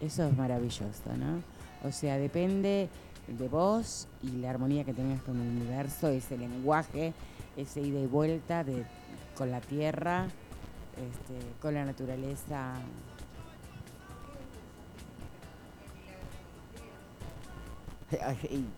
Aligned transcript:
Eso 0.00 0.24
es 0.26 0.36
maravilloso, 0.36 1.16
¿no? 1.16 1.42
O 1.86 1.92
sea, 1.92 2.18
depende 2.18 2.88
de 3.26 3.48
vos 3.48 4.08
y 4.22 4.30
la 4.38 4.50
armonía 4.50 4.84
que 4.84 4.92
tengas 4.92 5.22
con 5.22 5.40
el 5.40 5.48
universo, 5.48 6.08
ese 6.08 6.36
lenguaje, 6.36 7.12
ese 7.56 7.80
ida 7.80 8.00
y 8.00 8.06
vuelta 8.06 8.64
de, 8.64 8.84
con 9.36 9.50
la 9.50 9.60
tierra, 9.60 10.26
este, 10.96 11.46
con 11.60 11.74
la 11.74 11.84
naturaleza. 11.84 12.74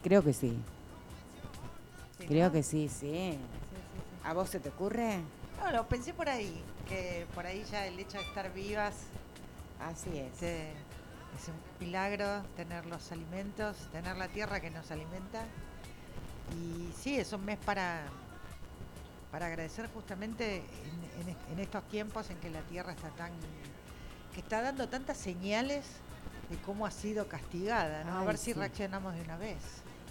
Creo 0.02 0.22
que 0.22 0.32
sí. 0.32 0.56
Creo 2.26 2.52
que 2.52 2.62
sí, 2.62 2.88
sí. 2.88 3.38
¿A 4.24 4.34
vos 4.34 4.50
se 4.50 4.60
te 4.60 4.68
ocurre? 4.68 5.18
No, 5.58 5.72
lo 5.72 5.88
pensé 5.88 6.12
por 6.12 6.28
ahí, 6.28 6.62
que 6.88 7.26
por 7.34 7.46
ahí 7.46 7.64
ya 7.70 7.86
el 7.86 7.98
hecho 7.98 8.18
de 8.18 8.24
estar 8.24 8.52
vivas 8.52 8.94
Así 9.82 10.10
es. 10.16 10.72
Es 11.40 11.48
un 11.48 11.54
milagro 11.80 12.42
tener 12.56 12.86
los 12.86 13.10
alimentos, 13.12 13.76
tener 13.92 14.16
la 14.16 14.28
tierra 14.28 14.60
que 14.60 14.70
nos 14.70 14.90
alimenta. 14.90 15.44
Y 16.56 16.92
sí, 16.98 17.16
es 17.18 17.32
un 17.32 17.44
mes 17.44 17.58
para, 17.64 18.02
para 19.30 19.46
agradecer 19.46 19.88
justamente 19.94 20.56
en, 20.58 21.22
en 21.22 21.28
est- 21.30 21.50
en 21.50 21.58
estos 21.58 21.82
tiempos 21.88 22.28
en 22.30 22.36
que 22.38 22.50
la 22.50 22.60
tierra 22.62 22.92
está 22.92 23.08
tan 23.10 23.30
que 24.34 24.40
está 24.40 24.62
dando 24.62 24.88
tantas 24.88 25.18
señales 25.18 25.84
de 26.48 26.56
cómo 26.58 26.86
ha 26.86 26.90
sido 26.90 27.28
castigada, 27.28 28.02
¿no? 28.04 28.18
a 28.20 28.24
ver 28.24 28.38
si 28.38 28.54
reaccionamos 28.54 29.14
de 29.14 29.20
una 29.22 29.36
vez. 29.36 29.58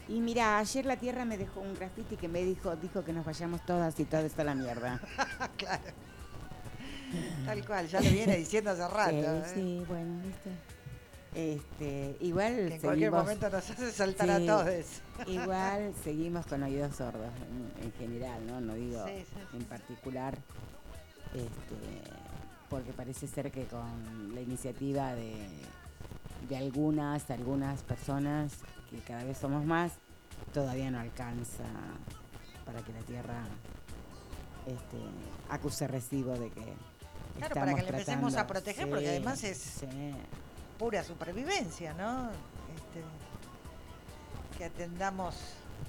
Y 0.08 0.20
mira, 0.20 0.60
ayer 0.60 0.86
la 0.86 0.96
tierra 0.98 1.26
me 1.26 1.38
dejó 1.40 1.60
un 1.62 1.74
grafiti 1.74 2.18
que 2.18 2.28
me 2.28 2.44
dijo, 2.44 2.76
dijo 2.76 3.04
que 3.04 3.14
nos 3.14 3.26
vayamos 3.26 3.66
todas 3.66 4.00
y 4.00 4.06
toda 4.06 4.22
está 4.24 4.44
la 4.44 4.54
mierda. 4.54 5.00
claro. 5.58 5.84
Tal 7.46 7.66
cual, 7.66 7.88
ya 7.88 8.00
lo 8.00 8.10
viene 8.12 8.38
diciendo 8.38 8.72
hace 8.72 8.88
rato. 8.88 9.12
Sí, 9.12 9.18
¿eh? 9.26 9.44
sí, 9.54 9.86
bueno, 9.88 10.22
viste. 10.24 10.50
Este, 11.34 12.18
igual 12.20 12.60
en 12.60 12.80
cualquier 12.82 13.10
seguimos- 13.10 13.22
momento 13.24 13.50
nos 13.50 13.70
hace 13.70 13.92
saltar 13.92 14.28
Sí, 14.28 14.48
a 14.48 14.52
todos. 14.58 14.86
Igual 15.28 15.94
seguimos 16.04 16.46
con 16.46 16.62
oídos 16.64 16.96
sordos 16.96 17.30
en, 17.80 17.86
en 17.86 17.92
general, 17.94 18.46
¿no? 18.48 18.60
No 18.60 18.74
digo 18.74 19.06
Sí, 19.08 19.14
sí, 19.20 19.26
sí, 19.52 19.58
en 19.58 19.64
particular, 19.64 20.38
este, 21.34 22.12
porque 22.70 22.92
parece 22.92 23.28
ser 23.28 23.50
que 23.52 23.64
con 23.66 24.36
la 24.36 24.42
iniciativa 24.42 25.16
de, 25.16 25.34
de 26.50 26.58
algunas, 26.58 27.30
algunas 27.32 27.82
personas, 27.84 28.52
que 28.90 28.98
cada 29.00 29.24
vez 29.24 29.38
somos 29.38 29.64
más, 29.64 29.94
todavía 30.54 30.92
no 30.92 31.00
alcanza 31.00 31.64
para 32.66 32.82
que 32.82 32.92
la 32.92 33.00
Tierra 33.02 33.44
este, 34.68 34.98
acuse 35.50 35.88
recibo 35.88 36.34
de 36.38 36.50
que 36.50 36.62
Claro, 37.38 37.56
para 37.56 37.72
estamos 37.72 37.76
que 37.76 37.82
le 37.84 37.88
empecemos 37.90 38.36
a 38.36 38.48
proteger, 38.48 38.90
porque 38.90 39.08
además 39.08 39.42
es- 39.46 39.58
sí. 39.58 39.88
Pura 40.82 41.04
supervivencia, 41.04 41.94
¿no? 41.94 42.30
Este, 42.76 43.04
que 44.58 44.66
atendamos 44.66 45.36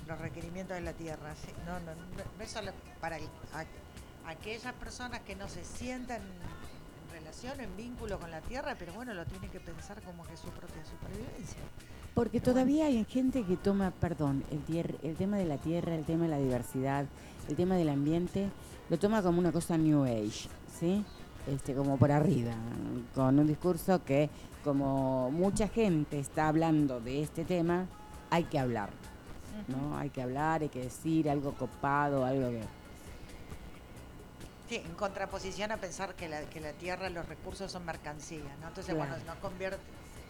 los 0.07 0.19
requerimientos 0.21 0.75
de 0.77 0.83
la 0.83 0.93
tierra. 0.93 1.35
sí. 1.35 1.51
No, 1.65 1.81
no, 1.81 1.95
no, 1.95 2.45
es 2.45 2.51
solo 2.51 2.73
para 3.01 3.17
el- 3.17 3.25
a- 3.55 4.31
aquellas 4.31 4.75
personas 4.75 5.21
que 5.21 5.35
no 5.35 5.49
se 5.49 5.65
sientan 5.65 6.21
en 6.21 7.11
relación, 7.19 7.59
en 7.61 7.75
vínculo 7.75 8.21
con 8.21 8.31
la 8.31 8.43
tierra, 8.43 8.77
pero 8.79 8.93
bueno, 8.93 9.15
lo 9.15 9.25
tienen 9.25 9.49
que 9.51 9.61
pensar 9.61 10.03
como 10.03 10.25
que 10.25 10.35
es 10.35 10.41
su 10.41 10.49
propia 10.49 10.85
supervivencia. 10.85 11.63
Porque 12.13 12.43
todavía 12.43 12.85
hay 12.85 13.03
gente 13.07 13.45
que 13.45 13.57
toma, 13.57 13.93
perdón, 13.93 14.45
el, 14.51 14.63
tier- 14.67 14.99
el 15.03 15.17
tema 15.17 15.39
de 15.39 15.47
la 15.47 15.57
tierra, 15.57 15.95
el 15.95 16.05
tema 16.05 16.25
de 16.25 16.31
la 16.33 16.39
diversidad, 16.39 17.07
el 17.49 17.57
tema 17.57 17.77
del 17.77 17.89
ambiente, 17.89 18.51
lo 18.91 18.99
toma 18.99 19.23
como 19.23 19.39
una 19.39 19.53
cosa 19.53 19.79
New 19.79 20.05
Age, 20.05 20.51
¿sí? 20.79 21.03
Este, 21.49 21.75
como 21.75 21.97
por 21.97 22.13
arriba, 22.13 22.53
con 23.15 23.39
un 23.39 23.47
discurso 23.47 24.05
que 24.05 24.29
como 24.65 25.31
mucha 25.31 25.69
gente 25.69 26.19
está 26.19 26.49
hablando 26.49 27.01
de 27.01 27.23
este 27.23 27.45
tema, 27.45 27.87
hay 28.31 28.45
que 28.45 28.59
hablar, 28.59 28.91
¿no? 29.69 29.97
Hay 29.99 30.11
que 30.11 30.23
hablar, 30.23 30.63
hay 30.63 30.69
que 30.69 30.81
decir 30.83 31.29
algo 31.29 31.53
copado, 31.55 32.25
algo 32.25 32.51
que... 32.51 32.61
Sí, 34.69 34.77
en 34.77 34.95
contraposición 34.95 35.71
a 35.73 35.77
pensar 35.77 36.15
que 36.15 36.29
la, 36.29 36.41
que 36.43 36.61
la 36.61 36.73
tierra, 36.73 37.11
los 37.11 37.29
recursos 37.29 37.71
son 37.71 37.85
mercancía, 37.85 38.41
¿no? 38.61 38.69
Entonces, 38.69 38.95
Claro. 38.95 39.11
bueno, 39.11 39.25
no 39.27 39.41
convierte. 39.41 39.79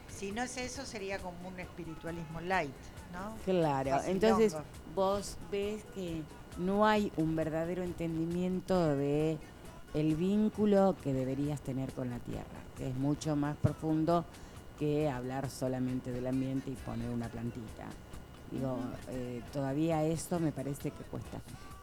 Si 0.08 0.32
no 0.32 0.42
es 0.42 0.56
eso, 0.56 0.84
sería 0.84 1.18
como 1.18 1.48
un 1.48 1.58
espiritualismo 1.60 2.40
light, 2.40 2.72
¿no? 3.12 3.34
Claro, 3.44 3.90
Facilongo. 3.90 4.26
entonces 4.26 4.56
vos 4.94 5.36
ves 5.50 5.84
que 5.94 6.22
no 6.58 6.86
hay 6.86 7.12
un 7.16 7.36
verdadero 7.36 7.82
entendimiento 7.82 8.96
de 8.96 9.38
el 9.94 10.16
vínculo 10.16 10.96
que 11.02 11.12
deberías 11.12 11.60
tener 11.60 11.92
con 11.92 12.10
la 12.10 12.18
tierra, 12.18 12.44
que 12.76 12.88
es 12.88 12.96
mucho 12.96 13.36
más 13.36 13.56
profundo 13.56 14.24
que 14.78 15.08
hablar 15.08 15.48
solamente 15.50 16.10
del 16.12 16.26
ambiente 16.26 16.70
y 16.70 16.74
poner 16.74 17.08
una 17.10 17.28
plantita. 17.28 17.86
Digo, 18.50 18.78
eh, 19.08 19.42
todavía 19.52 20.04
eso 20.04 20.38
me 20.40 20.52
parece 20.52 20.90
que 20.90 21.04
cuesta. 21.04 21.38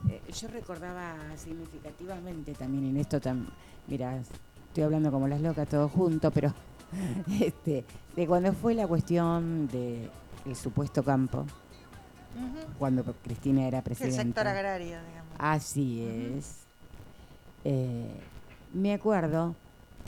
Eh, 0.09 0.21
yo 0.33 0.47
recordaba 0.49 1.15
significativamente 1.37 2.53
también 2.53 2.85
en 2.85 2.97
esto, 2.97 3.19
tam- 3.19 3.47
mira, 3.87 4.17
estoy 4.17 4.83
hablando 4.83 5.11
como 5.11 5.27
las 5.27 5.41
locas 5.41 5.67
todo 5.67 5.89
junto, 5.89 6.31
pero 6.31 6.53
este, 7.41 7.85
de 8.15 8.27
cuando 8.27 8.53
fue 8.53 8.73
la 8.75 8.87
cuestión 8.87 9.67
de 9.67 10.09
el 10.45 10.55
supuesto 10.55 11.03
campo, 11.03 11.45
cuando 12.77 13.03
Cristina 13.23 13.67
era 13.67 13.79
El 13.79 13.83
presidenta. 13.83 14.23
sector 14.23 14.47
agrario, 14.47 14.97
digamos. 15.03 15.33
Así 15.37 16.01
es. 16.37 16.59
Eh, 17.65 18.09
me 18.73 18.93
acuerdo 18.93 19.55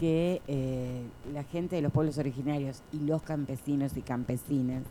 que 0.01 0.41
eh, 0.47 1.03
la 1.31 1.43
gente 1.43 1.75
de 1.75 1.83
los 1.83 1.91
pueblos 1.91 2.17
originarios 2.17 2.81
y 2.91 3.01
los 3.01 3.21
campesinos 3.21 3.95
y 3.95 4.01
campesinas 4.01 4.81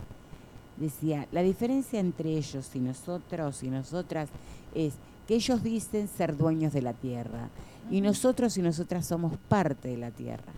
decía, 0.77 1.27
la 1.33 1.41
diferencia 1.41 1.99
entre 1.99 2.29
ellos 2.29 2.73
y 2.73 2.79
nosotros 2.79 3.61
y 3.61 3.69
nosotras 3.69 4.29
es 4.73 4.93
que 5.27 5.35
ellos 5.35 5.63
dicen 5.63 6.07
ser 6.07 6.37
dueños 6.37 6.71
de 6.71 6.81
la 6.81 6.93
tierra 6.93 7.49
y 7.89 7.99
nosotros 7.99 8.57
y 8.57 8.61
nosotras 8.61 9.05
somos 9.05 9.35
parte 9.49 9.89
de 9.89 9.97
la 9.97 10.11
tierra. 10.11 10.53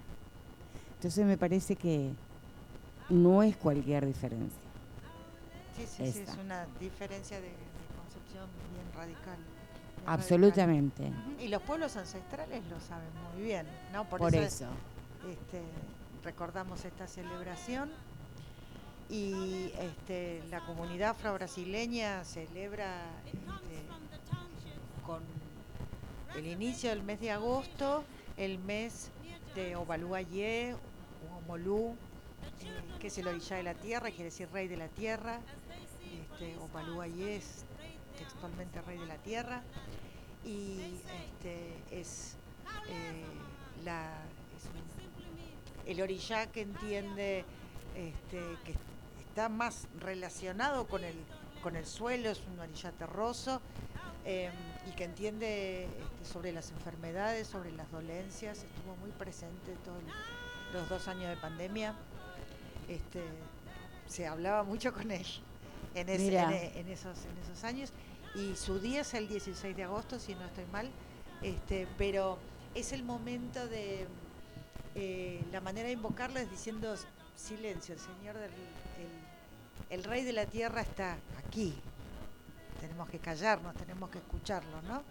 Entonces 0.97 1.25
me 1.25 1.35
parece 1.35 1.75
que 1.75 2.11
no 3.09 3.41
es 3.41 3.57
cualquier 3.57 4.05
diferencia. 4.05 4.61
Sí, 5.75 5.83
sí, 5.87 6.11
sí, 6.11 6.19
es 6.19 6.37
una 6.45 6.67
diferencia 6.79 7.37
de, 7.37 7.47
de 7.47 7.55
concepción 7.97 8.47
bien 8.71 8.85
radical. 8.95 9.39
Absolutamente. 10.05 11.11
Y 11.39 11.47
los 11.47 11.61
pueblos 11.61 11.95
ancestrales 11.95 12.63
lo 12.69 12.79
saben 12.81 13.09
muy 13.33 13.43
bien, 13.43 13.65
¿no? 13.91 14.05
Por, 14.05 14.19
Por 14.19 14.35
eso, 14.35 14.65
eso. 14.65 14.67
este, 15.29 15.61
recordamos 16.23 16.83
esta 16.85 17.07
celebración 17.07 17.89
y 19.09 19.71
este, 19.79 20.41
la 20.49 20.61
comunidad 20.65 21.11
afro-brasileña 21.11 22.23
celebra 22.23 23.05
este, 23.25 25.03
con 25.05 25.21
el 26.35 26.47
inicio 26.47 26.89
del 26.89 27.03
mes 27.03 27.19
de 27.19 27.31
agosto, 27.31 28.03
el 28.37 28.57
mes 28.59 29.09
de 29.55 29.75
Ovaluayé, 29.75 30.73
o 30.73 31.37
Omolú, 31.37 31.95
eh, 32.61 32.99
que 32.99 33.07
es 33.07 33.17
el 33.17 33.27
orilla 33.27 33.57
de 33.57 33.63
la 33.63 33.73
tierra, 33.75 34.09
quiere 34.09 34.25
decir 34.25 34.49
rey 34.51 34.67
de 34.67 34.77
la 34.77 34.87
tierra. 34.87 35.39
Este, 36.31 36.57
Opaluayé 36.57 37.35
es 37.37 37.65
textualmente 38.17 38.81
rey 38.81 38.97
de 38.97 39.05
la 39.05 39.17
tierra. 39.17 39.63
Y 40.43 40.99
este, 41.25 41.99
es, 41.99 42.35
eh, 42.89 43.23
la, 43.83 44.11
el 45.85 46.01
orillá 46.01 46.47
que 46.47 46.61
entiende 46.61 47.45
este, 47.95 48.41
que 48.65 48.75
está 49.21 49.49
más 49.49 49.87
relacionado 49.99 50.87
con 50.87 51.03
el, 51.03 51.15
con 51.61 51.75
el 51.75 51.85
suelo, 51.85 52.29
es 52.29 52.41
un 52.51 52.59
orillá 52.59 52.91
terroso. 52.91 53.61
eh, 54.25 54.51
y 54.85 54.91
que 54.95 55.05
entiende 55.05 55.85
este, 55.85 56.25
sobre 56.25 56.51
las 56.51 56.71
enfermedades, 56.71 57.47
sobre 57.47 57.71
las 57.71 57.89
dolencias, 57.91 58.57
estuvo 58.57 58.95
muy 58.97 59.11
presente 59.11 59.77
todos 59.85 60.01
los 60.73 60.89
dos 60.89 61.07
años 61.07 61.29
de 61.29 61.37
pandemia 61.37 61.95
este, 62.87 63.23
se 64.07 64.27
hablaba 64.27 64.63
mucho 64.63 64.93
con 64.93 65.11
él 65.11 65.25
en, 65.95 66.07
Mira. 66.07 66.55
en 66.55 66.77
en 66.77 66.87
esos, 66.89 67.17
en 67.25 67.37
esos 67.43 67.63
años. 67.63 67.91
Y 68.35 68.55
su 68.55 68.79
día 68.79 69.01
es 69.01 69.13
el 69.13 69.27
16 69.27 69.75
de 69.75 69.83
agosto, 69.83 70.19
si 70.19 70.33
no 70.35 70.45
estoy 70.45 70.65
mal. 70.71 70.89
Este, 71.41 71.87
pero 71.97 72.39
es 72.73 72.93
el 72.93 73.03
momento 73.03 73.67
de 73.67 74.07
eh, 74.95 75.43
la 75.51 75.61
manera 75.61 75.87
de 75.87 75.93
invocarlo 75.93 76.39
es 76.39 76.49
diciendo 76.49 76.95
silencio, 77.35 77.95
el 77.95 77.99
Señor 77.99 78.35
del 78.35 78.51
el, 79.89 79.97
el 79.99 80.03
Rey 80.03 80.23
de 80.23 80.33
la 80.33 80.45
Tierra 80.45 80.81
está 80.81 81.17
aquí. 81.45 81.73
Tenemos 82.79 83.09
que 83.09 83.19
callarnos, 83.19 83.75
tenemos 83.75 84.09
que 84.09 84.17
escucharlo, 84.17 84.81
¿no? 84.83 85.03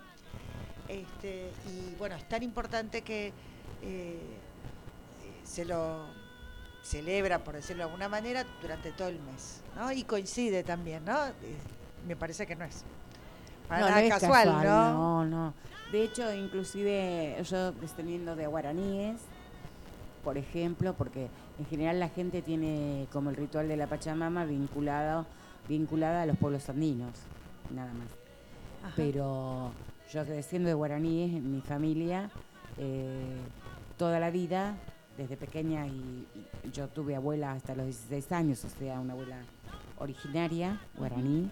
Este, 0.89 1.51
y 1.69 1.95
bueno, 1.97 2.17
es 2.17 2.29
tan 2.29 2.43
importante 2.43 3.03
que 3.03 3.29
eh, 3.29 3.33
eh, 3.83 4.21
se 5.45 5.65
lo 5.65 6.07
celebra, 6.83 7.45
por 7.45 7.55
decirlo 7.55 7.85
de 7.85 7.85
alguna 7.85 8.09
manera, 8.09 8.45
durante 8.61 8.93
todo 8.93 9.09
el 9.09 9.21
mes, 9.21 9.63
¿no? 9.77 9.93
Y 9.93 10.05
coincide 10.05 10.65
también, 10.65 11.05
¿no? 11.05 11.27
Eh, 11.27 11.33
me 12.07 12.17
parece 12.17 12.47
que 12.47 12.57
no 12.57 12.65
es 12.65 12.85
para 13.69 13.81
no, 13.81 13.89
nada 13.89 14.03
no 14.03 14.09
casual, 14.09 14.45
casual, 14.49 14.67
¿no? 14.67 14.93
No, 14.93 15.25
no. 15.25 15.55
De 15.93 16.03
hecho, 16.03 16.33
inclusive 16.33 17.37
yo 17.45 17.73
descendiendo 17.73 18.35
de 18.35 18.47
guaraníes, 18.47 19.21
por 20.25 20.39
ejemplo, 20.39 20.95
porque 20.95 21.29
en 21.59 21.67
general 21.67 22.01
la 22.01 22.09
gente 22.09 22.43
tiene 22.43 23.07
como 23.13 23.31
el 23.31 23.37
ritual 23.37 23.69
de 23.69 23.77
la 23.77 23.87
Pachamama 23.87 24.45
vinculado, 24.45 25.27
vinculada 25.69 26.23
a 26.23 26.27
los 26.27 26.37
pueblos 26.37 26.69
andinos, 26.69 27.13
nada 27.71 27.93
más. 27.93 28.09
Pero 28.97 29.73
yo 30.13 30.25
creciendo 30.25 30.69
de 30.69 30.75
guaraníes 30.75 31.35
en 31.35 31.53
mi 31.53 31.61
familia, 31.61 32.31
eh, 32.79 33.37
toda 33.97 34.19
la 34.19 34.31
vida, 34.31 34.75
desde 35.17 35.37
pequeña, 35.37 35.87
y, 35.87 36.27
yo 36.73 36.89
tuve 36.89 37.17
abuela 37.17 37.53
hasta 37.53 37.75
los 37.75 37.87
16 37.87 38.33
años, 38.33 38.65
o 38.65 38.69
sea, 38.69 39.01
una 39.01 39.13
abuela 39.13 39.39
originaria, 39.99 40.81
guaraní, 40.97 41.51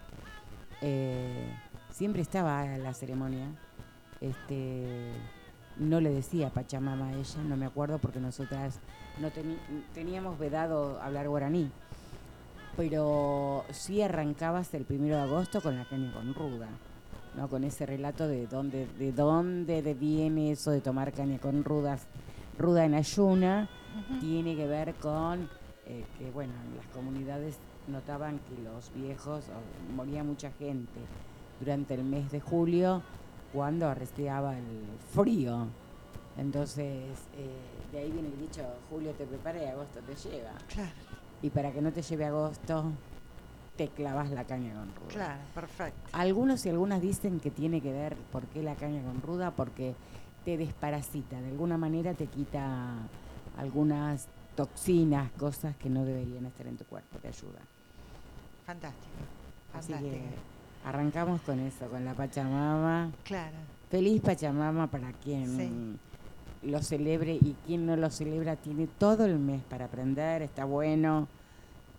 eh, 0.82 1.52
siempre 1.90 2.22
estaba 2.22 2.64
en 2.74 2.82
la 2.82 2.94
ceremonia. 2.94 3.46
Este, 4.20 5.12
no 5.76 6.00
le 6.00 6.10
decía 6.10 6.50
Pachamama 6.50 7.08
a 7.08 7.12
ella, 7.14 7.42
no 7.46 7.56
me 7.56 7.66
acuerdo 7.66 7.98
porque 7.98 8.20
nosotras 8.20 8.78
no 9.18 9.30
teníamos 9.94 10.38
vedado 10.38 11.00
hablar 11.00 11.28
guaraní. 11.28 11.70
Pero 12.76 13.64
sí 13.72 14.00
arrancabas 14.00 14.72
el 14.74 14.84
primero 14.84 15.16
de 15.16 15.22
agosto 15.22 15.60
con 15.60 15.76
la 15.76 15.84
caña 15.84 16.12
con 16.12 16.34
ruda, 16.34 16.68
¿no? 17.36 17.48
con 17.48 17.64
ese 17.64 17.84
relato 17.84 18.28
de 18.28 18.46
dónde, 18.46 18.86
de 18.98 19.12
dónde 19.12 19.82
viene 19.94 20.52
eso 20.52 20.70
de 20.70 20.80
tomar 20.80 21.12
caña 21.12 21.38
con 21.38 21.64
rudas, 21.64 22.06
ruda 22.60 22.84
en 22.84 22.94
ayuna, 22.94 23.68
tiene 24.20 24.54
que 24.54 24.66
ver 24.66 24.94
con 24.94 25.48
eh, 25.86 26.04
que 26.18 26.30
bueno, 26.30 26.52
las 26.76 26.86
comunidades 26.94 27.58
notaban 27.88 28.38
que 28.38 28.62
los 28.62 28.92
viejos, 28.94 29.46
moría 29.96 30.22
mucha 30.22 30.52
gente 30.52 31.00
durante 31.58 31.94
el 31.94 32.04
mes 32.04 32.30
de 32.30 32.40
julio 32.40 33.02
cuando 33.52 33.88
arresteaba 33.88 34.56
el 34.56 34.64
frío. 35.12 35.66
Entonces, 36.38 36.86
eh, 37.36 37.90
de 37.92 37.98
ahí 37.98 38.10
viene 38.10 38.28
el 38.28 38.38
dicho, 38.38 38.62
julio 38.88 39.12
te 39.12 39.26
prepara 39.26 39.62
y 39.62 39.66
agosto 39.66 40.00
te 40.00 40.14
lleva. 40.14 40.52
Claro. 40.68 40.90
Y 41.42 41.50
para 41.50 41.72
que 41.72 41.82
no 41.82 41.92
te 41.92 42.02
lleve 42.02 42.26
agosto, 42.26 42.92
te 43.76 43.88
clavas 43.88 44.30
la 44.30 44.44
caña 44.44 44.74
con 44.74 44.94
ruda. 44.94 45.08
Claro, 45.08 45.40
perfecto. 45.54 46.00
Algunos 46.12 46.64
y 46.66 46.68
algunas 46.68 47.00
dicen 47.00 47.40
que 47.40 47.50
tiene 47.50 47.80
que 47.80 47.92
ver, 47.92 48.14
¿por 48.30 48.44
qué 48.46 48.62
la 48.62 48.74
caña 48.76 49.02
con 49.02 49.20
ruda? 49.22 49.50
Porque 49.50 49.94
te 50.44 50.56
desparasita, 50.56 51.40
de 51.40 51.48
alguna 51.48 51.76
manera 51.76 52.14
te 52.14 52.26
quita 52.26 52.94
algunas 53.58 54.28
toxinas, 54.54 55.30
cosas 55.32 55.76
que 55.76 55.88
no 55.88 56.04
deberían 56.04 56.46
estar 56.46 56.66
en 56.66 56.76
tu 56.76 56.84
cuerpo, 56.84 57.18
te 57.18 57.28
ayuda. 57.28 57.60
Fantástico. 58.66 59.10
Así 59.74 59.92
que 59.92 60.22
arrancamos 60.84 61.40
con 61.42 61.60
eso, 61.60 61.88
con 61.88 62.04
la 62.04 62.14
Pachamama. 62.14 63.10
Claro. 63.24 63.56
Feliz 63.90 64.20
Pachamama 64.22 64.86
para 64.86 65.12
quien 65.12 65.98
lo 66.62 66.82
celebre 66.82 67.34
y 67.34 67.56
quien 67.66 67.86
no 67.86 67.96
lo 67.96 68.10
celebra 68.10 68.56
tiene 68.56 68.86
todo 68.86 69.24
el 69.24 69.38
mes 69.38 69.62
para 69.64 69.86
aprender, 69.86 70.42
está 70.42 70.64
bueno 70.64 71.26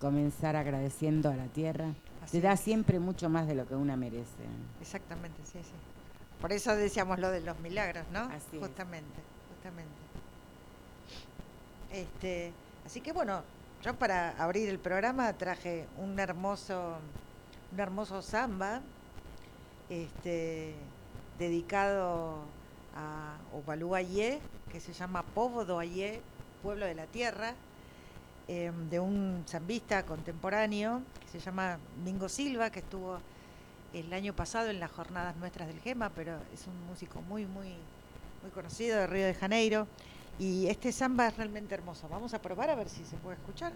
comenzar 0.00 0.56
agradeciendo 0.56 1.30
a 1.30 1.36
la 1.36 1.46
tierra. 1.46 1.92
Te 2.30 2.40
da 2.40 2.56
siempre 2.56 2.98
mucho 2.98 3.28
más 3.28 3.46
de 3.46 3.54
lo 3.54 3.66
que 3.66 3.74
una 3.74 3.96
merece. 3.96 4.44
Exactamente, 4.80 5.42
sí, 5.44 5.58
sí. 5.62 5.72
Por 6.42 6.52
eso 6.52 6.74
decíamos 6.74 7.20
lo 7.20 7.30
de 7.30 7.40
los 7.40 7.58
milagros, 7.60 8.04
¿no? 8.12 8.22
Así 8.22 8.58
justamente, 8.58 9.20
justamente. 9.54 9.92
Este, 11.92 12.52
así 12.84 13.00
que 13.00 13.12
bueno, 13.12 13.44
yo 13.80 13.94
para 13.94 14.30
abrir 14.42 14.68
el 14.68 14.80
programa 14.80 15.32
traje 15.34 15.86
un 15.98 16.18
hermoso, 16.18 16.98
un 17.70 17.78
hermoso 17.78 18.22
samba, 18.22 18.80
este, 19.88 20.74
dedicado 21.38 22.38
a 22.96 23.36
Ovaluayé, 23.52 24.40
que 24.72 24.80
se 24.80 24.92
llama 24.92 25.22
Povo 25.22 25.64
do 25.64 25.80
Pueblo 26.60 26.86
de 26.86 26.94
la 26.96 27.06
Tierra, 27.06 27.54
em, 28.48 28.90
de 28.90 28.98
un 28.98 29.44
zambista 29.46 30.04
contemporáneo 30.04 31.02
que 31.20 31.38
se 31.38 31.38
llama 31.38 31.78
Mingo 32.04 32.28
Silva, 32.28 32.70
que 32.70 32.80
estuvo 32.80 33.20
el 33.92 34.12
año 34.12 34.34
pasado 34.34 34.70
en 34.70 34.80
las 34.80 34.90
jornadas 34.90 35.36
nuestras 35.36 35.68
del 35.68 35.80
GEMA, 35.80 36.10
pero 36.10 36.38
es 36.52 36.66
un 36.66 36.86
músico 36.86 37.20
muy, 37.22 37.46
muy, 37.46 37.68
muy 38.42 38.50
conocido 38.52 38.98
de 38.98 39.06
Río 39.06 39.26
de 39.26 39.34
Janeiro. 39.34 39.86
Y 40.38 40.66
este 40.68 40.92
samba 40.92 41.28
es 41.28 41.36
realmente 41.36 41.74
hermoso. 41.74 42.08
Vamos 42.08 42.34
a 42.34 42.40
probar 42.40 42.70
a 42.70 42.74
ver 42.74 42.88
si 42.88 43.04
se 43.04 43.16
puede 43.16 43.36
escuchar. 43.36 43.72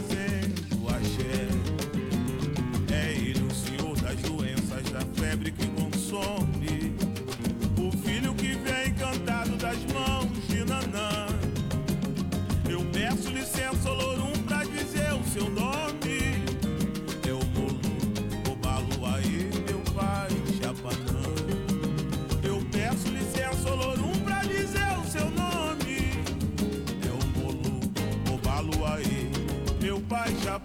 prazer. 0.00 0.27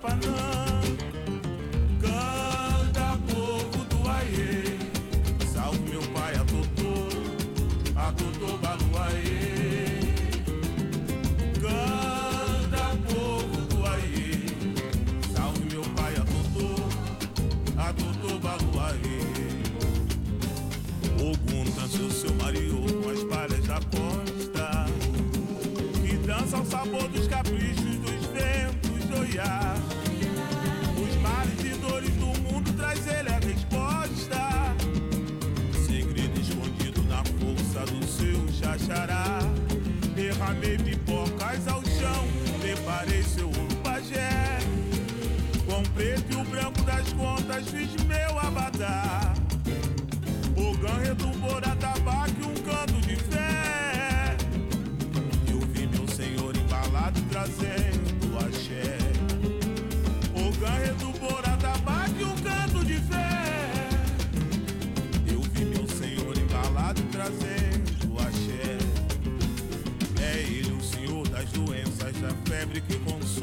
tapando 0.04 0.33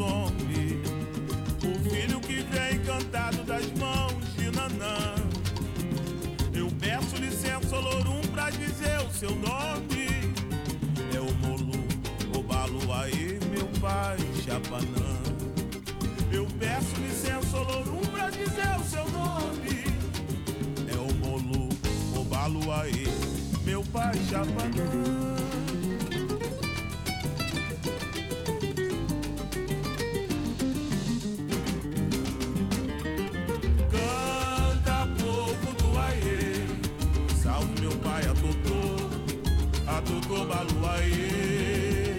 consome. 0.00 0.80
O 1.62 1.90
filho 1.90 2.20
que 2.20 2.42
vem 2.42 2.80
cantado 2.80 3.42
das 3.44 3.70
mãos 3.72 4.34
de 4.34 4.50
Nanã. 4.50 5.14
Eu 6.54 6.70
peço 6.80 7.16
licença, 7.16 7.76
Olorum, 7.76 8.22
pra 8.32 8.48
dizer 8.50 8.98
o 9.06 9.12
seu 9.12 9.30
nome. 9.30 10.08
É 11.14 11.20
o 11.20 11.32
Molu, 11.34 11.84
o 12.34 12.42
Baluaê, 12.42 13.38
meu 13.50 13.66
pai, 13.80 14.16
Chapanã. 14.44 15.20
Eu 16.32 16.46
peço 16.58 16.96
licença, 16.96 17.56
Olorum, 17.56 18.00
pra 18.10 18.30
dizer 18.30 18.76
o 18.78 18.84
seu 18.84 19.08
nome. 19.10 19.84
É 20.88 20.96
o 20.96 21.14
Molu, 21.16 21.68
o 22.16 22.24
Baluaê, 22.24 23.06
meu 23.64 23.84
pai, 23.84 24.14
Chapanã. 24.30 25.19
Totô 40.30 40.44
Baluaê. 40.44 42.14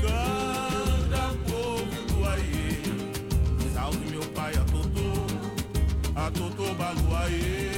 Canta, 0.00 1.36
povo 1.46 1.84
do 2.08 2.26
Aie. 2.26 2.82
Salve 3.74 4.10
meu 4.10 4.22
pai, 4.30 4.54
a 4.54 4.64
Totô, 4.64 5.26
a 6.16 6.30
Totô 6.30 6.74
Baluaê. 6.74 7.69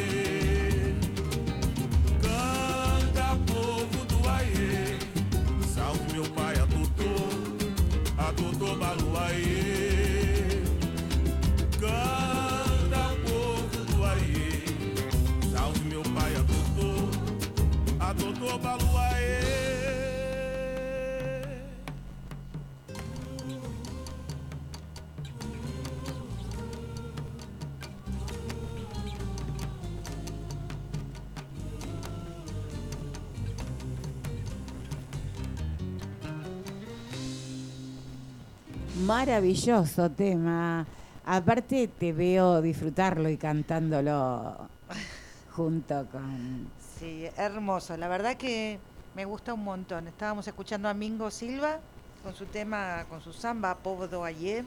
Maravilloso 38.94 40.10
tema. 40.10 40.86
Aparte 41.24 41.88
te 41.88 42.12
veo 42.12 42.60
disfrutarlo 42.60 43.30
y 43.30 43.38
cantándolo 43.38 44.68
junto 45.52 46.06
con... 46.12 46.68
Sí, 46.98 47.26
hermoso. 47.38 47.96
La 47.96 48.08
verdad 48.08 48.36
que 48.36 48.78
me 49.14 49.24
gusta 49.24 49.54
un 49.54 49.64
montón. 49.64 50.08
Estábamos 50.08 50.46
escuchando 50.46 50.90
a 50.90 50.94
Mingo 50.94 51.30
Silva 51.30 51.80
con 52.22 52.34
su 52.34 52.44
tema, 52.44 53.06
con 53.08 53.22
su 53.22 53.32
samba 53.32 53.76
Povo 53.76 54.08
do 54.08 54.24
Ayer 54.24 54.66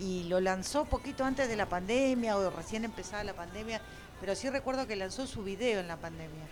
y 0.00 0.24
lo 0.24 0.40
lanzó 0.40 0.84
poquito 0.84 1.24
antes 1.24 1.48
de 1.48 1.54
la 1.54 1.66
pandemia 1.68 2.36
o 2.36 2.50
recién 2.50 2.84
empezada 2.84 3.22
la 3.22 3.34
pandemia, 3.34 3.80
pero 4.20 4.34
sí 4.34 4.50
recuerdo 4.50 4.88
que 4.88 4.96
lanzó 4.96 5.28
su 5.28 5.44
video 5.44 5.78
en 5.78 5.86
la 5.86 5.96
pandemia 5.96 6.44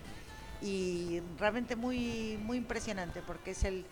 y 0.63 1.21
realmente 1.41 1.75
muy 1.75 2.39
muy 2.45 2.59
impresionante 2.59 3.21
porque 3.27 3.51
es 3.51 3.65
el 3.65 3.85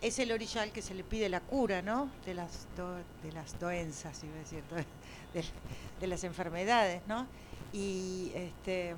es 0.00 0.18
el 0.18 0.30
orillal 0.32 0.72
que 0.72 0.82
se 0.82 0.94
le 0.94 1.04
pide 1.04 1.28
la 1.28 1.40
cura, 1.40 1.82
¿no? 1.82 2.10
De 2.24 2.34
las 2.34 2.66
do- 2.76 2.98
de 3.22 3.32
las 3.32 3.58
doenzas, 3.58 4.22
iba 4.24 4.34
a 4.34 4.38
decir, 4.38 4.62
de, 6.00 6.06
las 6.06 6.24
enfermedades, 6.24 7.02
¿no? 7.06 7.26
Y 7.72 8.30
este 8.34 8.94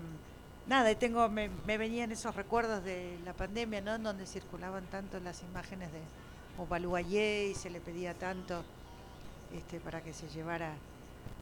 nada, 0.67 0.95
tengo 0.95 1.29
me, 1.29 1.49
me 1.67 1.79
venían 1.79 2.13
esos 2.13 2.37
recuerdos 2.37 2.85
de 2.85 3.19
la 3.25 3.33
pandemia, 3.33 3.81
¿no? 3.81 3.95
En 3.95 4.03
donde 4.03 4.27
circulaban 4.27 4.85
tanto 4.87 5.19
las 5.21 5.43
imágenes 5.43 5.91
de 5.93 6.01
Ovaluayé 6.59 7.49
y 7.49 7.55
se 7.55 7.71
le 7.71 7.81
pedía 7.81 8.15
tanto 8.15 8.63
este 9.53 9.81
para 9.81 10.03
que 10.03 10.13
se 10.13 10.29
llevara 10.29 10.73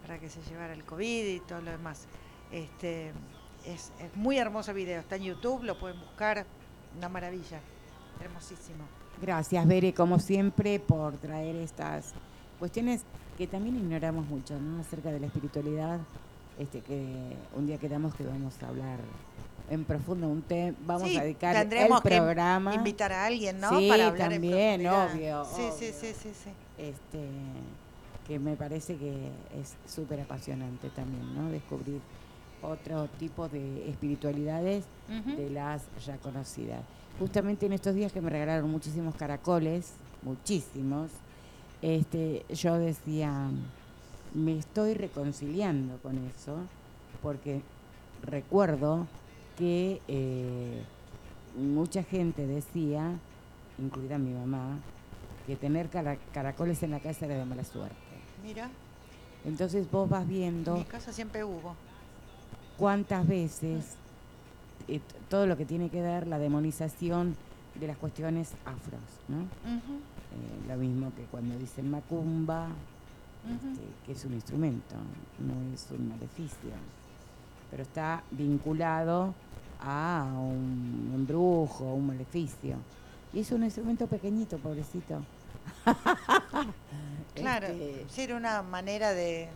para 0.03 0.19
que 0.19 0.31
se 0.31 0.41
llevara 0.43 0.73
el 0.73 0.85
COVID 0.85 1.27
y 1.27 1.41
todo 1.41 1.61
lo 1.61 1.71
demás. 1.73 2.07
Este 2.53 3.09
es, 3.67 3.93
es 4.01 4.17
muy 4.17 4.39
hermoso 4.39 4.73
video, 4.73 5.01
está 5.01 5.17
en 5.17 5.25
YouTube, 5.25 5.65
lo 5.65 5.79
pueden 5.79 6.01
buscar, 6.01 6.47
una 6.97 7.09
maravilla, 7.09 7.61
hermosísimo. 8.21 8.85
Gracias, 9.21 9.67
Bere, 9.67 9.93
como 9.95 10.19
siempre, 10.19 10.79
por 10.79 11.15
traer 11.17 11.57
estas 11.57 12.13
cuestiones 12.59 13.03
que 13.37 13.47
también 13.47 13.77
ignoramos 13.77 14.27
mucho, 14.27 14.59
¿no? 14.59 14.81
Acerca 14.81 15.11
de 15.11 15.21
la 15.21 15.27
espiritualidad, 15.27 15.99
este 16.59 16.81
que 16.81 17.37
un 17.57 17.67
día 17.67 17.79
quedamos 17.79 18.15
que 18.15 18.25
vamos 18.25 18.55
a 18.63 18.69
hablar 18.69 18.99
en 19.71 19.85
profundo 19.85 20.29
un 20.29 20.43
tema, 20.43 20.77
vamos 20.87 21.09
Sí, 21.09 21.17
a 21.17 21.23
dedicar 21.23 21.55
el 21.57 21.63
tendremos 21.63 22.01
que 22.01 22.09
programa. 22.09 22.75
invitar 22.75 23.13
a 23.13 23.27
alguien, 23.27 23.61
¿no? 23.61 23.77
Sí, 23.79 23.89
Para 23.89 24.09
hablar 24.09 24.31
también, 24.31 24.87
obvio, 24.87 25.45
Sí, 25.45 25.57
sí, 25.57 25.63
obvio. 25.63 25.73
sí, 25.93 26.13
sí, 26.15 26.31
sí. 26.45 26.51
este 26.79 27.29
que 28.27 28.39
me 28.39 28.57
parece 28.57 28.97
que 28.97 29.31
es 29.59 29.75
súper 29.91 30.21
apasionante 30.21 30.91
también, 30.91 31.35
¿no? 31.35 31.51
Descubrir 31.51 32.01
otro 32.63 33.09
tipo 33.19 33.49
de 33.49 33.89
espiritualidades 33.89 34.85
de 35.09 35.49
las 35.51 35.83
ya 36.05 36.17
conocidas. 36.19 36.83
Justamente 37.19 37.67
en 37.67 37.73
estos 37.73 37.95
días 37.95 38.13
que 38.13 38.21
me 38.21 38.31
regalaron 38.31 38.71
muchísimos 38.71 39.15
caracoles, 39.17 39.93
muchísimos, 40.23 41.11
este, 41.83 42.45
yo 42.51 42.75
decía, 42.79 43.49
me 44.35 44.59
estoy 44.59 44.95
reconciliando 44.95 45.97
con 45.99 46.17
eso, 46.19 46.57
porque 47.23 47.61
recuerdo 48.23 49.07
que 49.57 50.01
eh, 50.07 50.83
mucha 51.57 52.05
gente 52.05 52.47
decía, 52.47 53.19
incluida 53.79 54.17
mi 54.19 54.33
mamá, 54.33 54.79
que 55.47 55.57
tener 55.57 55.89
cara- 55.89 56.19
caracoles 56.33 56.83
en 56.85 56.93
la 56.93 57.01
casa 57.01 57.27
era 57.27 57.37
de 57.37 57.45
mala 57.45 57.65
suerte. 57.65 57.97
Mira, 58.45 58.71
Entonces 59.45 59.91
vos 59.91 60.09
vas 60.09 60.23
en 60.23 60.29
viendo 60.29 60.77
mi 60.77 60.85
casa 60.85 61.13
siempre 61.13 61.43
hubo. 61.43 61.75
cuántas 62.77 63.27
veces 63.27 63.97
eh, 64.89 65.01
todo 65.29 65.47
lo 65.47 65.57
que 65.57 65.65
tiene 65.65 65.89
que 65.91 66.01
ver 66.03 66.27
la 66.27 66.39
demonización 66.39 67.37
de 67.79 67.87
las 67.87 67.97
cuestiones 67.97 68.53
afros, 68.65 69.01
¿no? 69.29 69.41
Eh, 69.71 70.69
lo 70.69 70.77
mismo 70.77 71.13
que 71.17 71.23
cuando 71.25 71.57
dicen 71.59 71.91
macumba, 71.91 72.69
este, 73.47 73.81
que 74.05 74.13
es 74.13 74.25
un 74.25 74.35
instrumento, 74.35 74.95
no 75.39 75.75
es 75.75 75.87
un 75.91 76.09
maleficio, 76.09 76.71
pero 77.71 77.83
está 77.83 78.23
vinculado 78.33 79.33
a 79.81 80.27
un 80.37 81.13
embrujo, 81.15 81.85
un 81.95 82.09
maleficio. 82.09 82.77
Y 83.33 83.41
es 83.41 83.53
un 83.53 83.63
instrumento 83.63 84.07
pequeñito, 84.07 84.59
pobrecito. 84.59 85.21
Claro, 87.35 87.69
Este, 87.69 88.25
era 88.25 88.37
una 88.37 88.63
manera 88.63 89.13
de 89.13 89.49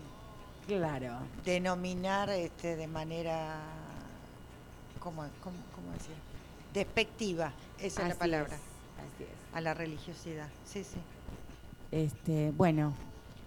claro. 0.67 1.17
denominar 1.43 2.29
este, 2.29 2.77
de 2.77 2.87
manera, 2.87 3.57
¿cómo, 5.03 5.23
cómo, 5.43 5.57
cómo 5.75 5.91
decir? 5.91 6.15
Despectiva, 6.73 7.51
esa 7.77 7.85
es 8.01 8.07
la 8.07 8.13
Así 8.13 8.19
palabra, 8.19 8.55
así 8.55 9.23
es. 9.23 9.29
a 9.55 9.61
la 9.61 9.73
religiosidad. 9.73 10.47
Sí, 10.65 10.83
sí. 10.83 10.97
Este, 11.91 12.51
bueno, 12.51 12.93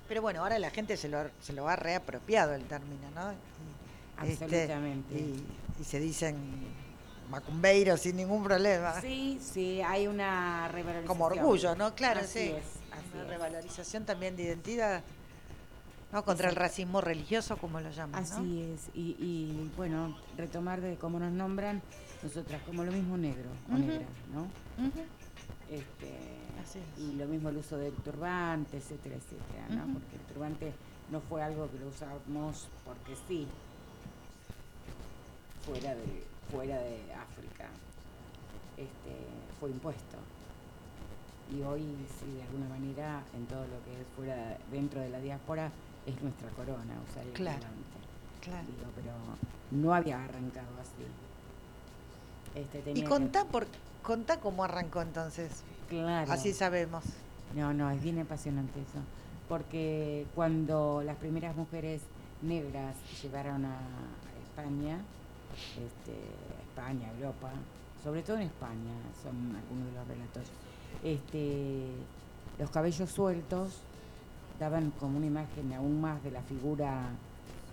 Pero 0.08 0.22
bueno, 0.22 0.40
ahora 0.42 0.58
la 0.60 0.70
gente 0.70 0.96
se 0.96 1.08
lo, 1.08 1.18
se 1.40 1.52
lo 1.52 1.68
ha 1.68 1.74
reapropiado 1.74 2.54
el 2.54 2.64
término, 2.64 3.10
¿no? 3.14 3.32
Y, 4.24 4.30
este, 4.30 4.44
Absolutamente. 4.44 5.14
y, 5.14 5.44
y 5.80 5.84
se 5.84 5.98
dicen 5.98 6.36
macumbeiros 7.30 8.00
sin 8.00 8.16
ningún 8.16 8.44
problema. 8.44 9.00
sí, 9.00 9.40
sí, 9.42 9.82
hay 9.82 10.06
una 10.06 10.68
revalorización. 10.68 11.06
Como 11.08 11.24
orgullo, 11.24 11.74
¿no? 11.74 11.92
Claro, 11.96 12.20
Así 12.20 12.38
sí. 12.38 12.50
es, 12.50 12.64
así 12.92 13.08
Una 13.14 13.22
es. 13.24 13.28
revalorización 13.28 14.04
también 14.04 14.36
de 14.36 14.44
identidad, 14.44 15.02
¿no? 16.16 16.24
Contra 16.24 16.48
el 16.48 16.56
racismo 16.56 17.02
religioso, 17.02 17.58
como 17.58 17.78
lo 17.78 17.90
llaman, 17.90 18.24
¿no? 18.24 18.36
Así 18.36 18.62
es, 18.62 18.88
y, 18.94 19.16
y, 19.18 19.70
bueno, 19.76 20.16
retomar 20.38 20.80
de 20.80 20.96
cómo 20.96 21.18
nos 21.18 21.30
nombran 21.30 21.82
nosotras, 22.22 22.62
como 22.62 22.84
lo 22.84 22.92
mismo 22.92 23.18
negro 23.18 23.50
o 23.70 23.76
negra, 23.76 24.06
¿no? 24.32 24.46
Este, 25.70 26.38
Así 26.62 26.78
es. 26.78 27.02
y 27.02 27.16
lo 27.16 27.26
mismo 27.26 27.50
el 27.50 27.58
uso 27.58 27.76
del 27.76 27.92
turbante, 27.96 28.78
etcétera, 28.78 29.16
etcétera. 29.16 29.84
Porque 29.92 30.16
el 30.16 30.22
turbante 30.32 30.72
no 31.10 31.20
fue 31.20 31.42
algo 31.42 31.70
que 31.70 31.78
lo 31.80 31.88
usamos 31.88 32.68
porque 32.84 33.14
sí, 33.28 33.46
fuera 35.66 35.94
de, 35.94 36.24
fuera 36.50 36.78
de 36.78 37.12
África, 37.12 37.68
este, 38.78 39.26
fue 39.60 39.70
impuesto. 39.70 40.16
Y 41.54 41.62
hoy, 41.62 41.82
sí, 42.18 42.32
de 42.36 42.42
alguna 42.42 42.68
manera, 42.70 43.22
en 43.36 43.44
todo 43.46 43.60
lo 43.60 43.84
que 43.84 44.00
es 44.00 44.06
fuera, 44.16 44.56
dentro 44.72 45.00
de 45.00 45.10
la 45.10 45.20
diáspora, 45.20 45.70
es 46.06 46.22
nuestra 46.22 46.48
corona, 46.50 46.94
usar 47.08 47.24
el 47.24 47.32
Claro. 47.32 47.66
Claro. 48.40 48.64
Digo, 48.66 48.90
pero 48.94 49.12
no 49.82 49.92
había 49.94 50.22
arrancado 50.22 50.68
así. 50.80 52.60
Este, 52.60 52.78
Y 52.78 52.82
tenía 52.82 53.02
que- 53.04 53.08
contá, 53.08 53.44
por, 53.44 53.66
contá 54.02 54.38
cómo 54.40 54.64
arrancó 54.64 55.02
entonces. 55.02 55.62
Claro. 55.88 56.30
Así 56.32 56.52
sabemos. 56.52 57.04
No, 57.54 57.72
no, 57.74 57.90
es 57.90 58.02
bien 58.02 58.18
apasionante 58.20 58.80
eso. 58.80 58.98
Porque 59.48 60.26
cuando 60.34 61.02
las 61.04 61.16
primeras 61.16 61.54
mujeres 61.56 62.02
negras 62.42 62.94
llegaron 63.22 63.64
a 63.64 63.78
España, 64.48 64.98
este, 65.70 66.14
España, 66.68 67.08
Europa, 67.18 67.50
sobre 68.02 68.22
todo 68.22 68.36
en 68.36 68.42
España, 68.42 68.94
son 69.22 69.54
algunos 69.56 69.86
de 69.86 69.92
los 69.98 70.08
relatos, 70.08 70.42
este, 71.04 71.86
los 72.58 72.70
cabellos 72.70 73.10
sueltos 73.10 73.80
daban 74.58 74.90
como 74.92 75.18
una 75.18 75.26
imagen 75.26 75.72
aún 75.72 76.00
más 76.00 76.22
de 76.22 76.30
la 76.30 76.42
figura 76.42 77.08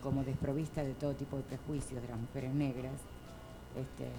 como 0.01 0.23
desprovista 0.23 0.83
de 0.83 0.93
todo 0.93 1.13
tipo 1.13 1.37
de 1.37 1.43
prejuicios 1.43 2.01
de 2.01 2.07
las 2.09 2.19
mujeres 2.19 2.53
negras, 2.53 2.93
este, 3.75 4.09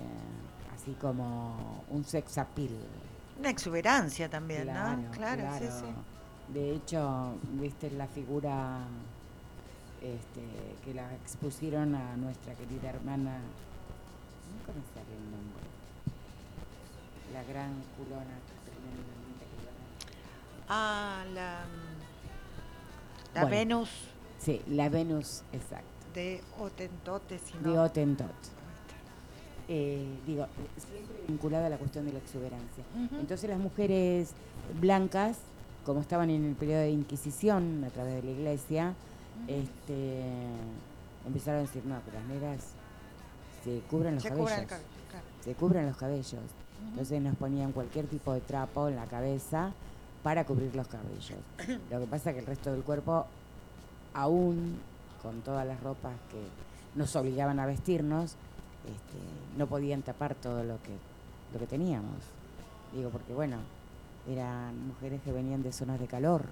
así 0.74 0.92
como 1.00 1.84
un 1.90 2.04
sex 2.04 2.38
appeal. 2.38 2.74
Una 3.38 3.50
exuberancia 3.50 4.28
también, 4.30 4.62
Claro, 4.62 4.96
¿no? 5.02 5.10
Claro, 5.10 5.42
sí, 5.52 5.58
claro. 5.58 5.80
sí. 5.80 6.52
De 6.52 6.74
hecho, 6.74 7.34
viste 7.60 7.90
la 7.90 8.06
figura 8.06 8.78
este, 10.00 10.42
que 10.84 10.94
la 10.94 11.12
expusieron 11.14 11.94
a 11.94 12.16
nuestra 12.16 12.54
querida 12.54 12.90
hermana, 12.90 13.38
nunca 14.52 14.72
me 14.72 14.84
sale 14.94 15.16
el 15.16 15.30
nombre, 15.30 15.64
la 17.32 17.42
gran 17.44 17.72
culona. 17.96 18.38
Ah, 20.68 21.24
la, 21.34 21.64
la 23.34 23.42
Bueno. 23.42 23.56
Venus 23.56 23.90
Sí, 24.38 24.60
la 24.68 24.88
Venus, 24.90 25.42
exacto, 25.52 25.86
de 26.14 26.40
Otentote, 26.60 27.38
si 27.38 27.56
de 27.58 27.70
no. 27.70 27.82
Hottentot. 27.82 28.28
Eh, 29.68 30.06
digo, 30.26 30.46
siempre 30.76 31.16
vinculada 31.26 31.66
a 31.66 31.70
la 31.70 31.78
cuestión 31.78 32.04
de 32.04 32.12
la 32.12 32.18
exuberancia. 32.18 32.84
Entonces 33.18 33.48
las 33.48 33.58
mujeres 33.58 34.32
blancas, 34.78 35.38
como 35.86 36.00
estaban 36.02 36.28
en 36.28 36.44
el 36.44 36.54
periodo 36.54 36.80
de 36.80 36.90
Inquisición 36.90 37.82
a 37.86 37.90
través 37.90 38.16
de 38.16 38.22
la 38.22 38.30
iglesia, 38.32 38.94
este, 39.48 40.20
empezaron 41.26 41.60
a 41.60 41.62
decir, 41.62 41.82
no, 41.86 41.96
que 42.04 42.12
las 42.12 42.24
negras 42.26 42.60
se 43.64 43.80
cubren 43.90 44.14
los 44.16 44.22
Se 44.24 44.28
cabellos. 44.28 44.50
cubren 44.50 44.62
el 44.62 44.68
cabello, 44.68 44.86
claro. 45.10 45.24
Se 45.42 45.54
cubren 45.54 45.86
los 45.86 45.96
cabellos. 45.96 46.42
Entonces 46.90 47.22
nos 47.22 47.36
ponían 47.36 47.72
cualquier 47.72 48.06
tipo 48.06 48.34
de 48.34 48.42
trapo 48.42 48.88
en 48.88 48.96
la 48.96 49.06
cabeza 49.06 49.72
para 50.24 50.44
cubrir 50.44 50.74
los 50.74 50.88
cabellos. 50.88 51.38
Lo 51.90 52.00
que 52.00 52.06
pasa 52.06 52.30
es 52.30 52.34
que 52.34 52.40
el 52.40 52.46
resto 52.46 52.72
del 52.72 52.82
cuerpo, 52.82 53.26
aún 54.14 54.80
con 55.22 55.42
todas 55.42 55.66
las 55.66 55.80
ropas 55.82 56.14
que 56.30 56.98
nos 56.98 57.14
obligaban 57.14 57.60
a 57.60 57.66
vestirnos, 57.66 58.32
este, 58.84 59.18
no 59.58 59.66
podían 59.66 60.02
tapar 60.02 60.34
todo 60.34 60.64
lo 60.64 60.78
que, 60.82 60.96
lo 61.52 61.60
que 61.60 61.66
teníamos. 61.66 62.16
Digo, 62.94 63.10
porque 63.10 63.34
bueno, 63.34 63.58
eran 64.28 64.88
mujeres 64.88 65.20
que 65.22 65.30
venían 65.30 65.62
de 65.62 65.72
zonas 65.72 66.00
de 66.00 66.06
calor. 66.06 66.46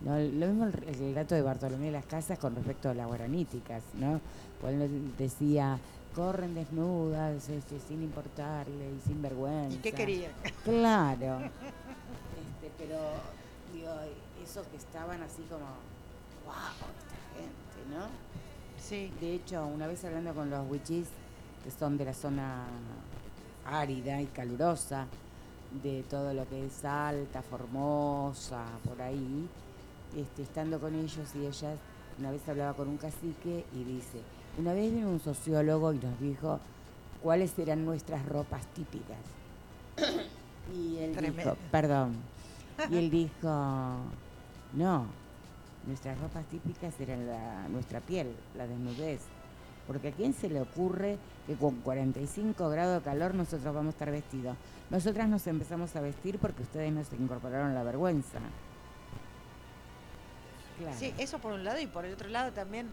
¿no? 0.00 0.16
Lo 0.16 0.46
mismo 0.46 0.66
el, 0.66 0.84
el 0.88 0.94
relato 0.94 1.34
de 1.34 1.42
Bartolomé 1.42 1.86
de 1.86 1.92
las 1.92 2.06
Casas 2.06 2.38
con 2.38 2.54
respecto 2.54 2.90
a 2.90 2.94
las 2.94 3.08
guaraníticas, 3.08 3.82
¿no? 3.94 4.20
Cuando 4.60 4.84
él 4.84 5.12
decía, 5.18 5.78
corren 6.14 6.54
desnudas, 6.54 7.48
este, 7.48 7.80
sin 7.80 8.04
importarle 8.04 8.92
y 8.96 9.08
sin 9.08 9.20
vergüenza. 9.20 9.76
¿Y 9.76 9.80
qué 9.80 9.92
querían? 9.92 10.30
Claro. 10.62 11.40
Pero, 12.78 12.98
digo, 13.74 13.90
eso 14.42 14.62
que 14.70 14.76
estaban 14.76 15.20
así 15.22 15.42
como, 15.50 15.66
wow, 16.46 16.88
esta 16.96 17.18
gente, 17.34 17.96
¿no? 17.96 18.06
Sí. 18.80 19.12
De 19.20 19.34
hecho, 19.34 19.66
una 19.66 19.86
vez 19.86 20.04
hablando 20.04 20.32
con 20.32 20.48
los 20.48 20.70
wichis, 20.70 21.08
que 21.64 21.70
son 21.70 21.98
de 21.98 22.04
la 22.04 22.14
zona 22.14 22.64
árida 23.66 24.20
y 24.22 24.26
calurosa, 24.26 25.06
de 25.82 26.02
todo 26.04 26.32
lo 26.32 26.48
que 26.48 26.66
es 26.66 26.84
Alta, 26.84 27.42
Formosa, 27.42 28.64
por 28.86 29.02
ahí, 29.02 29.48
este, 30.16 30.42
estando 30.42 30.80
con 30.80 30.94
ellos 30.94 31.34
y 31.34 31.46
ellas, 31.46 31.76
una 32.18 32.30
vez 32.30 32.48
hablaba 32.48 32.74
con 32.74 32.88
un 32.88 32.96
cacique 32.96 33.64
y 33.74 33.84
dice, 33.84 34.20
una 34.56 34.72
vez 34.72 34.92
vino 34.92 35.08
un 35.08 35.20
sociólogo 35.20 35.92
y 35.92 35.98
nos 35.98 36.18
dijo 36.20 36.58
cuáles 37.22 37.58
eran 37.58 37.84
nuestras 37.84 38.24
ropas 38.26 38.66
típicas. 38.68 39.18
y 40.74 40.96
él 40.98 41.10
dijo, 41.10 41.20
Tremendo. 41.20 41.56
perdón, 41.70 42.16
y 42.90 42.96
él 42.96 43.10
dijo, 43.10 43.96
no, 44.72 45.06
nuestras 45.86 46.18
ropas 46.20 46.44
típicas 46.46 46.98
eran 47.00 47.26
la, 47.26 47.68
nuestra 47.68 48.00
piel, 48.00 48.34
la 48.56 48.66
desnudez. 48.66 49.20
Porque 49.86 50.08
a 50.08 50.12
quién 50.12 50.34
se 50.34 50.50
le 50.50 50.60
ocurre 50.60 51.18
que 51.46 51.54
con 51.54 51.76
45 51.76 52.68
grados 52.68 52.98
de 52.98 53.04
calor 53.04 53.34
nosotros 53.34 53.74
vamos 53.74 53.94
a 53.94 53.96
estar 53.96 54.10
vestidos. 54.10 54.56
Nosotras 54.90 55.28
nos 55.28 55.46
empezamos 55.46 55.96
a 55.96 56.00
vestir 56.00 56.38
porque 56.38 56.62
ustedes 56.62 56.92
nos 56.92 57.10
incorporaron 57.12 57.74
la 57.74 57.82
vergüenza. 57.82 58.38
Sí, 60.96 61.12
eso 61.18 61.38
por 61.38 61.52
un 61.52 61.64
lado 61.64 61.80
y 61.80 61.86
por 61.86 62.04
el 62.04 62.12
otro 62.12 62.28
lado 62.28 62.52
también 62.52 62.88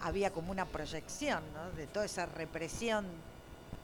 había 0.00 0.32
como 0.32 0.50
una 0.50 0.64
proyección 0.64 1.42
¿no? 1.54 1.70
de 1.72 1.86
toda 1.86 2.06
esa 2.06 2.26
represión 2.26 3.06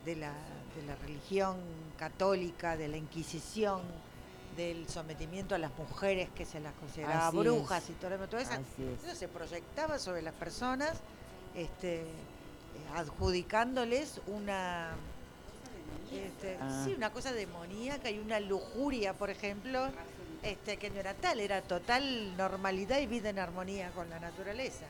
de 0.04 0.16
la, 0.16 0.32
de 0.74 0.86
la 0.86 0.96
religión 0.96 1.56
católica, 1.96 2.76
de 2.76 2.88
la 2.88 2.96
Inquisición, 2.96 3.82
del 4.56 4.88
sometimiento 4.88 5.54
a 5.54 5.58
las 5.58 5.70
mujeres 5.76 6.28
que 6.34 6.44
se 6.44 6.60
las 6.60 6.72
consideraba 6.74 7.28
Así 7.28 7.36
brujas 7.36 7.84
es. 7.84 7.90
y 7.90 7.92
todo, 7.94 8.10
lo- 8.16 8.28
todo 8.28 8.40
eso. 8.40 8.52
Eso 9.04 9.14
se 9.14 9.28
proyectaba 9.28 9.98
sobre 9.98 10.22
las 10.22 10.34
personas, 10.34 10.92
este, 11.54 12.02
eh, 12.02 12.06
adjudicándoles 12.94 14.20
una, 14.26 14.90
este, 16.12 16.56
Ah. 16.60 16.82
sí, 16.84 16.94
una 16.94 17.10
cosa 17.10 17.32
demoníaca 17.32 18.10
y 18.10 18.18
una 18.18 18.38
lujuria, 18.40 19.14
por 19.14 19.30
ejemplo, 19.30 19.88
este, 20.42 20.76
que 20.76 20.90
no 20.90 21.00
era 21.00 21.14
tal, 21.14 21.40
era 21.40 21.62
total 21.62 22.36
normalidad 22.36 22.98
y 22.98 23.06
vida 23.06 23.30
en 23.30 23.38
armonía 23.38 23.90
con 23.92 24.08
la 24.10 24.20
naturaleza, 24.20 24.84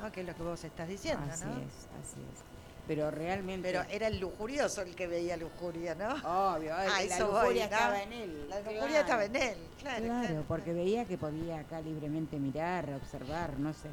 ¿no? 0.00 0.10
que 0.10 0.22
es 0.22 0.26
lo 0.26 0.34
que 0.34 0.42
vos 0.42 0.64
estás 0.64 0.88
diciendo, 0.88 1.24
así 1.30 1.44
¿no? 1.44 1.52
es, 1.52 1.86
así 2.02 2.20
es. 2.20 2.55
Pero 2.86 3.10
realmente... 3.10 3.68
Pero 3.68 3.82
era 3.90 4.06
el 4.06 4.20
lujurioso 4.20 4.82
el 4.82 4.94
que 4.94 5.06
veía 5.06 5.36
lujuria, 5.36 5.94
¿no? 5.94 6.10
Obvio, 6.54 6.74
A 6.74 6.84
la 6.84 6.92
voy, 6.94 7.08
lujuria 7.20 7.66
¿no? 7.68 7.72
estaba 7.74 8.02
en 8.02 8.12
él. 8.12 8.46
La 8.48 8.58
lujuria 8.58 8.78
claro. 8.80 9.00
estaba 9.00 9.24
en 9.24 9.36
él, 9.36 9.56
claro. 9.80 10.04
Claro, 10.04 10.26
claro, 10.28 10.44
porque 10.46 10.72
veía 10.72 11.04
que 11.04 11.18
podía 11.18 11.60
acá 11.60 11.80
libremente 11.80 12.38
mirar, 12.38 12.88
observar, 12.94 13.58
no 13.58 13.72
sé. 13.72 13.88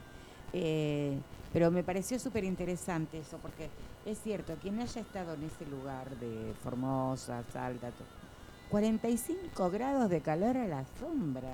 Eh, 0.53 1.17
pero 1.51 1.71
me 1.71 1.84
pareció 1.84 2.19
súper 2.19 2.43
interesante 2.43 3.19
eso, 3.19 3.38
porque 3.38 3.69
es 4.06 4.19
cierto, 4.21 4.56
quien 4.62 4.79
haya 4.79 5.01
estado 5.01 5.34
en 5.34 5.43
ese 5.43 5.65
lugar 5.65 6.10
de 6.17 6.53
Formosa, 6.63 7.43
Salta, 7.51 7.88
to- 7.89 8.03
45 8.69 9.69
grados 9.71 10.10
de 10.10 10.21
calor 10.21 10.58
a 10.58 10.67
la 10.67 10.84
sombra. 10.99 11.53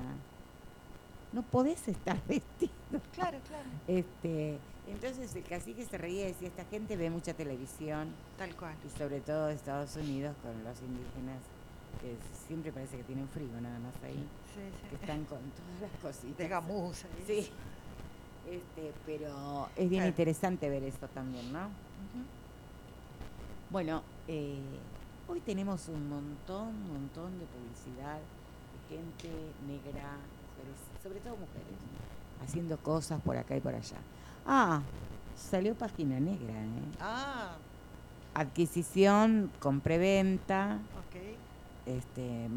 No 1.31 1.43
podés 1.43 1.87
estar 1.87 2.17
vestido. 2.27 2.71
Claro, 3.13 3.37
claro, 3.47 3.69
Este, 3.87 4.57
entonces 4.91 5.35
el 5.35 5.43
cacique 5.43 5.85
se 5.85 5.97
reía 5.97 6.25
y 6.25 6.27
decía, 6.33 6.47
esta 6.47 6.65
gente 6.65 6.95
ve 6.97 7.09
mucha 7.09 7.33
televisión, 7.33 8.09
tal 8.37 8.55
cual. 8.55 8.75
y 8.85 8.97
sobre 8.97 9.19
todo 9.21 9.47
de 9.47 9.53
Estados 9.55 9.95
Unidos 9.95 10.35
con 10.41 10.51
los 10.63 10.79
indígenas 10.81 11.39
que 12.01 12.15
siempre 12.47 12.71
parece 12.71 12.97
que 12.97 13.03
tienen 13.03 13.27
frío 13.29 13.49
nada 13.61 13.77
más 13.79 13.93
ahí, 14.03 14.25
Sí, 14.55 14.61
que 14.89 14.89
sí. 14.89 14.95
están 15.01 15.25
con 15.25 15.39
todas 15.39 15.81
las 15.91 16.01
cositas. 16.01 16.37
De 16.37 16.47
gamuza. 16.47 17.07
¿eh? 17.07 17.23
Sí. 17.27 17.49
Este, 18.49 18.93
pero 19.05 19.67
es 19.75 19.89
bien 19.89 20.01
Claro. 20.01 20.07
interesante 20.09 20.69
ver 20.69 20.83
esto 20.83 21.07
también, 21.09 21.51
¿no? 21.53 21.69
Bueno, 23.69 24.01
eh, 24.27 24.59
hoy 25.27 25.39
tenemos 25.41 25.87
un 25.89 26.09
montón, 26.09 26.87
montón 26.87 27.37
de 27.37 27.45
publicidad 27.45 28.17
de 28.17 28.95
gente 28.95 29.29
negra, 29.67 30.13
mujeres, 30.17 30.79
sobre 31.03 31.19
todo 31.19 31.33
mujeres, 31.35 31.77
haciendo 32.43 32.77
cosas 32.77 33.21
por 33.21 33.37
acá 33.37 33.55
y 33.55 33.59
por 33.59 33.75
allá. 33.75 33.97
Ah, 34.45 34.81
salió 35.35 35.75
página 35.75 36.19
negra, 36.19 36.53
¿eh? 36.53 36.81
Ah, 36.99 37.55
Adquisición 38.33 39.51
con 39.59 39.81
preventa, 39.81 40.77
ok. 40.97 41.21
este, 41.85 42.47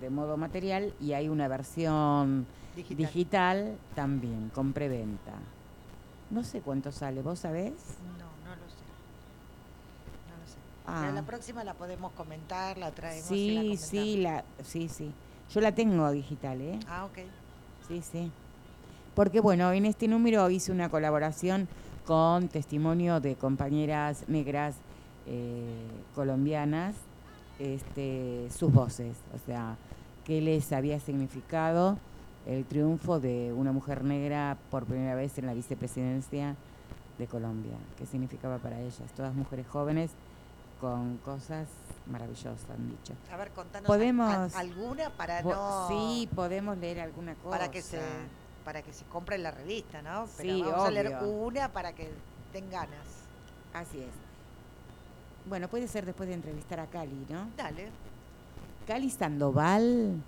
de 0.00 0.10
modo 0.10 0.36
material, 0.36 0.92
y 1.00 1.12
hay 1.12 1.28
una 1.28 1.48
versión 1.48 2.46
Digital. 2.76 2.96
digital 2.96 3.78
también, 3.94 4.50
con 4.54 4.72
preventa. 4.72 5.32
No 6.30 6.42
sé 6.44 6.60
cuánto 6.60 6.92
sale, 6.92 7.22
¿vos 7.22 7.38
sabés? 7.40 7.72
No, 8.18 8.48
no 8.48 8.56
lo 8.56 8.68
sé. 8.68 8.84
No 10.28 10.36
lo 10.40 10.46
sé. 10.46 10.56
Ah. 10.86 10.98
Pero 11.02 11.14
la 11.14 11.22
próxima 11.22 11.64
la 11.64 11.74
podemos 11.74 12.12
comentar, 12.12 12.78
la 12.78 12.90
traemos 12.90 13.30
y 13.30 13.50
la 13.54 13.60
Sí, 13.62 13.66
comentamos. 13.66 13.80
sí, 13.88 14.16
la, 14.18 14.44
sí, 14.62 14.88
sí. 14.88 15.10
Yo 15.52 15.60
la 15.60 15.72
tengo 15.74 16.10
digital, 16.10 16.60
¿eh? 16.60 16.78
Ah, 16.88 17.04
ok. 17.06 17.18
Sí, 17.88 18.02
sí. 18.02 18.30
Porque 19.14 19.40
bueno, 19.40 19.72
en 19.72 19.86
este 19.86 20.08
número 20.08 20.48
hice 20.50 20.72
una 20.72 20.88
colaboración 20.88 21.68
con 22.06 22.48
testimonio 22.48 23.20
de 23.20 23.36
compañeras 23.36 24.24
negras 24.28 24.74
eh, 25.26 25.86
colombianas, 26.14 26.94
este, 27.58 28.48
sus 28.50 28.72
voces, 28.72 29.16
o 29.34 29.38
sea, 29.46 29.76
qué 30.24 30.40
les 30.40 30.72
había 30.72 30.98
significado 31.00 31.96
el 32.46 32.64
triunfo 32.64 33.20
de 33.20 33.52
una 33.56 33.72
mujer 33.72 34.04
negra 34.04 34.58
por 34.70 34.84
primera 34.84 35.14
vez 35.14 35.38
en 35.38 35.46
la 35.46 35.54
vicepresidencia 35.54 36.56
de 37.16 37.26
Colombia, 37.26 37.72
qué 37.96 38.04
significaba 38.06 38.58
para 38.58 38.80
ellas, 38.80 39.00
todas 39.16 39.32
mujeres 39.34 39.66
jóvenes 39.68 40.10
con 40.80 41.16
cosas 41.18 41.68
maravillosas, 42.10 42.58
han 42.68 42.90
dicho. 42.90 43.14
A 43.32 43.36
ver, 43.36 43.50
contanos 43.52 43.86
Podemos- 43.86 44.30
a- 44.30 44.44
a- 44.56 44.60
alguna 44.60 45.08
para 45.10 45.40
no... 45.42 45.88
Sí, 45.88 46.28
podemos 46.34 46.76
leer 46.76 47.00
alguna 47.00 47.34
cosa. 47.36 47.50
para 47.50 47.70
que 47.70 47.80
se 47.80 47.98
para 48.64 48.82
que 48.82 48.92
se 48.92 49.04
compre 49.04 49.38
la 49.38 49.50
revista, 49.50 50.02
¿no? 50.02 50.26
Pero 50.36 50.54
Sí, 50.54 50.62
vamos 50.62 50.86
a 50.86 50.90
leer 50.90 51.16
una 51.22 51.72
para 51.72 51.92
que 51.92 52.10
den 52.52 52.70
ganas. 52.70 53.06
Así 53.72 54.00
es. 54.00 54.10
Bueno, 55.46 55.68
puede 55.68 55.88
ser 55.88 56.06
después 56.06 56.28
de 56.28 56.34
entrevistar 56.34 56.80
a 56.80 56.86
Cali, 56.86 57.26
¿no? 57.28 57.48
Dale. 57.56 57.88
Cali 58.86 59.10
Sandoval, 59.10 60.22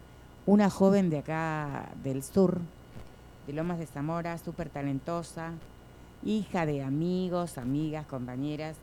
una 0.44 0.70
joven 0.70 1.10
de 1.10 1.18
acá 1.18 1.90
del 2.02 2.22
sur, 2.22 2.60
de 3.46 3.52
Lomas 3.52 3.78
de 3.78 3.86
Zamora, 3.86 4.36
súper 4.38 4.68
talentosa, 4.68 5.52
hija 6.24 6.66
de 6.66 6.82
amigos, 6.82 7.58
amigas, 7.58 8.06
compañeras. 8.06 8.76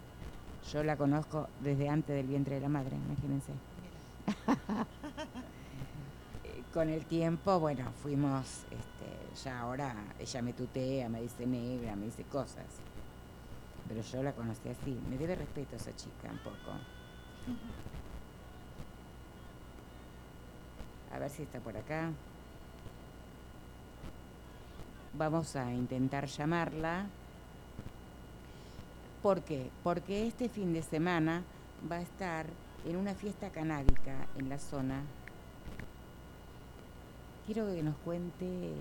Yo 0.71 0.83
la 0.83 0.95
conozco 0.95 1.47
desde 1.59 1.89
antes 1.89 2.15
del 2.15 2.27
vientre 2.27 2.55
de 2.55 2.61
la 2.61 2.69
madre, 2.69 2.95
imagínense. 2.95 3.51
Con 6.73 6.89
el 6.89 7.05
tiempo, 7.05 7.59
bueno, 7.59 7.91
fuimos, 8.01 8.63
este, 8.71 9.43
ya 9.43 9.59
ahora 9.59 9.93
ella 10.19 10.41
me 10.41 10.53
tutea, 10.53 11.07
me 11.07 11.21
dice 11.21 11.45
negra, 11.45 11.95
me 11.95 12.05
dice 12.05 12.23
cosas. 12.23 12.65
Pero 13.87 14.01
yo 14.01 14.23
la 14.23 14.31
conocí 14.31 14.69
así. 14.69 14.99
Me 15.07 15.17
debe 15.17 15.35
respeto 15.35 15.75
esa 15.75 15.95
chica 15.95 16.31
un 16.31 16.39
poco. 16.39 16.71
A 21.13 21.19
ver 21.19 21.29
si 21.29 21.43
está 21.43 21.59
por 21.59 21.77
acá. 21.77 22.09
Vamos 25.13 25.55
a 25.55 25.71
intentar 25.71 26.25
llamarla. 26.25 27.05
¿Por 29.21 29.41
qué? 29.43 29.69
Porque 29.83 30.25
este 30.25 30.49
fin 30.49 30.73
de 30.73 30.81
semana 30.81 31.43
va 31.89 31.97
a 31.97 32.01
estar 32.01 32.47
en 32.83 32.95
una 32.95 33.13
fiesta 33.13 33.51
canábica 33.51 34.27
en 34.37 34.49
la 34.49 34.57
zona. 34.57 35.03
Quiero 37.45 37.65
que 37.73 37.83
nos 37.83 37.95
cuente 37.97 38.73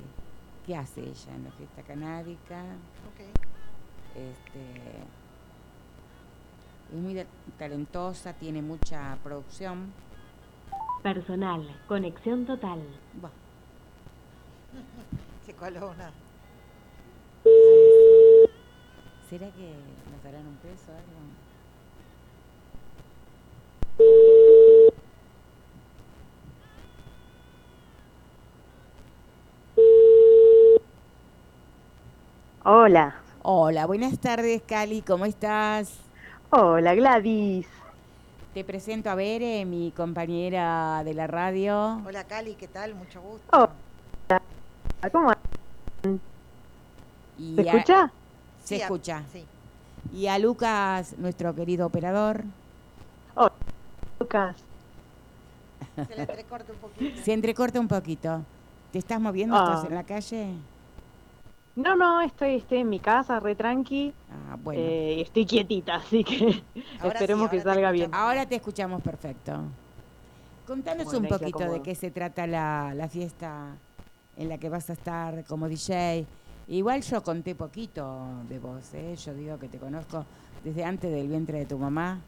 qué 0.64 0.76
hace 0.76 1.00
ella 1.00 1.34
en 1.34 1.44
la 1.44 1.50
fiesta 1.50 1.82
canábica. 1.82 2.62
Ok. 3.10 3.20
Este, 4.14 5.02
es 6.92 6.98
muy 6.98 7.26
talentosa, 7.58 8.32
tiene 8.34 8.62
mucha 8.62 9.18
producción. 9.24 9.92
Personal, 11.02 11.80
conexión 11.88 12.46
total. 12.46 12.80
Buah, 13.20 13.30
Se 15.46 15.54
coló 15.54 15.90
una. 15.90 16.12
¿Será 19.28 19.50
que 19.50 19.74
nos 20.12 20.22
darán 20.22 20.46
un 20.46 20.56
peso 20.56 20.92
o 20.92 20.94
algo? 20.94 21.51
Hola. 32.76 33.16
Hola, 33.42 33.84
buenas 33.84 34.18
tardes, 34.18 34.62
Cali, 34.66 35.02
¿cómo 35.02 35.26
estás? 35.26 35.92
Hola, 36.48 36.94
Gladys. 36.94 37.66
Te 38.54 38.64
presento 38.64 39.10
a 39.10 39.14
Bere, 39.14 39.66
mi 39.66 39.90
compañera 39.94 41.02
de 41.04 41.12
la 41.12 41.26
radio. 41.26 42.00
Hola 42.06 42.24
Cali, 42.24 42.54
¿qué 42.54 42.68
tal? 42.68 42.94
Mucho 42.94 43.20
gusto. 43.20 43.46
Oh. 43.52 43.68
¿Cómo 45.12 45.32
Y 47.38 47.56
¿Se 47.56 47.60
a- 47.60 47.64
escucha? 47.74 48.12
Se 48.64 48.76
Sí, 48.76 48.80
a- 48.80 48.84
escucha. 48.84 49.22
Sí. 49.30 49.44
Y 50.14 50.28
a 50.28 50.38
Lucas, 50.38 51.14
nuestro 51.18 51.54
querido 51.54 51.86
operador. 51.86 52.42
Lucas. 54.18 54.56
Se 56.08 56.14
le 56.16 56.22
entrecorta 56.22 56.72
un 56.72 56.78
poquito. 56.78 57.22
Se 57.22 57.32
entrecorta 57.34 57.80
un 57.80 57.88
poquito. 57.88 58.40
¿Te 58.92 58.98
estás 58.98 59.20
moviendo? 59.20 59.56
Ah. 59.58 59.64
¿Estás 59.74 59.84
en 59.90 59.94
la 59.94 60.04
calle? 60.04 60.54
No, 61.74 61.96
no, 61.96 62.20
estoy, 62.20 62.56
estoy 62.56 62.78
en 62.78 62.90
mi 62.90 63.00
casa, 63.00 63.40
re 63.40 63.54
tranqui. 63.54 64.12
Ah, 64.30 64.56
bueno. 64.62 64.80
Eh, 64.82 65.22
estoy 65.22 65.46
quietita, 65.46 65.94
así 65.96 66.22
que 66.22 66.62
Ahora 67.00 67.14
esperemos 67.14 67.50
sí, 67.50 67.56
que 67.56 67.62
salga 67.62 67.90
bien. 67.90 68.10
Ahora 68.14 68.46
te 68.46 68.56
escuchamos 68.56 69.00
perfecto. 69.02 69.62
Contanos 70.66 71.06
Bueno, 71.06 71.20
un 71.20 71.28
poquito 71.28 71.70
de 71.70 71.82
qué 71.82 71.94
se 71.94 72.10
trata 72.10 72.46
la, 72.46 72.92
la 72.94 73.08
fiesta 73.08 73.76
en 74.36 74.48
la 74.48 74.58
que 74.58 74.68
vas 74.68 74.90
a 74.90 74.92
estar 74.92 75.44
como 75.44 75.68
DJ. 75.68 76.26
Igual 76.68 77.02
yo 77.02 77.22
conté 77.22 77.54
poquito 77.54 78.26
de 78.48 78.58
vos, 78.58 78.94
¿eh? 78.94 79.16
Yo 79.16 79.34
digo 79.34 79.58
que 79.58 79.68
te 79.68 79.78
conozco 79.78 80.24
desde 80.64 80.84
antes 80.84 81.10
del 81.12 81.28
vientre 81.28 81.58
de 81.58 81.66
tu 81.66 81.78
mamá. 81.78 82.20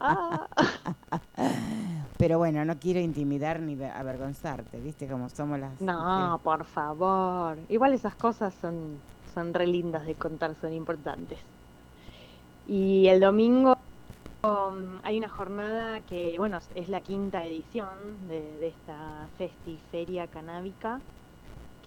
Ah, 0.00 0.48
Pero 2.18 2.38
bueno, 2.38 2.64
no 2.64 2.78
quiero 2.78 3.00
intimidar 3.00 3.60
ni 3.60 3.74
ve- 3.76 3.90
avergonzarte, 3.90 4.80
¿viste? 4.80 5.08
Como 5.08 5.28
somos 5.28 5.58
las... 5.58 5.78
no, 5.78 6.40
por 6.44 6.64
favor. 6.66 7.58
Igual 7.68 7.92
esas 7.94 8.16
cosas 8.16 8.54
son, 8.54 9.04
son 9.34 9.52
re 9.54 9.66
lindas 9.66 10.06
de 10.06 10.16
contar, 10.16 10.54
son 10.56 10.72
importantes. 10.72 11.40
Y 12.64 13.08
el 13.08 13.20
domingo 13.20 13.74
um, 14.44 15.00
hay 15.04 15.18
una 15.18 15.28
jornada 15.28 16.02
que, 16.02 16.36
bueno, 16.38 16.58
es 16.74 16.88
la 16.88 17.02
quinta 17.02 17.44
edición 17.46 18.28
de, 18.28 18.58
de 18.58 18.68
esta 18.68 19.30
festiferia 19.36 20.28
canábica. 20.28 21.04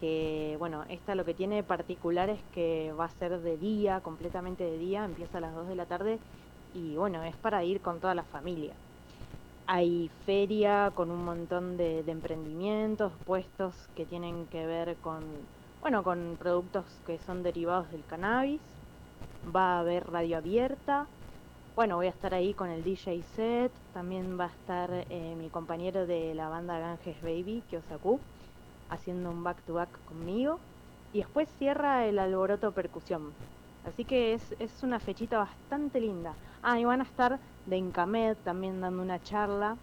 Que, 0.05 0.55
bueno, 0.59 0.85
esta 0.89 1.15
lo 1.15 1.25
que 1.25 1.33
tiene 1.33 1.63
particular 1.63 2.29
es 2.29 2.43
que 2.53 2.93
va 2.93 3.05
a 3.05 3.09
ser 3.09 3.39
de 3.41 3.57
día, 3.57 4.01
completamente 4.01 4.63
de 4.63 4.77
día, 4.77 5.03
empieza 5.03 5.39
a 5.39 5.41
las 5.41 5.55
2 5.55 5.67
de 5.67 5.75
la 5.75 5.87
tarde 5.87 6.19
y, 6.73 6.95
bueno, 6.95 7.23
es 7.23 7.35
para 7.37 7.63
ir 7.63 7.81
con 7.81 7.99
toda 7.99 8.13
la 8.13 8.23
familia. 8.23 8.79
Hay 9.65 10.09
feria 10.25 10.91
con 10.95 11.09
un 11.11 11.23
montón 11.25 11.77
de, 11.77 12.03
de 12.03 12.11
emprendimientos, 12.11 13.13
puestos 13.25 13.89
que 13.95 14.05
tienen 14.05 14.47
que 14.47 14.67
ver 14.67 14.99
con, 15.01 15.49
bueno, 15.81 16.03
con 16.03 16.37
productos 16.39 17.01
que 17.05 17.17
son 17.19 17.41
derivados 17.43 17.89
del 17.91 18.05
cannabis. 18.05 18.61
Va 19.43 19.77
a 19.77 19.79
haber 19.81 20.05
radio 20.07 20.37
abierta. 20.37 21.11
Bueno, 21.75 21.95
voy 21.97 22.07
a 22.07 22.11
estar 22.11 22.33
ahí 22.33 22.55
con 22.55 22.69
el 22.69 22.83
DJ 22.83 23.23
set. 23.23 23.73
También 23.91 24.39
va 24.39 24.45
a 24.45 24.53
estar 24.53 24.89
eh, 25.09 25.35
mi 25.35 25.49
compañero 25.49 26.05
de 26.07 26.33
la 26.35 26.49
banda 26.49 26.79
Ganges 26.79 27.21
Baby, 27.21 27.65
Kyosaku, 27.67 28.25
haciendo 28.95 29.29
un 29.29 29.43
back 29.43 29.61
to 29.67 29.75
back 29.75 29.89
conmigo. 30.07 30.59
Y 31.13 31.19
después 31.19 31.47
cierra 31.59 32.05
el 32.05 32.19
alboroto 32.19 32.71
percusión. 32.71 33.31
Así 33.87 34.03
que 34.03 34.33
es, 34.33 34.41
es 34.59 34.83
una 34.83 34.99
fechita 34.99 35.37
bastante 35.37 35.99
linda. 36.01 36.33
Ah, 36.63 36.79
y 36.79 36.85
van 36.85 37.01
a 37.01 37.03
estar 37.03 37.39
de 37.67 37.77
Incamed 37.77 38.35
también 38.43 38.81
dando 38.81 39.01
una 39.03 39.21
charla. 39.21 39.77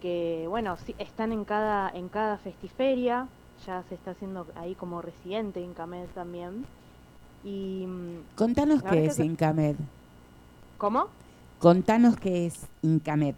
Que 0.00 0.46
bueno, 0.48 0.76
sí, 0.86 0.94
están 0.98 1.32
en 1.32 1.44
cada, 1.44 1.90
en 1.90 2.08
cada 2.08 2.38
festiferia. 2.38 3.26
Ya 3.66 3.82
se 3.88 3.94
está 3.96 4.12
haciendo 4.12 4.46
ahí 4.54 4.74
como 4.74 5.02
residente 5.02 5.60
Incamed 5.60 6.06
también. 6.14 6.64
Y. 7.44 7.84
mm, 7.86 8.36
Contanos 8.36 8.82
qué 8.82 9.06
es 9.06 9.16
que- 9.16 9.24
Incamed. 9.24 9.76
¿Cómo? 10.78 11.08
Contanos 11.58 12.16
qué 12.16 12.46
es 12.46 12.66
Incamed. 12.82 13.34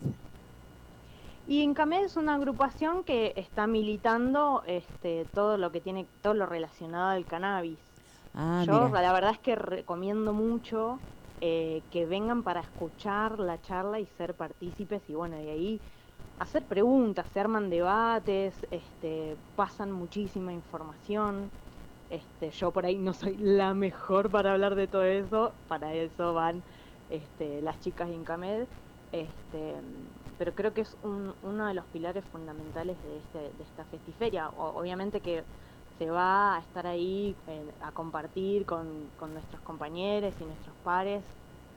Y 1.50 1.62
Incamed 1.62 2.04
es 2.04 2.16
una 2.16 2.34
agrupación 2.34 3.04
que 3.04 3.32
está 3.36 3.66
militando 3.66 4.62
este, 4.66 5.24
todo 5.26 5.56
lo 5.56 5.72
que 5.72 5.80
tiene, 5.80 6.10
todo 6.20 6.34
lo 6.34 6.44
relacionado 6.46 7.08
al 7.10 7.26
cannabis. 7.26 7.80
Ah, 8.32 8.64
Yo 8.66 8.88
mira. 8.88 8.90
la 8.90 9.12
verdad 9.14 9.32
es 9.32 9.40
que 9.40 9.56
recomiendo 9.56 10.34
mucho 10.34 11.04
eh, 11.40 11.86
que 11.90 12.06
vengan 12.06 12.44
para 12.44 12.60
escuchar 12.60 13.38
la 13.40 13.60
charla 13.62 13.98
y 14.00 14.06
ser 14.06 14.36
partícipes 14.36 15.08
y 15.08 15.14
bueno, 15.14 15.40
y 15.40 15.48
ahí 15.48 15.82
hacer 16.38 16.66
preguntas, 16.68 17.28
se 17.30 17.40
arman 17.40 17.70
debates, 17.70 18.66
este, 18.70 19.38
pasan 19.54 19.92
muchísima 19.92 20.52
información. 20.52 21.52
Este, 22.08 22.50
yo 22.50 22.72
por 22.72 22.86
ahí 22.86 22.98
no 22.98 23.14
soy 23.14 23.36
la 23.38 23.74
mejor 23.74 24.30
para 24.30 24.52
hablar 24.52 24.74
de 24.76 24.88
todo 24.88 25.04
eso, 25.04 25.60
para 25.66 25.94
eso 25.94 26.34
van 26.34 26.64
este, 27.08 27.62
las 27.62 27.80
chicas 27.80 28.08
de 28.08 28.14
Incamed, 28.16 28.68
este, 29.12 29.80
pero 30.36 30.54
creo 30.54 30.72
que 30.74 30.82
es 30.82 30.96
un- 31.02 31.34
uno 31.42 31.66
de 31.66 31.74
los 31.74 31.86
pilares 31.86 32.24
fundamentales 32.26 33.00
de, 33.02 33.18
este, 33.18 33.52
de 33.52 33.64
esta 33.64 33.84
festiferia. 33.86 34.50
O- 34.50 34.78
obviamente 34.80 35.20
que 35.22 35.44
se 35.98 36.10
va 36.10 36.56
a 36.56 36.60
estar 36.60 36.86
ahí 36.86 37.36
eh, 37.46 37.74
a 37.80 37.92
compartir 37.92 38.64
con, 38.66 39.10
con 39.16 39.32
nuestros 39.34 39.60
compañeros 39.62 40.40
y 40.40 40.44
nuestros 40.46 40.76
pares 40.82 41.24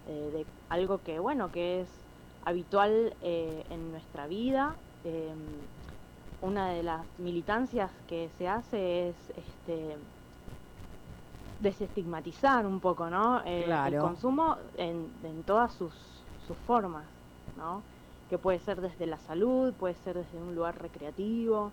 eh, 0.06 0.30
de 0.32 0.48
algo 0.70 1.00
que, 1.04 1.20
bueno, 1.20 1.52
que 1.52 1.82
es 1.82 2.08
habitual 2.42 3.16
eh, 3.22 3.64
en 3.70 3.92
nuestra 3.92 4.28
vida. 4.28 4.78
Eh, 5.04 5.36
una 6.42 6.70
de 6.72 6.84
las 6.84 7.08
militancias 7.20 7.92
que 8.08 8.30
se 8.32 8.48
hace 8.48 9.10
es 9.10 9.32
este, 9.36 9.98
desestigmatizar 11.60 12.66
un 12.66 12.80
poco, 12.82 13.10
¿no? 13.10 13.44
El 13.46 13.98
consumo 13.98 14.58
en, 14.74 15.20
en 15.24 15.44
todas 15.44 15.74
sus, 15.74 16.28
sus 16.38 16.58
formas, 16.60 17.12
¿no? 17.62 17.82
Que 18.30 18.38
puede 18.38 18.60
ser 18.60 18.82
desde 18.82 19.06
la 19.06 19.18
salud, 19.20 19.74
puede 19.74 19.94
ser 20.04 20.16
desde 20.16 20.38
un 20.38 20.56
lugar 20.56 20.82
recreativo, 20.82 21.72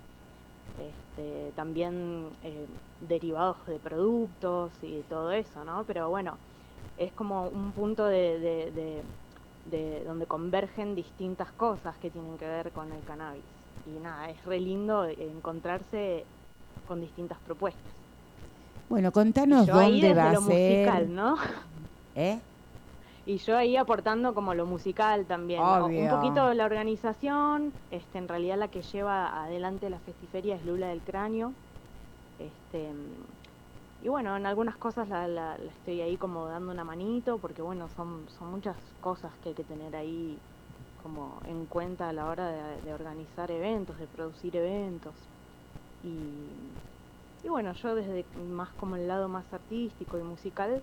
este, 0.79 1.53
también 1.57 2.29
eh, 2.45 2.67
derivados 3.09 3.57
de 3.67 3.79
productos 3.79 4.71
y 4.83 5.01
todo 5.09 5.33
eso, 5.33 5.65
¿no? 5.65 5.85
Pero 5.87 6.09
bueno, 6.11 6.37
es 6.99 7.11
como 7.13 7.45
un 7.49 7.73
punto 7.73 8.05
de, 8.07 8.39
de- 8.39 8.71
de- 8.73 9.03
de 9.71 10.05
donde 10.05 10.27
convergen 10.27 10.95
distintas 10.95 11.51
cosas 11.53 11.95
que 11.99 12.11
tienen 12.11 12.39
que 12.39 12.47
ver 12.47 12.71
con 12.73 12.91
el 12.93 13.03
cannabis. 13.05 13.43
Y 13.87 13.99
nada, 14.03 14.29
es 14.31 14.43
re 14.45 14.61
lindo 14.61 15.05
encontrarse 15.05 16.25
con 16.87 17.01
distintas 17.01 17.39
propuestas. 17.47 17.93
Bueno, 18.89 19.13
contanos 19.13 19.67
yo 19.67 19.75
ahí 19.75 20.01
dónde 20.01 20.09
desde 20.09 20.21
va 20.21 20.31
a 20.31 20.33
lo 20.33 20.41
ser. 20.43 20.55
musical, 20.87 21.15
¿no? 21.15 21.37
¿Eh? 22.17 22.39
Y 23.29 23.37
yo 23.39 23.59
ahí 23.59 23.77
aportando 23.77 24.33
como 24.35 24.55
lo 24.55 24.65
musical 24.65 25.27
también. 25.27 25.61
Un 25.61 26.09
poquito 26.09 26.55
la 26.55 26.65
organización, 26.65 27.75
este, 27.91 28.17
en 28.17 28.27
realidad 28.27 28.57
la 28.57 28.69
que 28.69 28.81
lleva 28.81 29.45
adelante 29.45 29.91
la 29.91 30.01
festiferia 30.01 30.57
es 30.57 30.65
Lula 30.65 30.89
del 30.89 31.03
Cráneo. 31.03 31.53
Este, 32.39 32.91
y 34.01 34.09
bueno, 34.09 34.35
en 34.37 34.47
algunas 34.47 34.79
cosas 34.79 35.09
la, 35.09 35.29
la- 35.29 35.59
la 35.59 35.71
estoy 35.73 36.01
ahí 36.01 36.17
como 36.17 36.47
dando 36.47 36.73
una 36.73 36.85
manito, 36.85 37.39
porque 37.39 37.61
bueno, 37.63 37.89
son, 37.91 38.29
son 38.31 38.51
muchas 38.51 38.77
cosas 39.01 39.39
que 39.41 39.51
hay 39.51 39.55
que 39.55 39.65
tener 39.65 39.95
ahí 39.97 40.39
como 40.97 41.41
en 41.45 41.67
cuenta 41.67 42.09
a 42.09 42.13
la 42.15 42.27
hora 42.29 42.49
de, 42.77 42.83
de 42.83 42.95
organizar 42.95 43.51
eventos, 43.51 43.99
de 43.99 44.09
producir 44.09 44.57
eventos. 44.57 45.15
Y, 46.03 46.81
y 47.43 47.49
bueno, 47.49 47.73
yo 47.75 47.95
desde 47.95 48.27
más 48.35 48.73
como 48.75 48.97
el 48.97 49.07
lado 49.09 49.29
más 49.29 49.53
artístico 49.53 50.19
y 50.19 50.23
musical, 50.23 50.83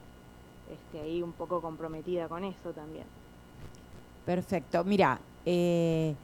este, 0.71 0.99
ahí 0.99 1.21
un 1.21 1.31
poco 1.33 1.61
comprometida 1.61 2.27
con 2.27 2.43
eso 2.43 2.71
también. 2.71 3.05
Perfecto. 4.25 4.83
Mira, 4.83 5.19
eh, 5.45 6.15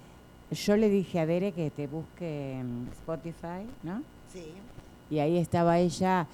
yo 0.51 0.75
le 0.75 0.89
dije 0.89 1.19
a 1.19 1.25
Dere 1.25 1.51
que 1.51 1.69
te 1.69 1.87
busque 1.87 2.59
en 2.59 2.89
Spotify, 2.91 3.67
¿no? 3.83 4.01
Sí. 4.31 4.53
Y 5.09 5.19
ahí 5.19 5.37
estaba 5.37 5.79
ella. 5.79 6.27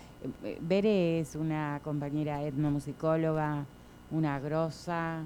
Bere 0.61 1.19
es 1.19 1.35
una 1.35 1.79
compañera 1.83 2.43
etnomusicóloga, 2.43 3.65
una 4.11 4.39
grosa, 4.39 5.23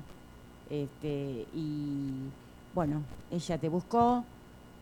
este, 0.69 1.45
y 1.53 2.29
bueno, 2.73 3.01
ella 3.29 3.57
te 3.57 3.69
buscó 3.69 4.23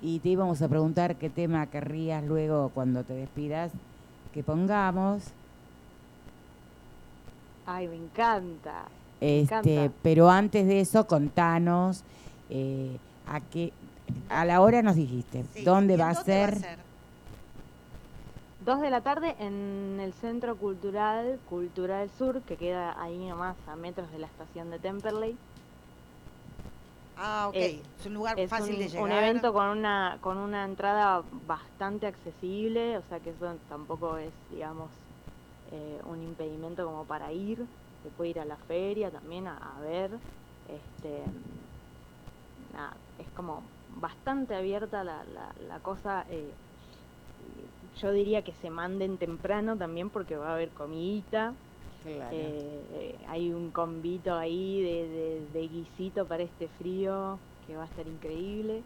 y 0.01 0.19
te 0.19 0.29
íbamos 0.29 0.61
a 0.61 0.67
preguntar 0.67 1.15
qué 1.15 1.29
tema 1.29 1.67
querrías 1.67 2.23
luego 2.23 2.69
cuando 2.73 3.03
te 3.03 3.13
despidas 3.13 3.71
que 4.33 4.43
pongamos. 4.43 5.23
Ay, 7.71 7.87
me 7.87 7.95
encanta. 7.97 8.85
Me 9.21 9.41
Este, 9.41 9.55
encanta. 9.55 9.93
pero 10.01 10.29
antes 10.29 10.65
de 10.67 10.79
eso, 10.79 11.05
contanos 11.05 12.03
eh, 12.49 12.97
a 13.27 13.41
qué, 13.41 13.71
a 14.29 14.43
la 14.45 14.61
hora 14.61 14.81
nos 14.81 14.95
dijiste, 14.95 15.43
sí. 15.53 15.63
¿dónde 15.63 15.93
¿Y 15.93 15.95
en 15.95 16.01
va 16.01 16.09
a 16.09 16.15
ser? 16.15 16.57
Dos 18.65 18.81
de 18.81 18.89
la 18.89 19.01
tarde 19.01 19.35
en 19.39 19.99
el 20.01 20.13
Centro 20.13 20.55
Cultural 20.57 21.39
Cultural 21.49 22.09
Sur, 22.17 22.41
que 22.41 22.55
queda 22.57 22.99
ahí 23.01 23.17
nomás 23.27 23.55
a 23.67 23.75
metros 23.75 24.11
de 24.11 24.19
la 24.19 24.27
estación 24.27 24.69
de 24.71 24.79
Temperley. 24.79 25.37
Ah, 27.17 27.47
ok. 27.49 27.55
Eh, 27.55 27.81
es 27.99 28.05
un 28.05 28.13
lugar 28.15 28.39
Es 28.39 28.49
fácil 28.49 28.75
un, 28.75 28.79
de 28.79 28.87
llegar. 28.89 29.03
un 29.03 29.11
evento 29.11 29.53
con 29.53 29.67
una, 29.67 30.17
con 30.21 30.37
una 30.37 30.65
entrada 30.65 31.21
bastante 31.47 32.07
accesible, 32.07 32.97
o 32.97 33.01
sea 33.09 33.19
que 33.19 33.29
eso 33.31 33.55
tampoco 33.69 34.17
es, 34.17 34.31
digamos, 34.51 34.87
eh, 35.71 35.99
un 36.05 36.21
impedimento 36.23 36.85
como 36.85 37.05
para 37.05 37.31
ir. 37.31 37.65
Se 38.03 38.09
puede 38.09 38.29
ir 38.31 38.39
a 38.39 38.45
la 38.45 38.55
feria 38.55 39.11
también 39.11 39.47
a, 39.47 39.57
a 39.57 39.81
ver. 39.81 40.11
Este, 40.69 41.21
nada, 42.73 42.93
es 43.19 43.27
como 43.35 43.61
bastante 43.97 44.55
abierta 44.55 45.03
la, 45.03 45.23
la, 45.33 45.51
la 45.67 45.79
cosa. 45.79 46.25
eh, 46.29 46.49
yo 47.99 48.11
diría 48.13 48.43
que 48.43 48.53
se 48.61 48.69
manden 48.69 49.17
temprano 49.17 49.75
también 49.75 50.09
porque 50.09 50.37
va 50.37 50.51
a 50.51 50.53
haber 50.53 50.69
comidita. 50.69 51.53
Claro. 52.03 52.29
Eh, 52.31 53.15
hay 53.27 53.51
un 53.51 53.71
convito 53.71 54.33
ahí 54.37 54.81
de, 54.81 55.07
de, 55.09 55.47
de 55.59 55.67
guisito 55.67 56.25
para 56.25 56.43
este 56.43 56.69
frío 56.79 57.37
que 57.67 57.75
va 57.75 57.83
a 57.83 57.85
estar 57.87 58.07
increíble. 58.07 58.83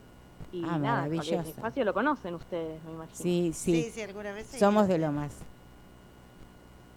Y 0.51 0.63
Ah, 0.63 0.77
nada, 0.79 0.95
maravilloso. 1.01 1.33
el 1.41 1.47
espacio 1.47 1.83
lo 1.85 1.93
conocen 1.93 2.33
ustedes, 2.35 2.83
me 2.85 2.91
imagino. 2.91 3.15
sí, 3.15 3.51
sí, 3.53 3.83
Sí, 3.83 3.91
sí, 3.91 4.01
alguna 4.01 4.31
vez. 4.33 4.47
sí. 4.47 4.57
somos 4.57 4.87
de 4.87 4.97
lo 4.97 5.11
más. 5.11 5.35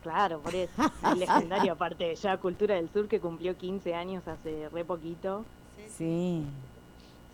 Claro, 0.06 0.38
por 0.38 0.54
eso. 0.54 0.72
Es 1.12 1.18
legendario, 1.18 1.72
aparte, 1.72 2.14
ya 2.14 2.36
Cultura 2.36 2.76
del 2.76 2.88
Sur 2.90 3.08
que 3.08 3.18
cumplió 3.18 3.56
15 3.56 3.92
años 3.92 4.22
hace 4.28 4.68
re 4.68 4.84
poquito. 4.84 5.44
Sí. 5.88 6.44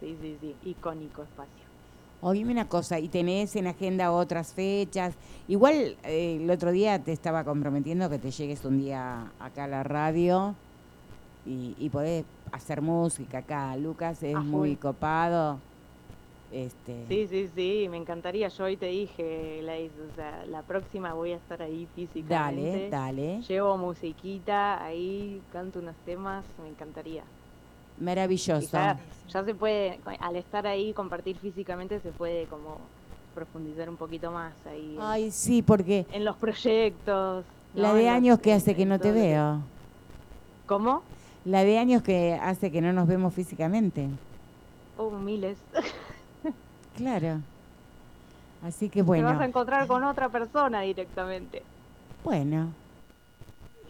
Sí, 0.00 0.16
sí, 0.20 0.38
sí, 0.40 0.54
icónico 0.64 1.22
espacio. 1.22 1.62
Oíme 2.22 2.52
una 2.52 2.68
cosa, 2.68 2.98
¿y 2.98 3.08
tenés 3.08 3.54
en 3.56 3.66
agenda 3.66 4.10
otras 4.10 4.54
fechas? 4.54 5.14
Igual 5.48 5.96
eh, 6.04 6.38
el 6.40 6.50
otro 6.50 6.72
día 6.72 6.98
te 6.98 7.12
estaba 7.12 7.44
comprometiendo 7.44 8.08
que 8.08 8.18
te 8.18 8.30
llegues 8.30 8.64
un 8.64 8.78
día 8.78 9.30
acá 9.38 9.64
a 9.64 9.68
la 9.68 9.82
radio 9.82 10.54
y, 11.44 11.74
y 11.78 11.90
podés 11.90 12.24
hacer 12.52 12.80
música 12.80 13.38
acá. 13.38 13.76
Lucas 13.76 14.22
es 14.22 14.34
A 14.34 14.40
muy 14.40 14.76
copado. 14.76 15.58
Este, 16.52 17.06
Sí, 17.08 17.26
sí, 17.28 17.48
sí, 17.54 17.86
me 17.90 17.96
encantaría. 17.96 18.48
Yo 18.48 18.64
hoy 18.64 18.76
te 18.76 18.86
dije, 18.86 19.60
Laís, 19.62 19.90
o 19.92 20.14
sea, 20.14 20.44
la 20.46 20.60
próxima 20.62 21.14
voy 21.14 21.32
a 21.32 21.36
estar 21.36 21.62
ahí 21.62 21.86
Dale, 21.96 22.06
físicamente. 22.06 22.90
dale. 22.90 23.40
Llevo 23.48 23.78
musiquita, 23.78 24.84
ahí 24.84 25.40
canto 25.50 25.78
unos 25.78 25.96
temas, 26.04 26.44
me 26.62 26.68
encantaría. 26.68 27.22
Maravilloso. 27.98 28.68
ya, 28.72 28.98
ya 29.30 29.44
se 29.44 29.54
puede, 29.54 29.98
al 30.20 30.36
estar 30.36 30.66
ahí, 30.66 30.92
compartir 30.92 31.36
físicamente, 31.38 32.00
se 32.00 32.10
puede 32.10 32.44
como 32.46 32.78
profundizar 33.34 33.88
un 33.88 33.96
poquito 33.96 34.30
más 34.30 34.52
ahí 34.70 34.94
en- 34.96 35.00
Ay, 35.02 35.30
sí, 35.30 35.62
porque 35.62 36.04
en, 36.12 36.24
los 36.24 36.36
proyectos. 36.36 37.44
la 37.74 37.88
¿no? 37.88 37.94
de 37.94 38.00
En 38.00 38.06
los- 38.08 38.14
años 38.16 38.38
que 38.40 38.50
en- 38.50 38.56
hace 38.58 38.74
que 38.74 38.82
en 38.82 38.88
no 38.90 38.98
te 38.98 39.08
que- 39.08 39.12
veo. 39.20 39.60
¿Cómo? 40.66 41.02
La 41.46 41.64
de 41.64 41.78
años 41.78 42.02
que 42.02 42.34
hace 42.34 42.70
que 42.70 42.82
no 42.82 42.92
nos 42.92 43.08
vemos 43.08 43.32
físicamente. 43.32 44.08
Oh, 44.98 45.10
miles. 45.10 45.56
Claro. 46.96 47.40
Así 48.62 48.88
que 48.88 49.02
Te 49.02 49.02
vas 49.02 49.18
a 49.18 49.22
bueno, 49.22 49.42
encontrar 49.42 49.86
con 49.86 50.04
otra 50.04 50.28
persona 50.28 50.82
directamente. 50.82 51.62
bueno. 52.24 52.68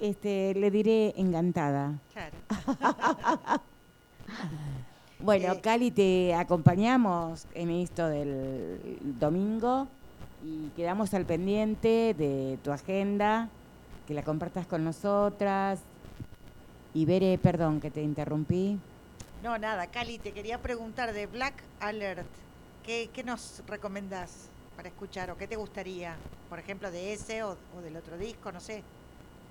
Este, 0.01 0.53
le 0.55 0.71
diré 0.73 1.15
encantada. 1.17 1.93
Claro. 2.13 2.37
Bueno, 5.21 5.53
Eh, 5.53 5.61
Cali, 5.61 5.93
te 5.93 6.35
acompañamos 6.35 7.47
en 7.55 7.71
esto 7.71 8.09
del 8.09 8.99
domingo 9.21 9.87
y 10.45 10.67
quedamos 10.75 11.15
al 11.15 11.25
pendiente 11.27 12.13
de 12.19 12.59
tu 12.65 12.73
agenda, 12.73 13.49
que 14.09 14.15
la 14.15 14.25
compartas 14.25 14.67
con 14.67 14.83
nosotras. 14.83 15.79
Y 16.93 17.05
Bere, 17.05 17.39
perdón 17.39 17.81
que 17.81 17.93
te 17.93 18.03
interrumpí. 18.03 18.81
No, 19.45 19.57
nada, 19.59 19.87
Cali, 19.87 20.19
te 20.19 20.33
quería 20.33 20.59
preguntar 20.59 21.13
de 21.13 21.27
Black 21.27 21.55
Alert. 21.79 22.27
¿Qué, 22.83 23.11
qué 23.15 23.23
nos 23.25 23.63
recomendás 23.67 24.53
para 24.75 24.89
escuchar 24.89 25.31
o 25.31 25.37
qué 25.37 25.47
te 25.49 25.57
gustaría? 25.57 26.23
Por 26.49 26.59
ejemplo, 26.59 26.91
de 26.91 27.13
ese 27.13 27.43
o, 27.45 27.59
o 27.71 27.81
del 27.81 27.97
otro 27.97 28.19
disco, 28.19 28.53
no 28.53 28.61
sé. 28.61 28.87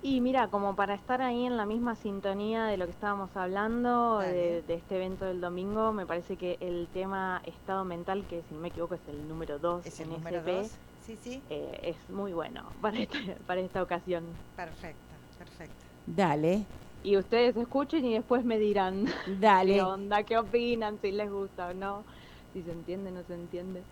Y 0.00 0.20
mira, 0.20 0.48
como 0.48 0.74
para 0.74 0.94
estar 0.94 1.22
ahí 1.22 1.46
en 1.46 1.56
la 1.56 1.64
misma 1.64 1.94
sintonía 1.94 2.64
de 2.66 2.76
lo 2.76 2.86
que 2.86 2.90
estábamos 2.90 3.36
hablando, 3.36 4.18
de, 4.18 4.62
de 4.62 4.74
este 4.74 4.96
evento 4.96 5.24
del 5.26 5.40
domingo, 5.40 5.92
me 5.92 6.06
parece 6.06 6.36
que 6.36 6.58
el 6.60 6.88
tema 6.92 7.40
estado 7.44 7.84
mental, 7.84 8.26
que 8.26 8.42
si 8.42 8.54
no 8.54 8.60
me 8.60 8.68
equivoco 8.68 8.94
es 8.96 9.06
el 9.06 9.28
número 9.28 9.58
2 9.60 9.84
Es 9.84 10.00
el 10.00 10.08
en 10.08 10.12
número 10.12 10.42
SP, 10.42 10.42
2. 10.42 10.80
Sí, 10.98 11.16
sí. 11.16 11.44
eh, 11.48 11.78
es 11.84 12.08
muy 12.10 12.32
bueno 12.32 12.72
para, 12.82 12.98
este- 12.98 13.36
para 13.46 13.60
esta 13.60 13.82
ocasión. 13.82 14.40
Perfecto, 14.54 15.16
perfecto. 15.36 15.84
Dale, 16.06 16.68
Y 17.02 17.16
ustedes 17.16 17.56
escuchen 17.56 18.04
y 18.04 18.14
después 18.14 18.44
me 18.44 18.58
dirán 18.58 19.06
dale. 19.26 19.66
qué 19.66 19.82
onda, 19.82 20.22
qué 20.24 20.38
opinan, 20.38 20.98
si 21.00 21.10
les 21.12 21.30
gusta 21.30 21.68
o 21.68 21.74
no, 21.74 22.06
si 22.52 22.62
se 22.62 22.72
entiende 22.72 23.10
o 23.10 23.14
no 23.14 23.22
se 23.24 23.34
entiende. 23.34 23.82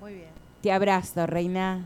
Muy 0.00 0.14
bien. 0.14 0.30
Te 0.62 0.72
abrazo, 0.72 1.26
reina. 1.26 1.84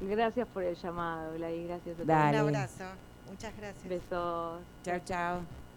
Gracias 0.00 0.48
por 0.48 0.62
el 0.62 0.76
llamado, 0.76 1.34
Gladys, 1.34 1.68
gracias 1.68 1.94
a 1.94 1.96
todos. 1.96 2.06
Dale. 2.06 2.42
Un 2.42 2.48
abrazo. 2.48 2.84
Muchas 3.28 3.56
gracias. 3.56 3.88
Besos. 3.88 4.60
Chao, 4.82 5.00
chao. 5.04 5.69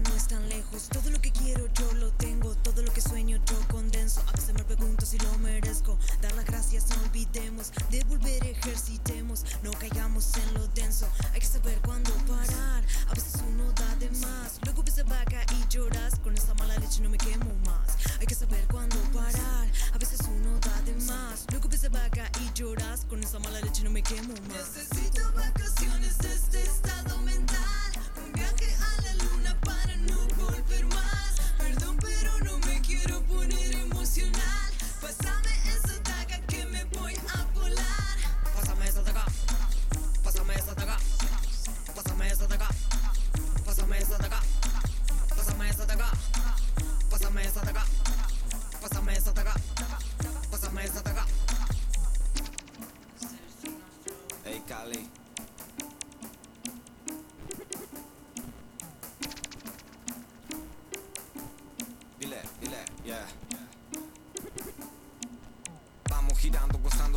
No 0.00 0.14
es 0.14 0.28
tan 0.28 0.48
lejos. 0.48 0.88
Todo 0.88 1.10
lo 1.10 1.20
que 1.20 1.30
quiero 1.30 1.66
yo 1.74 1.92
lo 1.94 2.10
tengo, 2.12 2.54
todo 2.56 2.82
lo 2.82 2.92
que 2.92 3.00
sueño 3.00 3.38
yo 3.46 3.58
condenso. 3.68 4.22
A 4.28 4.32
veces 4.32 4.54
me 4.54 4.64
pregunto 4.64 5.06
si 5.06 5.18
lo 5.18 5.38
merezco. 5.38 5.98
Dar 6.20 6.34
las 6.34 6.44
gracias, 6.44 6.88
no 6.90 7.02
olvidemos. 7.02 7.72
Devolver, 7.90 8.46
ejercitemos, 8.46 9.44
no 9.62 9.70
caigamos 9.72 10.36
en 10.36 10.54
lo 10.54 10.66
denso. 10.68 11.08
Hay 11.32 11.40
que 11.40 11.46
saber 11.46 11.78
cuándo 11.80 12.12
parar. 12.26 12.84
A 13.08 13.14
veces 13.14 13.34
uno 13.48 13.70
da 13.72 13.96
de 13.96 14.10
más, 14.10 14.58
luego 14.64 14.82
a 14.82 15.02
vaca 15.02 15.44
y 15.52 15.68
lloras. 15.68 16.18
Con 16.20 16.36
esta 16.36 16.54
mala 16.54 16.76
leche 16.78 17.00
no 17.00 17.08
me 17.10 17.18
quemo 17.18 17.52
más. 17.66 17.96
Hay 18.20 18.26
que 18.26 18.34
saber 18.34 18.66
cuándo 18.70 18.96
parar. 19.12 19.68
A 19.92 19.98
veces 19.98 20.20
uno 20.28 20.58
da 20.60 20.82
de 20.82 20.94
más, 21.04 21.46
luego 21.50 21.68
a 21.68 21.88
vaca 21.88 22.30
y 22.40 22.58
lloras. 22.58 23.04
Con 23.08 23.22
esta 23.22 23.38
mala 23.38 23.60
leche 23.60 23.82
no 23.84 23.90
me 23.90 24.02
quemo 24.02 24.34
más. 24.48 24.74
Necesito 24.76 25.32
vacaciones 25.32 26.18
de 26.18 26.34
este 26.34 26.62
estado 26.62 27.18
mental. 27.18 27.92
Un 28.24 28.32
viaje 28.32 28.74
a 28.80 28.93
para 29.64 29.96
no 29.96 30.26
volver 30.36 30.86
más. 30.86 31.34
Perdón, 31.58 31.96
pero 32.00 32.38
no 32.44 32.58
me 32.58 32.80
quiero 32.80 33.22
poner 33.22 33.74
emocional. 33.74 34.70
Pásame 35.00 35.52
esa 35.66 35.98
daga 36.00 36.38
que 36.46 36.66
me 36.66 36.84
voy 36.84 37.14
a 37.34 37.44
volar. 37.58 38.16
Pásame 38.54 38.88
esa 38.88 39.02
daga. 39.02 39.24
Pásame 40.22 40.54
esa 40.54 40.74
daga. 40.74 40.96
Pásame 41.94 42.28
esa 42.28 42.46
daga. 42.46 42.68
Pásame 43.64 43.98
esa 43.98 44.18
daga. 44.18 44.40
Pásame 45.36 45.70
esa 45.70 45.86
daga. 45.86 46.10
Pásame 47.10 47.42
esa 47.42 47.60
daga. 47.62 47.84
Pásame 48.80 49.12
esa 49.16 49.32
daga. 49.32 49.54
Pásame 50.50 50.84
esa 50.84 51.02
daga. 51.02 51.26
Hey 54.44 54.62
Cali. 54.68 55.23
He 66.44 66.50
down 66.50 66.73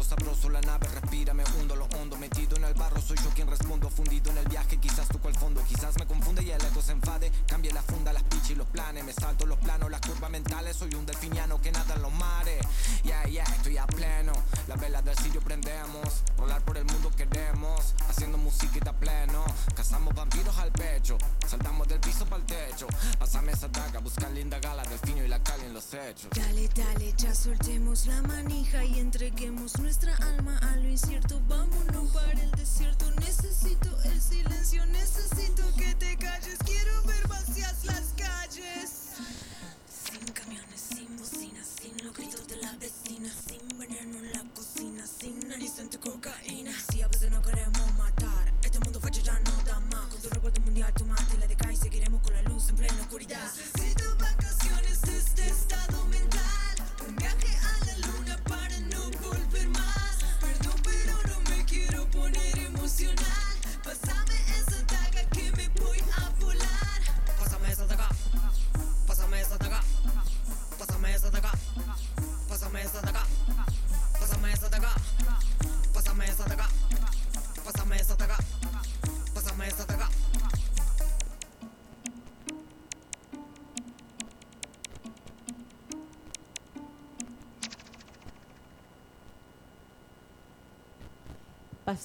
sabroso 0.07 0.49
la 0.49 0.61
nave, 0.61 0.87
respira, 0.87 1.33
me 1.33 1.43
hundo 1.43 1.75
lo 1.75 1.85
hondo, 1.97 2.15
metido 2.17 2.55
en 2.55 2.63
el 2.63 2.73
barro, 2.75 3.01
soy 3.01 3.17
yo 3.21 3.29
quien 3.31 3.47
respondo, 3.49 3.89
fundido 3.89 4.31
en 4.31 4.37
el 4.37 4.47
viaje, 4.47 4.77
quizás 4.77 5.07
toco 5.09 5.27
el 5.27 5.35
fondo, 5.35 5.61
quizás 5.67 5.97
me 5.99 6.05
confunde 6.05 6.43
y 6.43 6.51
el 6.51 6.63
ego 6.63 6.81
se 6.81 6.93
enfade, 6.93 7.29
cambie 7.45 7.73
la 7.73 7.81
funda, 7.81 8.13
las 8.13 8.23
pichas 8.23 8.51
y 8.51 8.55
los 8.55 8.67
planes, 8.67 9.03
me 9.03 9.11
salto 9.11 9.45
los 9.45 9.57
planos, 9.59 9.91
las 9.91 9.99
curvas 10.01 10.29
mentales, 10.29 10.77
soy 10.77 10.95
un 10.95 11.05
delfiniano 11.05 11.59
que 11.59 11.71
nada 11.73 11.95
en 11.95 12.01
los 12.01 12.13
mares, 12.13 12.65
yeah, 13.03 13.23
yeah, 13.25 13.43
estoy 13.43 13.77
a 13.77 13.85
pleno, 13.85 14.31
las 14.67 14.79
velas 14.79 15.03
del 15.03 15.17
sitio 15.17 15.41
prendemos, 15.41 16.23
volar 16.37 16.61
por 16.63 16.77
el 16.77 16.85
mundo 16.85 17.11
queremos, 17.11 17.93
haciendo 18.07 18.37
musiquita 18.37 18.93
pleno, 18.93 19.43
cazamos 19.75 20.15
vampiros 20.15 20.57
al 20.57 20.71
pecho, 20.71 21.17
saltamos 21.45 21.85
del 21.87 21.99
piso 21.99 22.25
para 22.25 22.37
el 22.41 22.45
techo, 22.45 22.87
pásame 23.19 23.51
esa 23.51 23.67
daga, 23.67 23.99
buscar 23.99 24.31
linda 24.31 24.57
gala, 24.59 24.83
delfino 24.83 25.25
y 25.25 25.27
la 25.27 25.43
cali 25.43 25.65
en 25.65 25.73
los 25.73 25.93
hechos. 25.93 26.29
Dale, 26.33 26.69
dale, 26.69 27.13
ya 27.17 27.35
soltemos 27.35 28.05
la 28.05 28.21
manija 28.21 28.85
y 28.85 28.99
entreguemos 28.99 29.77
nuestra 29.79 29.96
alma 30.05 30.57
a 30.59 30.75
lo 30.75 30.87
incierto. 30.89 31.39
Vámonos 31.47 32.11
para 32.11 32.31
el 32.31 32.51
desierto. 32.51 33.09
Necesito 33.19 33.89
el 34.03 34.21
silencio, 34.21 34.85
necesito 34.87 35.63
que 35.75 35.95
te 35.95 36.15
calles. 36.17 36.57
Quiero 36.65 37.01
ver 37.03 37.27
vacías 37.27 37.85
las 37.85 38.13
calles. 38.15 38.89
Sin 39.87 40.25
camiones, 40.33 40.81
sin 40.81 41.17
bocinas, 41.17 41.67
sin 41.81 42.05
los 42.05 42.13
gritos 42.15 42.47
de 42.47 42.57
la 42.57 42.73
vecina, 42.73 43.29
sin 43.47 43.77
veneno 43.77 44.17
en 44.17 44.31
la 44.31 44.43
cocina, 44.53 45.05
sin 45.07 45.47
nariz 45.47 45.79
entre 45.79 45.99
cocaína. 45.99 46.71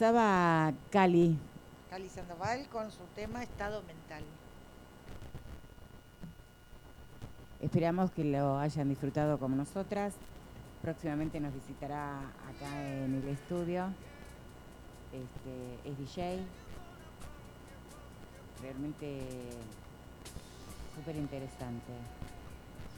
Pasaba 0.03 0.73
Cali. 0.91 1.39
Cali 1.89 2.09
Sandoval 2.09 2.67
con 2.73 2.91
su 2.91 3.05
tema 3.15 3.41
Estado 3.45 3.83
Mental. 3.83 4.25
Esperamos 7.61 8.11
que 8.11 8.25
lo 8.25 8.59
hayan 8.59 8.89
disfrutado 8.89 9.39
como 9.39 9.55
nosotras. 9.55 10.15
Próximamente 10.83 11.39
nos 11.39 11.55
visitará 11.55 12.19
acá 12.19 12.83
en 12.85 13.15
el 13.15 13.29
estudio. 13.29 13.91
Este, 15.13 15.89
es 15.89 15.97
DJ. 15.97 16.41
Realmente 18.61 19.23
súper 20.97 21.15
interesante 21.15 21.93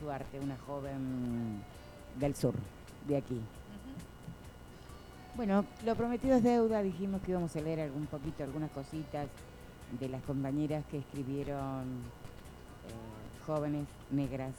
su 0.01 0.11
arte, 0.11 0.41
una 0.41 0.57
joven 0.67 1.63
del 2.19 2.35
sur, 2.35 2.55
de 3.07 3.19
aquí. 3.19 3.43
Bueno, 5.37 5.65
lo 5.85 5.97
prometido 5.97 6.37
es 6.37 6.45
deuda, 6.45 6.81
dijimos 6.81 7.21
que 7.23 7.33
íbamos 7.33 7.57
a 7.57 7.61
leer 7.61 7.81
algún 7.81 8.07
poquito, 8.07 8.45
algunas 8.45 8.71
cositas 8.71 9.27
de 9.99 10.09
las 10.09 10.23
compañeras 10.23 10.85
que 10.89 10.99
escribieron 10.99 11.83
eh, 11.83 13.45
jóvenes 13.45 13.89
negras 14.13 14.53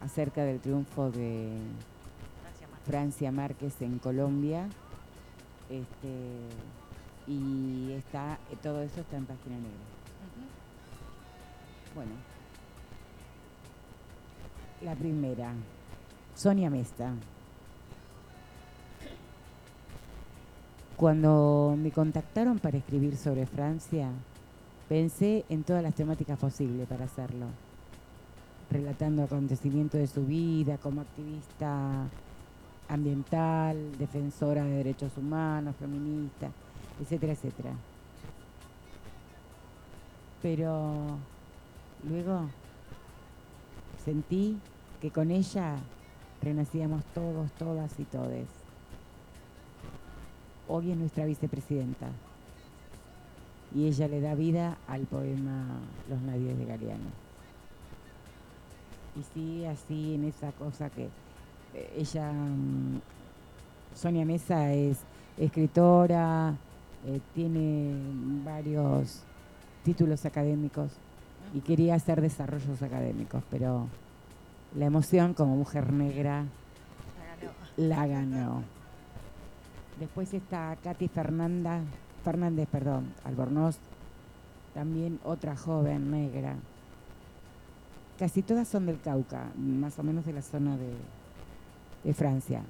acerca 0.00 0.42
del 0.42 0.58
triunfo 0.58 1.12
de 1.12 1.52
Francia 2.42 2.66
Márquez. 2.68 2.86
Francia 2.86 3.32
Márquez 3.32 3.82
en 3.82 3.98
Colombia. 4.00 4.66
Este, 5.70 6.48
y 7.28 7.92
está, 7.92 8.40
todo 8.60 8.82
eso 8.82 9.02
está 9.02 9.16
en 9.16 9.26
página 9.26 9.54
negra. 9.54 9.70
Bueno, 11.94 12.12
la 14.82 14.96
primera, 14.96 15.52
Sonia 16.34 16.70
Mesta. 16.70 17.14
Cuando 21.02 21.74
me 21.76 21.90
contactaron 21.90 22.60
para 22.60 22.78
escribir 22.78 23.16
sobre 23.16 23.44
Francia, 23.44 24.08
pensé 24.88 25.44
en 25.48 25.64
todas 25.64 25.82
las 25.82 25.96
temáticas 25.96 26.38
posibles 26.38 26.86
para 26.86 27.06
hacerlo, 27.06 27.46
relatando 28.70 29.24
acontecimientos 29.24 29.98
de 29.98 30.06
su 30.06 30.24
vida 30.24 30.78
como 30.78 31.00
activista 31.00 32.08
ambiental, 32.88 33.98
defensora 33.98 34.62
de 34.62 34.76
derechos 34.76 35.10
humanos, 35.16 35.74
feminista, 35.74 36.52
etcétera, 37.00 37.32
etcétera. 37.32 37.72
Pero 40.40 41.18
luego 42.08 42.42
sentí 44.04 44.56
que 45.00 45.10
con 45.10 45.32
ella 45.32 45.74
renacíamos 46.40 47.04
todos, 47.06 47.50
todas 47.58 47.98
y 47.98 48.04
todes. 48.04 48.61
Hoy 50.72 50.90
es 50.90 50.96
nuestra 50.96 51.26
vicepresidenta. 51.26 52.08
Y 53.74 53.86
ella 53.86 54.08
le 54.08 54.20
da 54.20 54.34
vida 54.34 54.78
al 54.88 55.02
poema 55.02 55.66
Los 56.08 56.20
Nadies 56.22 56.58
de 56.58 56.64
Galeano. 56.64 57.10
Y 59.18 59.22
sigue 59.34 59.68
así 59.68 60.14
en 60.14 60.24
esa 60.24 60.52
cosa 60.52 60.88
que 60.88 61.08
eh, 61.74 61.94
ella, 61.96 62.32
mm, 62.32 63.00
Sonia 63.94 64.24
Mesa 64.24 64.72
es 64.72 64.98
escritora, 65.36 66.54
eh, 67.06 67.20
tiene 67.34 67.94
varios 68.44 69.22
títulos 69.84 70.24
académicos 70.24 70.92
y 71.52 71.60
quería 71.60 71.96
hacer 71.96 72.20
desarrollos 72.22 72.80
académicos, 72.80 73.42
pero 73.50 73.88
la 74.74 74.86
emoción 74.86 75.34
como 75.34 75.56
mujer 75.56 75.92
negra 75.92 76.44
la 77.76 78.06
ganó. 78.06 78.62
Después 79.98 80.32
está 80.32 80.76
Katy 80.82 81.08
Fernanda, 81.08 81.82
Fernández, 82.24 82.68
perdón, 82.70 83.12
Albornoz, 83.24 83.78
también 84.74 85.18
otra 85.24 85.56
joven 85.56 86.10
negra. 86.10 86.56
Casi 88.18 88.42
todas 88.42 88.68
son 88.68 88.86
del 88.86 89.00
Cauca, 89.00 89.50
más 89.56 89.98
o 89.98 90.02
menos 90.02 90.24
de 90.24 90.32
la 90.32 90.42
zona 90.42 90.76
de, 90.76 90.92
de 92.04 92.14
Francia. 92.14 92.62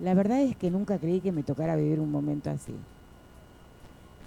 La 0.00 0.14
verdad 0.14 0.40
es 0.40 0.56
que 0.56 0.70
nunca 0.70 0.98
creí 0.98 1.20
que 1.20 1.32
me 1.32 1.42
tocara 1.42 1.76
vivir 1.76 2.00
un 2.00 2.10
momento 2.10 2.50
así. 2.50 2.74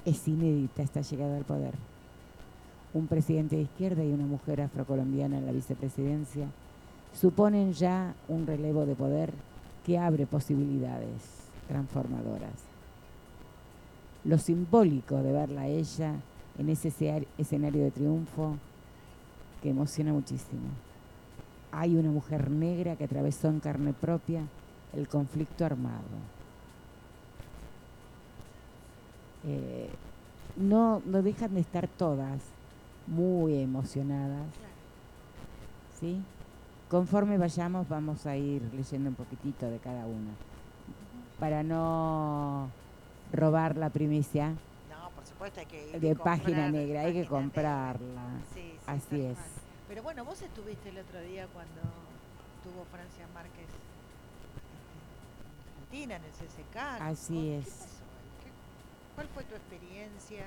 Es 0.06 0.28
inédita 0.28 0.82
esta 0.82 1.02
llegada 1.02 1.38
al 1.38 1.44
poder. 1.44 1.74
Un 2.94 3.08
presidente 3.08 3.58
de 3.58 3.64
izquierda 3.64 4.04
y 4.04 4.12
una 4.12 4.26
mujer 4.26 4.62
afrocolombiana 4.62 5.38
en 5.38 5.46
la 5.46 5.52
vicepresidencia 5.52 6.48
suponen 7.14 7.74
ya 7.74 8.16
un 8.28 8.48
relevo 8.48 8.86
de 8.86 8.96
poder 8.96 9.34
que 9.86 9.98
abre 9.98 10.26
posibilidades 10.26 11.49
transformadoras. 11.70 12.66
Lo 14.26 14.38
simbólico 14.38 15.16
de 15.24 15.32
verla 15.32 15.62
a 15.62 15.68
ella 15.68 16.16
en 16.58 16.68
ese 16.68 16.92
escenario 17.38 17.84
de 17.84 17.92
triunfo 17.92 18.58
que 19.62 19.70
emociona 19.70 20.12
muchísimo. 20.12 20.68
Hay 21.72 21.96
una 21.96 22.10
mujer 22.10 22.50
negra 22.50 22.96
que 22.96 23.06
atravesó 23.06 23.48
en 23.48 23.60
carne 23.60 23.94
propia 23.94 24.42
el 24.94 25.08
conflicto 25.08 25.64
armado. 25.64 26.18
Eh, 29.46 29.90
no, 30.58 31.02
no 31.06 31.22
dejan 31.22 31.54
de 31.54 31.62
estar 31.62 31.88
todas 31.88 32.42
muy 33.08 33.62
emocionadas. 33.62 34.48
¿Sí? 36.00 36.22
Conforme 36.90 37.38
vayamos 37.38 37.88
vamos 37.88 38.26
a 38.26 38.36
ir 38.36 38.64
leyendo 38.74 39.10
un 39.10 39.16
poquitito 39.16 39.70
de 39.70 39.78
cada 39.78 40.06
una. 40.08 40.49
Para 41.40 41.64
no 41.64 42.70
robar 43.32 43.78
la 43.78 43.90
primicia. 43.90 44.50
No, 44.90 45.10
por 45.16 45.26
supuesto 45.26 45.60
hay 45.60 45.66
que 45.66 45.90
ir 45.90 46.00
de 46.00 46.16
página 46.16 46.70
negra, 46.70 47.02
hay 47.02 47.14
que 47.14 47.26
comprarla. 47.26 48.22
Así 48.88 49.22
es. 49.22 49.38
Pero 49.88 50.04
bueno, 50.04 50.26
vos 50.26 50.42
estuviste 50.42 50.90
el 50.90 50.98
otro 51.00 51.22
día 51.22 51.48
cuando 51.54 51.82
tuvo 52.64 52.86
Francia 52.92 53.26
Márquez 53.34 53.68
en 55.92 56.08
Argentina, 56.08 56.16
en 56.16 56.24
el 56.24 56.32
CCK. 56.32 57.02
Así 57.02 57.50
es. 57.52 57.86
¿Cuál 59.16 59.28
fue 59.28 59.44
tu 59.44 59.56
experiencia? 59.56 60.46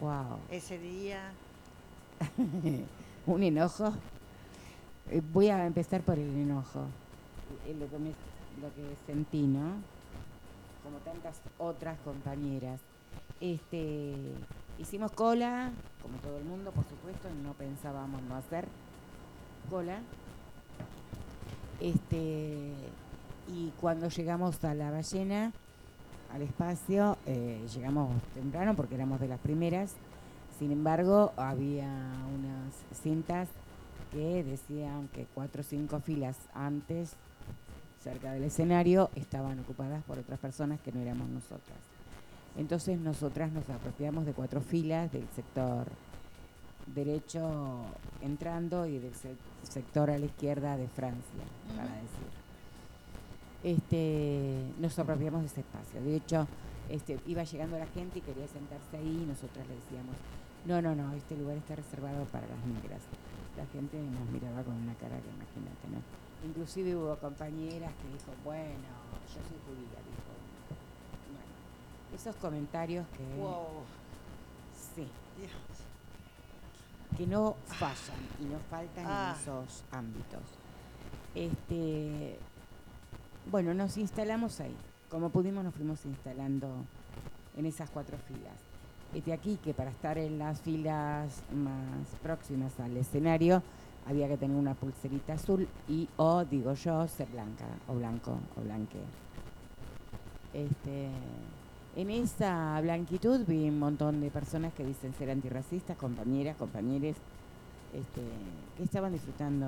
Wow. 0.00 0.38
Ese 0.50 0.78
día. 0.78 1.32
Un 3.26 3.42
enojo 3.42 3.92
eh, 5.10 5.20
voy 5.32 5.48
a 5.48 5.66
empezar 5.66 6.00
por 6.02 6.18
el 6.18 6.28
enojo, 6.28 6.86
eh, 7.66 7.74
lo, 7.78 7.86
que 7.86 7.96
lo 7.96 8.74
que 8.74 8.96
sentí, 9.06 9.42
¿no? 9.42 9.74
Como 10.82 10.98
tantas 10.98 11.40
otras 11.58 11.98
compañeras. 12.00 12.80
Este, 13.40 14.14
hicimos 14.78 15.12
cola, 15.12 15.70
como 16.02 16.18
todo 16.18 16.38
el 16.38 16.44
mundo, 16.44 16.70
por 16.70 16.84
supuesto, 16.84 17.28
no 17.42 17.52
pensábamos 17.54 18.22
no 18.22 18.36
hacer 18.36 18.66
cola. 19.70 20.00
Este, 21.80 22.72
y 23.48 23.72
cuando 23.80 24.08
llegamos 24.08 24.62
a 24.64 24.74
la 24.74 24.90
ballena, 24.90 25.52
al 26.32 26.42
espacio, 26.42 27.18
eh, 27.26 27.66
llegamos 27.74 28.10
temprano 28.34 28.74
porque 28.74 28.94
éramos 28.94 29.20
de 29.20 29.28
las 29.28 29.40
primeras. 29.40 29.94
Sin 30.58 30.72
embargo, 30.72 31.32
había 31.36 31.88
unas 31.88 33.00
cintas 33.02 33.48
que 34.12 34.44
decían 34.44 35.08
que 35.08 35.26
cuatro 35.34 35.62
o 35.62 35.64
cinco 35.64 36.00
filas 36.00 36.36
antes, 36.54 37.16
cerca 38.02 38.32
del 38.32 38.44
escenario, 38.44 39.10
estaban 39.14 39.60
ocupadas 39.60 40.02
por 40.04 40.18
otras 40.18 40.38
personas 40.38 40.80
que 40.80 40.92
no 40.92 41.00
éramos 41.00 41.28
nosotras. 41.28 41.78
Entonces 42.56 42.98
nosotras 42.98 43.52
nos 43.52 43.68
apropiamos 43.70 44.26
de 44.26 44.32
cuatro 44.32 44.60
filas 44.60 45.10
del 45.12 45.26
sector 45.34 45.86
derecho 46.86 47.84
entrando 48.20 48.86
y 48.86 48.98
del 48.98 49.12
sector 49.62 50.10
a 50.10 50.18
la 50.18 50.26
izquierda 50.26 50.76
de 50.76 50.88
Francia, 50.88 51.44
para 51.76 51.92
decir. 51.94 52.32
Este, 53.62 54.64
nos 54.80 54.98
apropiamos 54.98 55.42
de 55.42 55.46
ese 55.46 55.60
espacio. 55.60 56.02
De 56.02 56.16
hecho, 56.16 56.48
este, 56.88 57.18
iba 57.26 57.44
llegando 57.44 57.78
la 57.78 57.86
gente 57.86 58.18
y 58.18 58.22
quería 58.22 58.48
sentarse 58.48 58.96
ahí 58.96 59.22
y 59.22 59.26
nosotras 59.26 59.66
le 59.68 59.76
decíamos, 59.76 60.16
no, 60.66 60.82
no, 60.82 60.94
no, 60.94 61.14
este 61.14 61.36
lugar 61.36 61.56
está 61.56 61.76
reservado 61.76 62.24
para 62.26 62.46
las 62.48 62.66
negras 62.66 63.00
la 63.56 63.66
gente 63.66 63.98
nos 63.98 64.28
miraba 64.30 64.62
con 64.62 64.74
una 64.74 64.94
cara 64.94 65.16
que 65.20 65.28
imagínate, 65.28 65.88
¿no? 65.92 66.21
Inclusive 66.44 66.96
hubo 66.96 67.16
compañeras 67.16 67.92
que 68.02 68.08
dijo, 68.12 68.32
bueno, 68.44 68.88
yo 69.28 69.40
soy 69.48 69.58
judía, 69.66 69.98
dijo. 70.10 70.32
Bueno, 71.30 72.16
esos 72.20 72.34
comentarios 72.36 73.06
que... 73.16 73.40
Wow. 73.40 73.84
Sí. 74.94 75.06
Que 77.16 77.26
no 77.26 77.56
fallan 77.66 78.20
y 78.40 78.44
no 78.44 78.58
faltan 78.70 79.04
en 79.04 79.10
Ah. 79.10 79.36
esos 79.40 79.84
ámbitos. 79.92 80.40
Este, 81.34 82.38
bueno, 83.50 83.74
nos 83.74 83.96
instalamos 83.96 84.60
ahí. 84.60 84.74
Como 85.10 85.28
pudimos 85.30 85.62
nos 85.62 85.74
fuimos 85.74 86.04
instalando 86.06 86.68
en 87.56 87.66
esas 87.66 87.90
cuatro 87.90 88.16
filas. 88.26 88.56
Este 89.14 89.32
aquí 89.32 89.58
que 89.62 89.74
para 89.74 89.90
estar 89.90 90.16
en 90.16 90.38
las 90.38 90.60
filas 90.62 91.42
más 91.54 92.08
próximas 92.22 92.78
al 92.80 92.96
escenario 92.96 93.62
había 94.06 94.28
que 94.28 94.36
tener 94.36 94.56
una 94.56 94.74
pulserita 94.74 95.34
azul 95.34 95.68
y 95.88 96.08
o 96.16 96.44
digo 96.44 96.74
yo 96.74 97.06
ser 97.08 97.28
blanca 97.28 97.66
o 97.88 97.94
blanco 97.94 98.38
o 98.56 98.62
blanque. 98.62 98.98
Este, 100.52 101.08
en 101.96 102.10
esa 102.10 102.80
blanquitud 102.80 103.44
vi 103.46 103.68
un 103.68 103.78
montón 103.78 104.20
de 104.20 104.30
personas 104.30 104.72
que 104.74 104.84
dicen 104.84 105.14
ser 105.14 105.30
antirracistas, 105.30 105.96
compañeras, 105.96 106.56
compañeros, 106.56 107.16
este, 107.92 108.22
que 108.76 108.82
estaban 108.82 109.12
disfrutando 109.12 109.66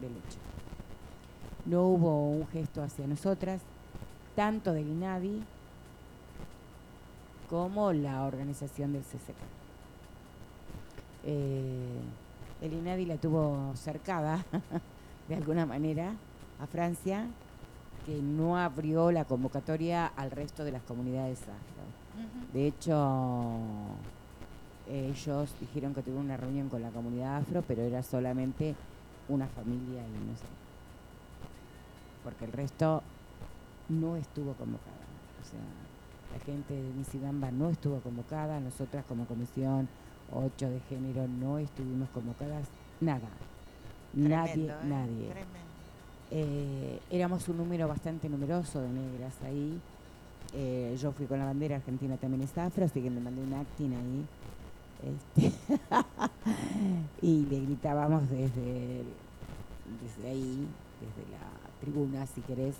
del 0.00 0.12
hecho. 0.12 0.38
No 1.66 1.82
hubo 1.86 2.30
un 2.30 2.46
gesto 2.48 2.82
hacia 2.82 3.06
nosotras, 3.06 3.60
tanto 4.34 4.72
del 4.72 4.88
INADI 4.88 5.42
como 7.50 7.92
la 7.92 8.24
organización 8.24 8.92
del 8.92 9.02
CCK. 9.02 9.36
Eh, 11.24 12.00
el 12.60 12.72
INADI 12.72 13.06
la 13.06 13.16
tuvo 13.16 13.72
cercada, 13.74 14.44
de 15.28 15.34
alguna 15.34 15.66
manera, 15.66 16.12
a 16.60 16.66
Francia, 16.66 17.26
que 18.06 18.20
no 18.20 18.58
abrió 18.58 19.10
la 19.10 19.24
convocatoria 19.24 20.06
al 20.06 20.30
resto 20.30 20.64
de 20.64 20.72
las 20.72 20.82
comunidades 20.82 21.40
afro. 21.42 22.50
De 22.52 22.66
hecho, 22.66 23.68
ellos 24.90 25.54
dijeron 25.60 25.94
que 25.94 26.02
tuvieron 26.02 26.26
una 26.26 26.36
reunión 26.36 26.68
con 26.68 26.82
la 26.82 26.90
comunidad 26.90 27.36
afro, 27.38 27.62
pero 27.66 27.82
era 27.82 28.02
solamente 28.02 28.74
una 29.28 29.46
familia 29.46 30.02
y 30.02 30.28
no 30.28 30.36
sé. 30.36 30.44
Porque 32.24 32.44
el 32.44 32.52
resto 32.52 33.02
no 33.88 34.16
estuvo 34.16 34.52
convocada. 34.54 34.90
O 35.40 35.44
sea, 35.48 35.60
la 36.36 36.44
gente 36.44 36.74
de 36.74 36.92
Misigamba 36.94 37.50
no 37.50 37.70
estuvo 37.70 38.00
convocada, 38.00 38.60
nosotras 38.60 39.04
como 39.06 39.24
comisión 39.26 39.88
8 40.32 40.70
de 40.70 40.80
género 40.88 41.26
no 41.26 41.58
estuvimos 41.58 42.08
convocadas, 42.10 42.66
nada. 43.00 43.28
nadie, 44.14 44.66
¿eh? 44.66 44.74
nadie. 44.84 45.32
Eh, 46.30 47.00
éramos 47.10 47.48
un 47.48 47.56
número 47.56 47.88
bastante 47.88 48.28
numeroso 48.28 48.80
de 48.80 48.88
negras 48.88 49.34
ahí. 49.44 49.80
Eh, 50.52 50.96
yo 51.00 51.12
fui 51.12 51.26
con 51.26 51.38
la 51.38 51.44
bandera 51.44 51.76
argentina 51.76 52.16
también 52.16 52.42
es 52.42 52.56
afro, 52.56 52.84
así 52.84 53.00
que 53.00 53.10
me 53.10 53.20
mandé 53.20 53.42
un 53.42 53.54
acting 53.54 53.92
ahí. 53.92 54.26
Este, 55.02 55.56
y 57.22 57.46
le 57.46 57.60
gritábamos 57.60 58.28
desde, 58.28 59.02
desde 60.02 60.28
ahí, 60.28 60.66
desde 61.00 61.30
la 61.32 61.80
tribuna, 61.80 62.26
si 62.26 62.40
querés, 62.42 62.74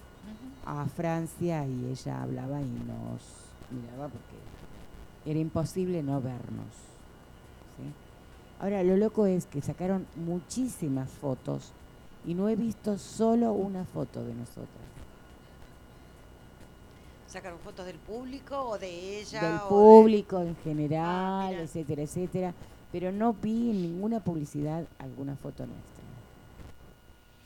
a 0.67 0.85
Francia 0.87 1.67
y 1.67 1.87
ella 1.87 2.23
hablaba 2.23 2.61
y 2.61 2.69
nos 2.69 3.23
miraba 3.71 4.09
porque 4.09 5.31
era 5.31 5.39
imposible 5.39 6.03
no 6.03 6.21
vernos. 6.21 6.90
¿Sí? 7.81 7.93
Ahora, 8.61 8.83
lo 8.83 8.97
loco 8.97 9.27
es 9.27 9.47
que 9.47 9.63
sacaron 9.63 10.07
muchísimas 10.17 11.09
fotos 11.11 11.73
y 12.27 12.35
no 12.35 12.49
he 12.49 12.57
visto 12.57 12.99
solo 12.99 13.53
una 13.53 13.85
foto 13.85 14.23
de 14.25 14.35
nosotras. 14.35 14.69
¿Sacaron 17.27 17.59
fotos 17.61 17.87
del 17.87 17.97
público 17.99 18.61
o 18.61 18.79
de 18.79 19.21
ella? 19.21 19.41
del 19.41 19.53
o 19.53 19.63
de- 19.63 19.69
público 19.69 20.41
en 20.41 20.49
Ah, 20.51 20.63
general, 20.65 21.55
etcétera, 21.55 22.03
etcétera, 22.03 22.55
pero 22.91 23.13
no 23.13 23.33
vi 23.33 23.71
en 23.71 23.83
ninguna 23.83 24.19
publicidad 24.21 24.85
alguna 24.99 25.37
foto 25.37 25.65
nuestra. 25.65 26.05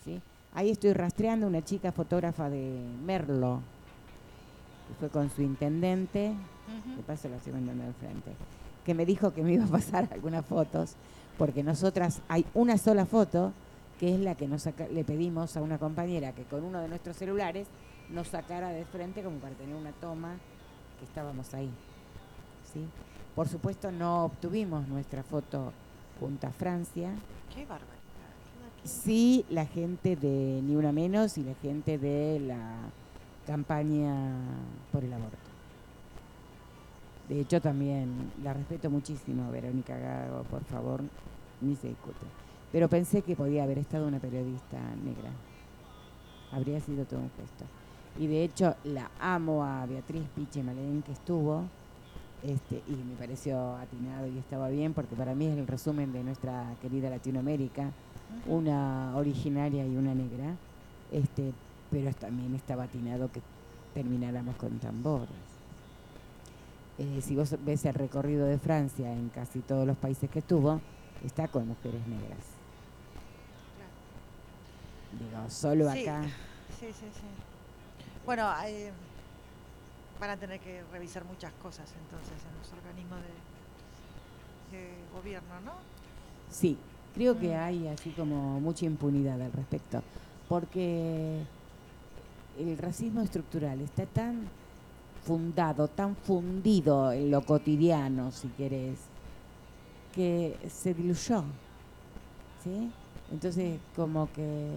¿Sí? 0.04 0.20
Ahí 0.54 0.70
estoy 0.70 0.94
rastreando 0.94 1.46
una 1.46 1.62
chica 1.62 1.92
fotógrafa 1.92 2.48
de 2.48 2.80
Merlo, 3.04 3.60
que 4.88 4.94
fue 5.00 5.08
con 5.10 5.28
su 5.30 5.42
intendente, 5.42 6.30
Ujú. 6.30 6.96
de 6.96 7.02
paso 7.02 7.28
lo 7.28 7.36
estoy 7.36 7.52
mandando 7.52 7.84
al 7.84 7.94
frente, 7.94 8.30
que 8.84 8.94
me 8.94 9.06
dijo 9.06 9.32
que 9.32 9.42
me 9.42 9.54
iba 9.54 9.64
a 9.64 9.68
pasar 9.68 10.08
algunas 10.12 10.44
fotos, 10.44 10.94
porque 11.38 11.62
nosotras 11.62 12.20
hay 12.28 12.44
una 12.54 12.78
sola 12.78 13.06
foto, 13.06 13.52
que 13.98 14.14
es 14.14 14.20
la 14.20 14.34
que 14.34 14.48
nos 14.48 14.66
le 14.92 15.04
pedimos 15.04 15.56
a 15.56 15.62
una 15.62 15.78
compañera 15.78 16.32
que 16.32 16.42
con 16.44 16.64
uno 16.64 16.80
de 16.80 16.88
nuestros 16.88 17.16
celulares 17.16 17.68
nos 18.10 18.28
sacara 18.28 18.68
de 18.70 18.84
frente 18.84 19.22
como 19.22 19.38
para 19.38 19.54
tener 19.54 19.74
una 19.74 19.92
toma 19.92 20.34
que 20.98 21.04
estábamos 21.04 21.54
ahí. 21.54 21.70
¿sí? 22.72 22.84
Por 23.34 23.48
supuesto 23.48 23.90
no 23.90 24.24
obtuvimos 24.24 24.86
nuestra 24.88 25.22
foto 25.22 25.72
Punta 26.20 26.50
Francia, 26.50 27.10
Qué 27.52 27.66
barbaridad. 27.66 27.94
sí 28.84 29.44
la 29.50 29.66
gente 29.66 30.16
de 30.16 30.60
Ni 30.62 30.76
Una 30.76 30.92
Menos 30.92 31.38
y 31.38 31.42
la 31.44 31.54
gente 31.54 31.98
de 31.98 32.40
la 32.40 32.72
campaña 33.46 34.14
por 34.92 35.04
el 35.04 35.12
aborto. 35.12 35.53
De 37.28 37.40
hecho, 37.40 37.60
también 37.60 38.32
la 38.42 38.52
respeto 38.52 38.90
muchísimo, 38.90 39.50
Verónica 39.50 39.96
Gago, 39.96 40.42
por 40.44 40.62
favor, 40.64 41.02
ni 41.60 41.74
se 41.76 41.88
discute. 41.88 42.26
Pero 42.70 42.88
pensé 42.88 43.22
que 43.22 43.36
podía 43.36 43.62
haber 43.62 43.78
estado 43.78 44.06
una 44.06 44.18
periodista 44.18 44.78
negra. 45.02 45.30
Habría 46.52 46.80
sido 46.80 47.04
todo 47.04 47.20
un 47.20 47.30
gesto. 47.30 47.64
Y 48.18 48.26
de 48.26 48.44
hecho, 48.44 48.74
la 48.84 49.10
amo 49.20 49.64
a 49.64 49.86
Beatriz 49.86 50.24
Piche 50.36 50.62
Malén, 50.62 51.02
que 51.02 51.12
estuvo, 51.12 51.64
este, 52.42 52.82
y 52.86 52.92
me 52.92 53.14
pareció 53.16 53.76
atinado 53.76 54.26
y 54.26 54.38
estaba 54.38 54.68
bien, 54.68 54.92
porque 54.92 55.16
para 55.16 55.34
mí 55.34 55.46
es 55.46 55.56
el 55.56 55.66
resumen 55.66 56.12
de 56.12 56.22
nuestra 56.22 56.74
querida 56.82 57.08
Latinoamérica, 57.08 57.90
una 58.46 59.16
originaria 59.16 59.86
y 59.86 59.96
una 59.96 60.14
negra, 60.14 60.54
este, 61.10 61.52
pero 61.90 62.12
también 62.12 62.54
estaba 62.54 62.84
atinado 62.84 63.32
que 63.32 63.40
termináramos 63.94 64.56
con 64.56 64.78
tambores. 64.78 65.53
Eh, 66.98 67.20
si 67.22 67.34
vos 67.34 67.54
ves 67.64 67.84
el 67.86 67.94
recorrido 67.94 68.46
de 68.46 68.58
Francia 68.58 69.12
en 69.12 69.28
casi 69.30 69.60
todos 69.60 69.86
los 69.86 69.96
países 69.96 70.30
que 70.30 70.38
estuvo, 70.38 70.80
está 71.24 71.48
con 71.48 71.66
mujeres 71.66 72.06
negras. 72.06 72.38
Digo, 75.18 75.50
solo 75.50 75.92
Sí, 75.92 76.02
acá. 76.06 76.22
Sí, 76.80 76.86
sí, 76.88 77.06
sí. 77.12 77.26
Bueno, 78.26 78.48
eh, 78.66 78.90
van 80.20 80.30
a 80.30 80.36
tener 80.36 80.60
que 80.60 80.82
revisar 80.92 81.24
muchas 81.24 81.52
cosas 81.62 81.92
entonces 82.02 82.34
en 82.48 82.58
los 82.58 82.72
organismos 82.72 83.18
de, 84.70 84.76
de 84.76 84.90
gobierno, 85.12 85.60
¿no? 85.64 85.72
Sí, 86.50 86.76
creo 87.14 87.38
que 87.38 87.48
Mm. 87.54 87.60
hay 87.60 87.88
así 87.88 88.10
como 88.10 88.60
mucha 88.60 88.86
impunidad 88.86 89.40
al 89.40 89.52
respecto, 89.52 90.02
porque 90.48 91.40
el 92.58 92.78
racismo 92.78 93.20
estructural 93.20 93.80
está 93.80 94.06
tan 94.06 94.48
fundado, 95.24 95.88
tan 95.88 96.14
fundido 96.16 97.10
en 97.12 97.30
lo 97.30 97.42
cotidiano, 97.44 98.30
si 98.30 98.48
querés, 98.48 98.98
que 100.14 100.56
se 100.70 100.94
diluyó, 100.94 101.44
¿sí? 102.62 102.90
Entonces, 103.32 103.80
como 103.96 104.30
que 104.32 104.70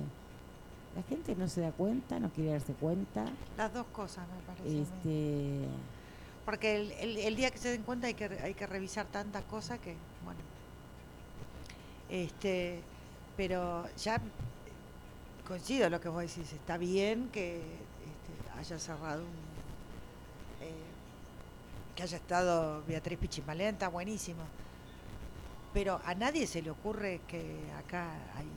la 0.95 1.03
gente 1.03 1.35
no 1.35 1.47
se 1.47 1.61
da 1.61 1.71
cuenta, 1.71 2.19
no 2.19 2.29
quiere 2.29 2.51
darse 2.51 2.73
cuenta, 2.73 3.25
Las 3.57 3.73
dos 3.73 3.85
cosas 3.87 4.25
me 4.27 4.41
parece. 4.55 4.81
este, 4.81 5.67
Porque 6.45 6.75
el, 6.77 6.91
el- 6.93 7.17
el 7.17 7.35
día 7.35 7.51
que 7.51 7.57
se 7.57 7.69
den 7.71 7.83
cuenta 7.83 8.07
hay 8.07 8.13
que, 8.13 8.25
hay 8.25 8.53
que 8.53 8.65
revisar 8.65 9.05
tantas 9.07 9.43
cosas 9.43 9.79
que, 9.79 9.95
bueno. 10.23 10.39
Este, 12.09 12.79
pero 13.35 13.83
ya 13.97 14.21
coincido 15.47 15.89
lo 15.89 15.99
que 15.99 16.09
vos 16.09 16.21
decís, 16.21 16.51
está 16.53 16.77
bien 16.77 17.29
que 17.31 17.57
este, 17.57 18.59
haya 18.59 18.79
cerrado 18.79 19.21
un, 19.23 19.46
que 21.97 22.03
haya 22.03 22.17
estado 22.17 22.83
Beatriz 22.87 23.17
Pichimalén, 23.17 23.73
está 23.73 23.87
buenísimo. 23.89 24.43
Pero 25.73 25.99
a 26.05 26.13
nadie 26.13 26.45
se 26.45 26.61
le 26.61 26.69
ocurre 26.69 27.21
que 27.27 27.59
acá 27.77 28.07
hay 28.35 28.47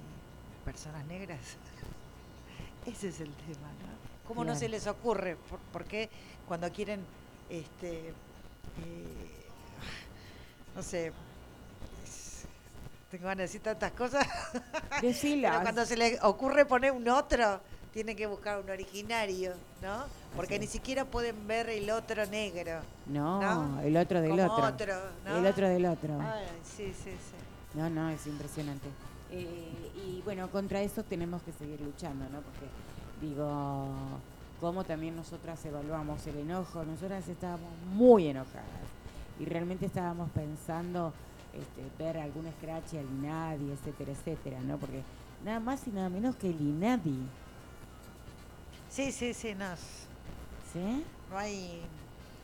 personas 0.64 1.04
negras. 1.06 1.38
Ese 2.86 3.08
es 3.08 3.20
el 3.20 3.32
tema, 3.32 3.68
¿no? 3.68 4.28
¿Cómo 4.28 4.44
no 4.44 4.54
se 4.54 4.68
les 4.68 4.86
ocurre? 4.86 5.36
¿Por, 5.36 5.58
por 5.58 5.84
qué 5.86 6.10
cuando 6.46 6.70
quieren, 6.70 7.00
este, 7.48 8.08
eh, 8.10 9.46
no 10.76 10.82
sé, 10.82 11.12
es- 12.04 12.44
tengo 13.10 13.24
ganas 13.24 13.38
de 13.38 13.42
decir 13.44 13.62
tantas 13.62 13.92
cosas, 13.92 14.24
pero 14.90 15.02
decilas. 15.02 15.62
cuando 15.62 15.84
se 15.86 15.96
les 15.96 16.22
ocurre 16.22 16.66
poner 16.66 16.92
un 16.92 17.08
otro, 17.08 17.60
tienen 17.92 18.16
que 18.16 18.26
buscar 18.26 18.60
un 18.60 18.70
originario, 18.70 19.54
¿no? 19.82 20.04
Porque 20.36 20.58
ni 20.58 20.66
siquiera 20.66 21.04
pueden 21.04 21.46
ver 21.46 21.68
el 21.70 21.90
otro 21.90 22.24
negro. 22.26 22.80
no, 23.06 23.40
¿no? 23.40 23.80
el 23.80 23.96
otro 23.96 24.20
del 24.20 24.30
como 24.30 24.44
otro, 24.44 24.66
otro, 24.66 24.94
¿no? 25.24 25.36
el 25.36 25.46
otro 25.46 25.68
del 25.68 25.86
otro. 25.86 26.20
Ay, 26.20 26.46
sí, 26.64 26.92
sí, 26.96 27.10
sí. 27.10 27.36
No, 27.74 27.90
no, 27.90 28.10
es 28.10 28.26
impresionante. 28.26 28.88
Eh, 29.30 29.90
y 30.06 30.22
bueno, 30.22 30.50
contra 30.50 30.80
eso 30.82 31.02
tenemos 31.04 31.42
que 31.42 31.52
seguir 31.52 31.80
luchando, 31.80 32.24
¿no? 32.30 32.40
Porque 32.40 32.66
digo, 33.20 33.88
como 34.60 34.84
también 34.84 35.16
nosotras 35.16 35.64
evaluamos 35.64 36.26
el 36.26 36.38
enojo, 36.38 36.84
nosotras 36.84 37.28
estábamos 37.28 37.70
muy 37.92 38.28
enojadas 38.28 38.66
y 39.38 39.44
realmente 39.44 39.86
estábamos 39.86 40.30
pensando 40.30 41.12
este, 41.52 41.82
ver 41.98 42.18
algún 42.18 42.46
scratch 42.58 42.94
al 42.94 43.06
INADI, 43.06 43.70
etcétera, 43.72 44.12
etcétera, 44.12 44.60
¿no? 44.60 44.76
Porque 44.78 45.02
nada 45.44 45.60
más 45.60 45.86
y 45.86 45.90
nada 45.90 46.08
menos 46.08 46.36
que 46.36 46.50
el 46.50 46.60
INADI, 46.60 47.18
Sí, 48.90 49.12
sí, 49.12 49.32
sí, 49.34 49.54
no, 49.56 49.72
s- 49.72 50.06
¿sí? 50.72 51.04
no 51.30 51.38
hay... 51.38 51.80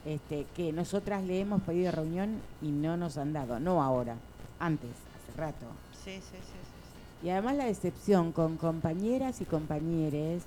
Este, 0.05 0.45
que 0.55 0.71
nosotras 0.71 1.23
le 1.23 1.41
hemos 1.41 1.61
pedido 1.63 1.91
reunión 1.91 2.39
y 2.61 2.69
no 2.71 2.95
nos 2.95 3.17
han 3.17 3.33
dado, 3.33 3.59
no 3.59 3.83
ahora, 3.83 4.15
antes, 4.59 4.89
hace 4.89 5.37
rato. 5.37 5.65
Sí, 5.91 6.11
sí, 6.15 6.21
sí, 6.21 6.37
sí, 6.41 7.27
Y 7.27 7.29
además 7.29 7.57
la 7.57 7.65
decepción 7.65 8.31
con 8.31 8.55
compañeras 8.55 9.41
y 9.41 9.45
compañeros 9.45 10.43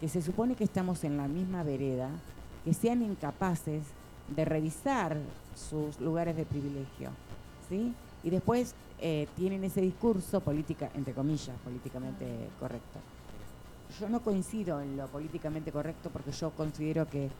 que 0.00 0.08
se 0.08 0.22
supone 0.22 0.54
que 0.54 0.64
estamos 0.64 1.04
en 1.04 1.18
la 1.18 1.28
misma 1.28 1.62
vereda, 1.62 2.08
que 2.64 2.72
sean 2.72 3.02
incapaces 3.02 3.82
de 4.34 4.44
revisar 4.46 5.18
sus 5.54 6.00
lugares 6.00 6.34
de 6.36 6.46
privilegio, 6.46 7.10
¿sí? 7.68 7.92
Y 8.24 8.30
después 8.30 8.74
eh, 8.98 9.28
tienen 9.36 9.62
ese 9.64 9.82
discurso 9.82 10.40
política, 10.40 10.90
entre 10.94 11.12
comillas, 11.12 11.56
políticamente 11.64 12.26
correcto. 12.58 12.98
Yo 14.00 14.08
no 14.08 14.20
coincido 14.20 14.80
en 14.80 14.96
lo 14.96 15.06
políticamente 15.06 15.72
correcto 15.72 16.10
porque 16.10 16.32
yo 16.32 16.50
considero 16.50 17.08
que 17.08 17.30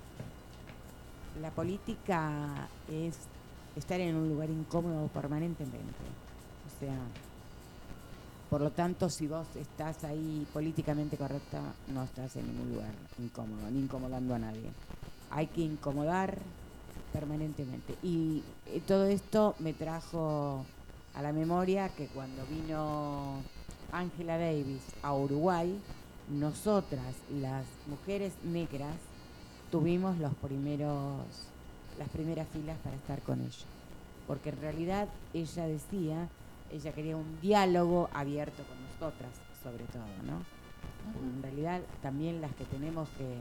la 1.41 1.51
política 1.51 2.69
es 2.91 3.17
estar 3.77 4.01
en 4.01 4.17
un 4.17 4.29
lugar 4.29 4.49
incómodo 4.49 5.09
permanentemente. 5.09 6.05
O 6.67 6.81
sea, 6.81 6.97
por 8.49 8.61
lo 8.61 8.71
tanto, 8.71 9.11
si 9.11 9.27
vos 9.27 9.47
estás 9.57 10.05
ahí 10.05 10.47
políticamente 10.53 11.17
correcta, 11.17 11.61
no 11.93 12.05
estás 12.05 12.37
en 12.37 12.47
ningún 12.47 12.75
lugar 12.75 12.93
incómodo, 13.19 13.71
ni 13.71 13.81
incomodando 13.81 14.35
a 14.35 14.39
nadie. 14.39 14.71
Hay 15.31 15.49
que 15.49 15.63
incomodar 15.63 16.39
permanentemente. 17.13 17.97
Y 18.03 18.43
eh, 18.67 18.81
todo 18.87 19.07
esto 19.07 19.57
me 19.59 19.73
trajo 19.73 20.65
a 21.15 21.23
la 21.23 21.33
memoria 21.33 21.89
que 21.89 22.07
cuando 22.07 22.45
vino 22.47 23.43
Angela 23.91 24.39
Davis 24.39 24.83
a 25.03 25.13
Uruguay, 25.15 25.79
nosotras, 26.29 27.15
las 27.41 27.65
mujeres 27.87 28.33
negras, 28.45 28.97
tuvimos 29.71 30.19
los 30.19 30.35
primeros, 30.35 31.23
las 31.99 32.09
primeras 32.09 32.49
filas 32.49 32.79
para 32.83 32.97
estar 32.97 33.21
con 33.23 33.41
ella. 33.41 33.67
Porque 34.27 34.51
en 34.51 34.61
realidad 34.61 35.09
ella 35.35 35.67
decía, 35.67 36.29
ella 36.73 36.93
quería 36.93 37.17
un 37.17 37.41
diálogo 37.41 38.09
abierto 38.13 38.63
con 38.65 38.77
nosotras, 38.83 39.31
sobre 39.63 39.85
todo, 39.85 40.03
¿no? 40.27 40.43
En 41.23 41.43
realidad 41.43 41.81
también 42.03 42.41
las 42.41 42.53
que 42.55 42.65
tenemos 42.65 43.09
que 43.11 43.37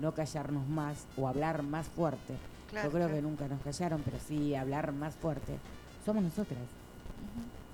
no 0.00 0.14
callarnos 0.14 0.66
más 0.68 1.06
o 1.16 1.28
hablar 1.28 1.62
más 1.62 1.86
fuerte. 1.88 2.34
Claro, 2.70 2.88
Yo 2.88 2.92
creo 2.92 3.06
claro. 3.06 3.14
que 3.14 3.22
nunca 3.22 3.48
nos 3.48 3.60
callaron, 3.62 4.02
pero 4.04 4.18
sí 4.26 4.54
hablar 4.54 4.92
más 4.92 5.14
fuerte. 5.14 5.58
Somos 6.04 6.22
nosotras. 6.22 6.60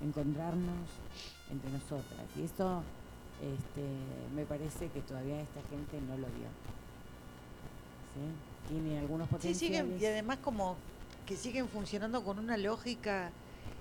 Encontrarnos 0.03 0.87
entre 1.51 1.71
nosotras. 1.71 2.25
Y 2.37 2.43
eso 2.43 2.83
este, 3.41 3.81
me 4.35 4.45
parece 4.45 4.87
que 4.89 5.01
todavía 5.01 5.41
esta 5.41 5.61
gente 5.69 5.99
no 6.07 6.15
lo 6.17 6.27
vio. 6.27 6.47
¿Sí? 8.13 8.69
Tiene 8.73 8.99
algunos 8.99 9.27
Sí, 9.27 9.31
potenciales. 9.35 9.59
siguen, 9.59 9.97
y 9.99 10.05
además 10.05 10.37
como 10.43 10.75
que 11.25 11.35
siguen 11.35 11.67
funcionando 11.67 12.23
con 12.23 12.39
una 12.39 12.57
lógica 12.57 13.31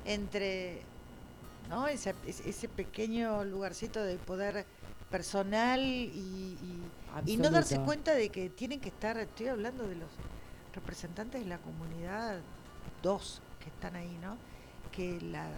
entre 0.05 0.83
¿no? 1.69 1.87
ese, 1.87 2.15
ese- 2.27 2.69
pequeño 2.69 3.45
lugarcito 3.45 4.03
de 4.03 4.17
poder 4.17 4.65
personal 5.11 5.81
y, 5.81 6.57
y- 6.57 6.83
y 7.27 7.37
no 7.37 7.51
darse 7.51 7.79
cuenta 7.81 8.15
de 8.15 8.29
que 8.29 8.49
tienen 8.51 8.81
que 8.81 8.89
estar, 8.89 9.17
estoy 9.19 9.49
hablando 9.49 9.87
de 9.87 9.97
los 9.97 10.09
representantes 10.75 11.43
de 11.43 11.49
la 11.49 11.59
comunidad, 11.59 12.41
dos 13.03 13.41
que 13.63 13.69
están 13.69 13.97
ahí, 13.97 14.17
¿no? 14.23 14.37
Que 14.93 15.21
la, 15.21 15.49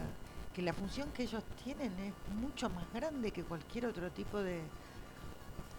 que 0.53 0.61
la 0.61 0.73
función 0.73 1.09
que 1.11 1.23
ellos 1.23 1.43
tienen 1.63 1.91
es 1.99 2.13
mucho 2.35 2.69
más 2.69 2.85
grande 2.93 3.31
que 3.31 3.43
cualquier 3.43 3.87
otro 3.87 4.09
tipo 4.11 4.37
de... 4.39 4.61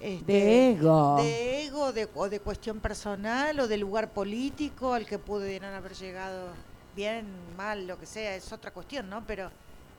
este, 0.01 0.25
De 0.25 0.70
ego. 0.70 1.16
de 1.16 1.66
ego 1.66 1.93
de, 1.93 2.09
o 2.14 2.29
de 2.29 2.41
cuestión 2.41 2.81
personal 2.81 3.59
o 3.61 3.68
de 3.68 3.79
lugar 3.79 4.11
político 4.11 4.93
al 4.93 5.07
que 5.07 5.18
pudieran 5.18 5.75
haber 5.75 5.95
llegado 5.95 6.49
bien, 6.97 7.27
mal, 7.57 7.87
lo 7.87 7.99
que 7.99 8.07
sea, 8.07 8.35
es 8.37 8.53
otra 8.53 8.70
cuestión, 8.70 9.09
¿no? 9.09 9.25
Pero 9.27 9.51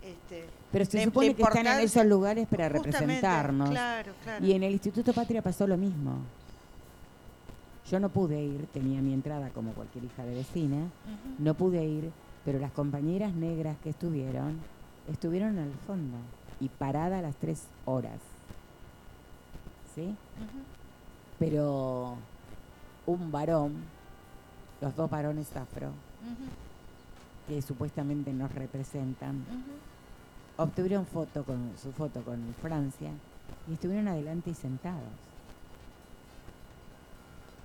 este, 0.05 0.45
Pero 0.71 0.86
se 0.86 1.03
supone 1.03 1.34
que 1.34 1.41
están 1.41 1.65
en 1.65 1.80
esos 1.80 2.05
lugares 2.05 2.47
para 2.47 2.69
representarnos. 2.69 3.71
Claro, 3.71 4.13
claro. 4.23 4.45
Y 4.45 4.51
en 4.51 4.63
el 4.63 4.73
Instituto 4.73 5.13
Patria 5.13 5.41
pasó 5.41 5.65
lo 5.65 5.78
mismo. 5.78 6.19
Yo 7.89 7.99
no 7.99 8.09
pude 8.09 8.41
ir, 8.41 8.67
tenía 8.67 9.01
mi 9.01 9.13
entrada 9.13 9.49
como 9.49 9.71
cualquier 9.73 10.05
hija 10.05 10.23
de 10.23 10.36
vecina, 10.36 10.89
no 11.38 11.53
pude 11.53 11.84
ir, 11.84 12.11
pero 12.46 12.60
las 12.60 12.72
compañeras 12.72 13.34
negras 13.34 13.76
que 13.84 13.89
estuvieron, 13.89 14.60
estuvieron 15.12 15.58
al 15.58 15.74
fondo 15.88 16.18
y 16.60 16.70
parada 16.70 17.20
a 17.20 17.22
las 17.22 17.36
tres 17.36 17.64
horas. 17.86 18.20
¿Sí? 19.96 20.16
Pero 21.39 22.16
un 23.08 23.32
varón, 23.32 23.74
los 24.80 24.96
dos 24.96 25.10
varones 25.10 25.56
afro, 25.58 25.91
que 27.48 27.62
supuestamente 27.62 28.32
nos 28.32 28.54
representan, 28.54 29.43
obtuvieron 30.58 31.06
foto 31.06 31.43
con 31.43 31.72
su 31.82 31.91
foto 31.91 32.22
con 32.24 32.54
Francia 32.62 33.10
y 33.68 33.74
estuvieron 33.74 34.08
adelante 34.08 34.52
y 34.52 34.54
sentados. 34.54 35.02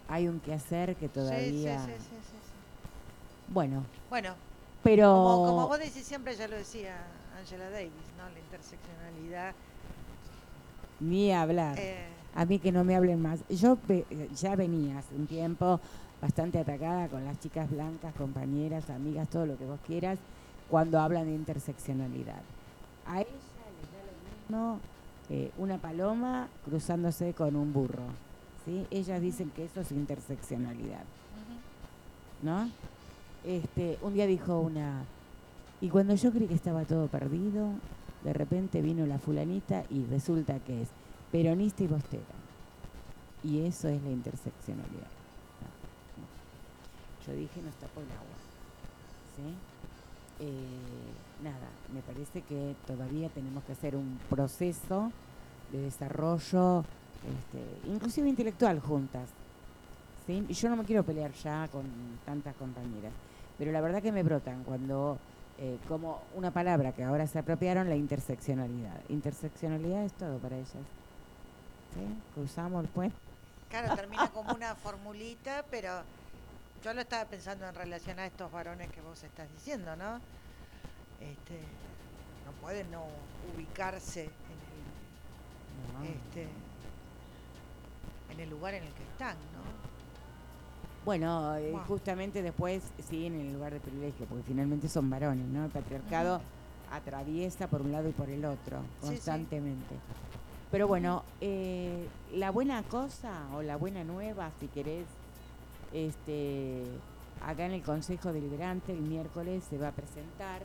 Hay 0.09 0.27
un 0.27 0.41
quehacer 0.41 0.97
que 0.97 1.09
todavía, 1.09 1.85
sí, 1.85 1.93
sí, 1.93 1.99
sí, 1.99 2.17
sí. 2.21 3.53
bueno, 3.53 3.85
Bueno, 4.09 4.35
pero 4.83 5.07
como, 5.13 5.47
como 5.47 5.69
vos 5.69 5.79
decís 5.79 6.05
siempre, 6.05 6.35
ya 6.37 6.49
lo 6.49 6.57
decía 6.57 6.97
Angela 7.39 7.69
Davis, 7.71 7.93
¿no? 8.19 8.29
La 8.31 8.39
interseccionalidad. 8.39 9.55
ni 11.01 11.33
hablar. 11.33 11.79
eh, 11.79 12.07
A 12.35 12.45
mí 12.45 12.59
que 12.59 12.71
no 12.73 12.85
me 12.85 12.95
hablen 12.95 13.21
más. 13.21 13.41
Yo 13.49 13.77
ve- 13.89 14.07
ya 14.37 14.55
venía 14.55 14.99
hace 14.99 15.15
un 15.17 15.27
tiempo 15.27 15.81
bastante 16.23 16.59
atacada 16.59 17.09
con 17.09 17.25
las 17.25 17.41
chicas 17.41 17.71
blancas, 17.71 18.15
compañeras, 18.15 18.89
amigas, 18.91 19.29
todo 19.29 19.47
lo 19.47 19.57
que 19.57 19.65
vos 19.65 19.81
quieras, 19.87 20.19
cuando 20.69 21.01
hablan 21.01 21.25
de 21.25 21.35
interseccionalidad. 21.35 22.41
A 23.07 23.21
ella 23.23 23.31
les 23.31 23.91
da 23.91 23.99
lo 24.07 24.59
mismo 24.69 24.81
eh, 25.31 25.51
una 25.59 25.79
paloma 25.79 26.49
cruzándose 26.65 27.33
con 27.35 27.57
un 27.57 27.73
burro. 27.73 28.05
¿sí? 28.65 28.87
Ellas 28.91 29.21
dicen 29.21 29.51
que 29.51 29.65
eso 29.65 29.81
es 29.81 29.91
interseccionalidad. 29.91 31.03
¿no? 32.43 32.71
Este, 33.45 33.99
un 34.03 34.15
día 34.15 34.27
dijo 34.27 34.61
una, 34.61 35.05
y 35.81 35.89
cuando 35.89 36.15
yo 36.15 36.31
creí 36.31 36.47
que 36.47 36.55
estaba 36.55 36.85
todo 36.85 37.09
perdido, 37.09 37.71
de 38.25 38.33
repente 38.33 38.83
vino 38.83 39.07
la 39.07 39.19
fulanita 39.19 39.85
y 39.89 40.05
resulta 40.05 40.59
que 40.61 40.83
es 40.83 40.89
peronista 41.33 41.83
y 41.83 41.87
bostera. 41.87 42.23
Y 43.43 43.61
eso 43.61 43.89
es 43.89 44.03
la 44.03 44.11
interseccionalidad. 44.11 45.09
Yo 47.27 47.33
dije, 47.33 47.63
nos 47.63 47.75
tapó 47.77 48.01
el 48.01 48.11
agua. 48.11 48.37
¿Sí? 49.37 49.55
Eh, 50.41 51.43
nada, 51.43 51.69
me 51.95 52.01
parece 52.03 52.43
que 52.43 52.75
todavía 52.87 53.29
tenemos 53.31 53.65
que 53.65 53.73
hacer 53.73 53.97
un 53.97 54.19
proceso 54.29 55.13
de 55.73 55.83
desarrollo, 55.83 56.81
este, 56.81 57.91
inclusive 57.91 58.29
intelectual 58.29 58.81
juntas. 58.81 59.29
¿sí? 60.27 60.45
Y 60.49 60.55
yo 60.55 60.69
no 60.69 60.77
me 60.77 60.85
quiero 60.85 61.03
pelear 61.03 61.33
ya 61.33 61.69
con 61.69 61.85
tantas 62.27 62.55
compañeras, 62.57 63.13
pero 63.61 63.73
la 63.73 63.83
verdad 63.83 64.01
que 64.03 64.11
me 64.11 64.23
brotan 64.23 64.65
cuando, 64.65 65.19
eh, 65.59 65.77
como 65.87 66.23
una 66.35 66.51
palabra 66.51 66.93
que 66.93 67.05
ahora 67.05 67.27
se 67.27 67.39
apropiaron, 67.39 67.91
la 67.91 67.95
interseccionalidad. 67.95 68.99
Interseccionalidad 69.11 70.03
es 70.03 70.15
todo 70.15 70.39
para 70.39 70.57
ellas. 70.57 70.73
¿sí? 70.73 72.01
Cruzamos 72.35 72.83
el 72.85 72.89
puente. 72.89 73.15
Claro, 73.69 73.95
termina 73.95 74.29
como 74.31 74.55
una 74.55 74.75
formulita, 74.75 75.63
pero 75.71 76.03
yo 76.83 76.95
lo 76.95 77.03
estaba 77.03 77.27
pensando 77.27 77.69
en 77.69 77.75
relación 77.75 78.19
a 78.19 78.25
estos 78.25 78.51
varones 78.51 78.91
que 78.91 79.03
vos 79.03 79.23
estás 79.23 79.53
diciendo, 79.53 79.95
¿no? 79.95 80.17
Este, 81.21 81.61
no 82.47 82.53
pueden 82.63 82.91
no 82.91 83.05
ubicarse 83.55 84.23
en 84.25 84.31
No. 85.93 86.03
el, 86.03 86.11
este, 86.15 86.49
en 88.33 88.41
el 88.41 88.49
lugar 88.49 88.73
en 88.73 88.85
el 88.85 88.93
que 88.95 89.03
están, 89.03 89.37
¿no? 89.53 89.90
Bueno, 91.05 91.57
eh, 91.57 91.71
Buah. 91.73 91.85
justamente 91.87 92.43
después 92.43 92.83
siguen 93.09 93.35
en 93.35 93.47
el 93.49 93.53
lugar 93.55 93.73
de 93.73 93.81
privilegio, 93.81 94.27
porque 94.27 94.45
finalmente 94.45 94.89
son 94.89 95.09
varones, 95.09 95.47
¿no? 95.47 95.65
El 95.65 95.71
patriarcado 95.71 96.41
atraviesa 96.93 97.69
por 97.69 97.83
un 97.83 97.93
lado 97.93 98.09
y 98.09 98.13
por 98.13 98.29
el 98.29 98.45
otro, 98.45 98.79
Sí, 98.81 98.85
sí. 99.01 99.07
constantemente. 99.09 99.95
Pero 100.71 100.87
bueno, 100.87 101.25
eh, 101.41 102.07
la 102.35 102.51
buena 102.51 102.83
cosa 102.85 103.33
o 103.55 103.63
la 103.63 103.77
buena 103.77 104.05
nueva, 104.05 104.51
si 104.61 104.69
querés, 104.69 105.07
este, 105.93 106.85
acá 107.45 107.65
en 107.67 107.73
el 107.73 107.83
Consejo 107.83 108.33
Deliberante 108.33 108.93
el 108.93 109.01
miércoles 109.01 109.65
se 109.69 109.79
va 109.79 109.89
a 109.89 109.93
presentar 109.93 110.63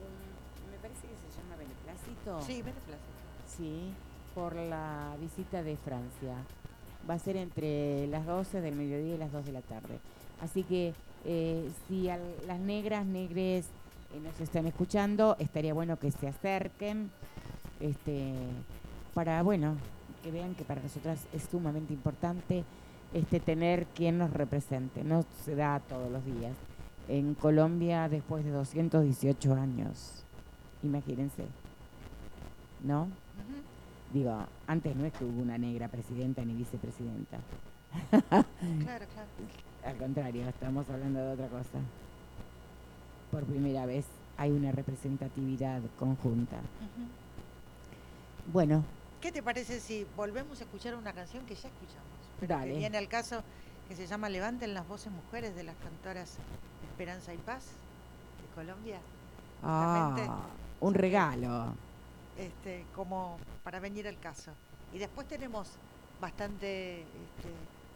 un, 0.00 0.70
me 0.70 0.76
parece 0.78 1.02
que 1.06 1.14
se 1.14 1.40
llama 1.40 1.56
beneplácito. 1.56 2.42
Sí, 2.42 2.60
beneplácito. 2.60 2.98
Sí, 3.56 3.92
por 4.34 4.54
la 4.56 5.14
visita 5.20 5.62
de 5.62 5.76
Francia. 5.76 6.34
Va 7.08 7.14
a 7.14 7.18
ser 7.18 7.36
entre 7.36 8.06
las 8.08 8.24
12 8.26 8.60
del 8.60 8.74
mediodía 8.76 9.14
y 9.14 9.18
las 9.18 9.32
2 9.32 9.44
de 9.46 9.52
la 9.52 9.60
tarde. 9.60 9.98
Así 10.40 10.62
que 10.62 10.94
eh, 11.26 11.70
si 11.88 12.08
al- 12.08 12.20
las 12.46 12.58
negras, 12.60 13.04
negres 13.06 13.66
eh, 14.14 14.20
nos 14.22 14.40
están 14.40 14.66
escuchando, 14.66 15.36
estaría 15.38 15.74
bueno 15.74 15.98
que 15.98 16.10
se 16.10 16.28
acerquen 16.28 17.10
este, 17.80 18.32
para, 19.14 19.42
bueno, 19.42 19.76
que 20.22 20.30
vean 20.30 20.54
que 20.54 20.64
para 20.64 20.80
nosotras 20.82 21.20
es 21.34 21.42
sumamente 21.50 21.92
importante 21.92 22.64
este, 23.12 23.38
tener 23.40 23.84
quien 23.86 24.16
nos 24.18 24.32
represente. 24.32 25.04
No 25.04 25.24
se 25.44 25.54
da 25.54 25.80
todos 25.80 26.10
los 26.10 26.24
días. 26.24 26.52
En 27.08 27.34
Colombia, 27.34 28.08
después 28.08 28.44
de 28.44 28.50
218 28.50 29.54
años, 29.54 30.24
imagínense, 30.82 31.44
¿no? 32.82 33.02
Ujú. 33.02 33.10
Digo, 34.14 34.46
antes 34.68 34.94
no 34.94 35.04
es 35.04 35.12
que 35.12 35.24
hubo 35.24 35.42
una 35.42 35.58
negra 35.58 35.88
presidenta 35.88 36.44
ni 36.44 36.54
vicepresidenta. 36.54 37.38
Claro, 38.10 39.06
claro. 39.12 39.28
Al 39.84 39.96
contrario, 39.96 40.48
estamos 40.48 40.88
hablando 40.88 41.18
de 41.20 41.32
otra 41.32 41.48
cosa. 41.48 41.78
Por 43.30 43.44
primera 43.44 43.86
vez 43.86 44.06
hay 44.36 44.52
una 44.52 44.72
representatividad 44.72 45.82
conjunta. 45.98 46.56
Bueno, 48.52 48.84
¿Qué 49.20 49.32
te 49.32 49.42
parece 49.42 49.80
si 49.80 50.06
volvemos 50.16 50.60
a 50.60 50.64
escuchar 50.64 50.94
una 50.94 51.12
canción 51.14 51.46
que 51.46 51.54
ya 51.54 51.68
escuchamos? 51.68 52.04
Pero 52.38 52.54
Dale. 52.54 52.72
Que 52.72 52.78
viene 52.78 52.98
al 52.98 53.08
caso 53.08 53.42
que 53.88 53.96
se 53.96 54.06
llama 54.06 54.28
Levanten 54.28 54.74
las 54.74 54.86
voces 54.86 55.10
mujeres 55.10 55.56
de 55.56 55.64
las 55.64 55.74
cantoras 55.76 56.36
Esperanza 56.90 57.32
y 57.32 57.38
Paz 57.38 57.64
de 57.64 58.54
Colombia. 58.54 58.98
Ah, 59.62 60.46
un 60.78 60.92
regalo. 60.92 61.72
Este, 62.38 62.84
como 62.94 63.38
para 63.62 63.80
venir 63.80 64.08
al 64.08 64.18
caso. 64.18 64.52
Y 64.92 64.98
después 64.98 65.26
tenemos 65.26 65.72
bastante 66.20 67.00
este, 67.00 67.50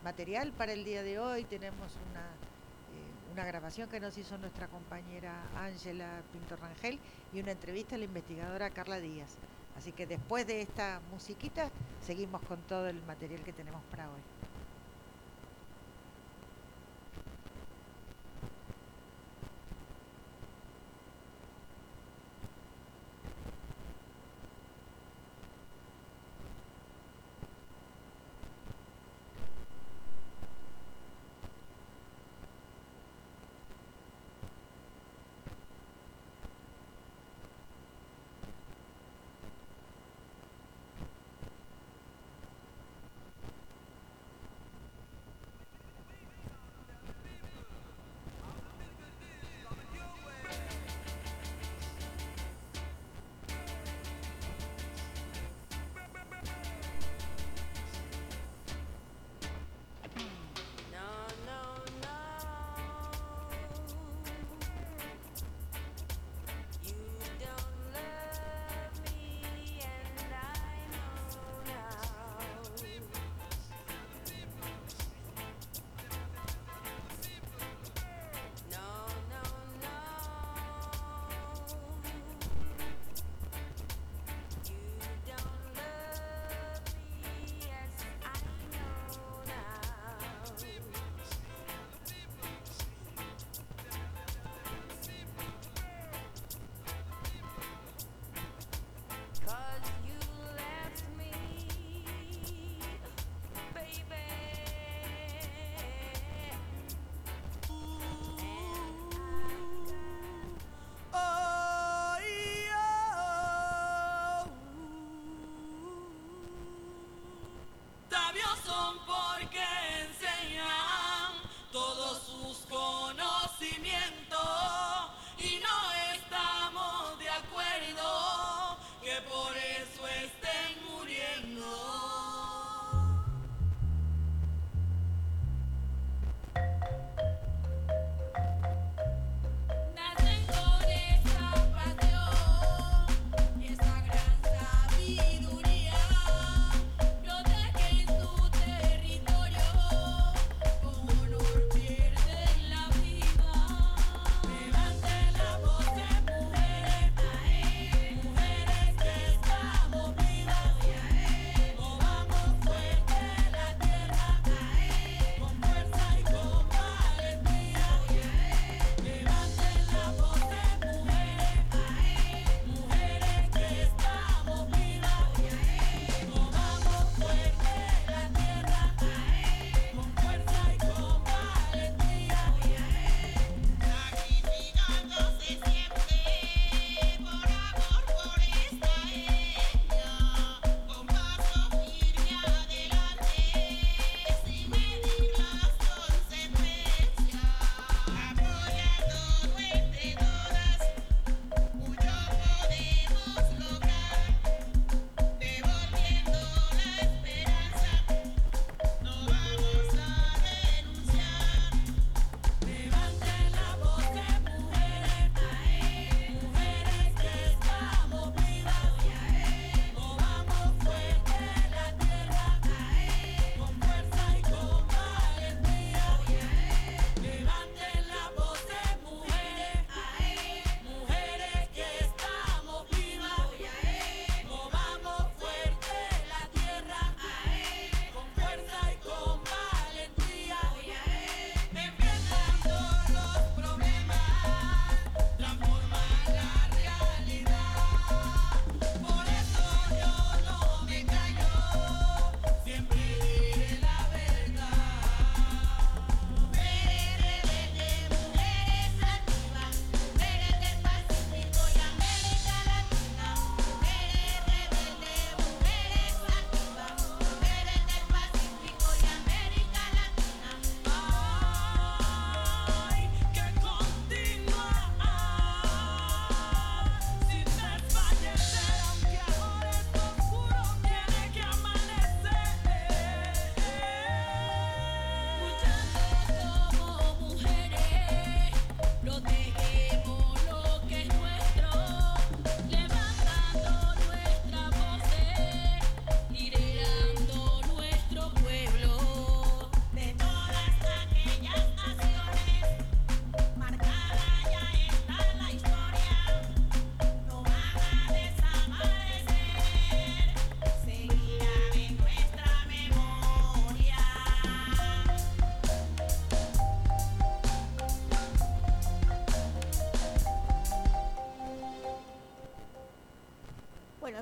material 0.05 0.53
para 0.53 0.73
el 0.73 0.85
día 0.85 1.03
de 1.03 1.19
hoy. 1.19 1.45
Tenemos 1.45 1.93
una, 2.11 2.21
eh, 2.21 3.33
una 3.33 3.45
grabación 3.45 3.89
que 3.89 4.01
nos 4.01 4.17
hizo 4.19 4.39
nuestra 4.39 4.69
compañera 4.69 5.33
Ángela 5.57 6.23
Pinto 6.33 6.57
Rangel 6.57 6.99
y 7.33 7.41
una 7.41 7.53
entrevista 7.53 7.95
a 7.95 7.99
la 7.99 8.05
investigadora 8.05 8.71
Carla 8.71 8.99
Díaz. 8.99 9.37
Así 9.77 9.93
que 9.93 10.07
después 10.07 10.47
de 10.47 10.61
esta 10.61 11.01
musiquita 11.13 11.71
seguimos 12.05 12.43
con 12.43 12.59
todo 12.63 12.89
el 12.89 13.01
material 13.05 13.43
que 13.43 13.53
tenemos 13.53 13.83
para 13.91 14.11
hoy. 14.11 14.38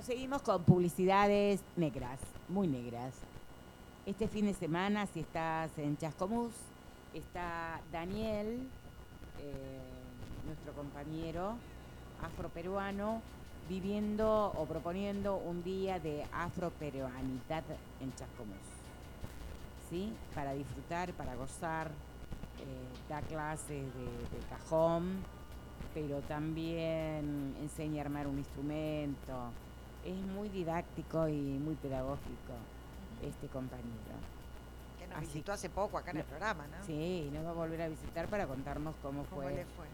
Seguimos 0.07 0.41
con 0.43 0.63
publicidades 0.63 1.61
negras, 1.75 2.21
muy 2.49 2.69
negras. 2.69 3.13
Este 4.07 4.29
fin 4.29 4.47
de 4.47 4.55
semana, 4.55 5.07
si 5.07 5.19
estás 5.19 5.77
en 5.79 5.97
Chascomús, 5.97 6.53
está 7.13 7.81
Daniel, 7.91 8.61
eh, 9.41 9.81
nuestro 10.47 10.75
compañero 10.75 11.57
afroperuano, 12.23 13.21
viviendo 13.69 14.53
o 14.57 14.65
proponiendo 14.67 15.39
un 15.39 15.65
día 15.65 15.99
de 15.99 16.25
afroperuanidad 16.33 17.65
en 18.01 18.15
Chascomús. 18.15 18.67
¿Sí? 19.91 20.13
Para 20.37 20.53
disfrutar, 20.53 21.13
para 21.15 21.35
gozar, 21.35 21.89
eh, 21.89 23.09
da 23.09 23.23
clases 23.23 23.69
de, 23.69 24.39
de 24.39 24.47
cajón, 24.51 25.17
pero 25.95 26.21
también 26.21 27.57
enseña 27.61 28.03
a 28.03 28.05
armar 28.05 28.29
un 28.29 28.39
instrumento. 28.39 29.51
Es 30.07 30.17
muy 30.35 30.49
didáctico 30.49 31.29
y 31.29 31.35
muy 31.35 31.75
pedagógico 31.75 32.53
este 33.23 33.49
compañero. 33.49 33.87
Que 34.99 35.07
nos 35.09 35.19
Así- 35.19 35.27
visitó 35.27 35.53
hace 35.53 35.69
poco 35.69 35.99
acá 35.99 36.13
en 36.13 36.19
el 36.19 36.25
programa, 36.25 36.65
¿no? 36.69 36.85
Sí, 36.87 37.27
y 37.29 37.31
nos 37.35 37.45
va 37.45 37.51
a 37.51 37.55
volver 37.55 37.83
a 37.83 37.89
visitar 37.89 38.29
para 38.29 38.47
contarnos 38.47 38.95
cómo 39.03 39.25
¿Cómo 39.25 39.43
fue 39.43 39.53
le 39.55 39.65
fue? 39.65 39.87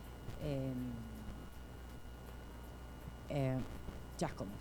eh, 3.30 3.56
Chascomús, 4.18 4.52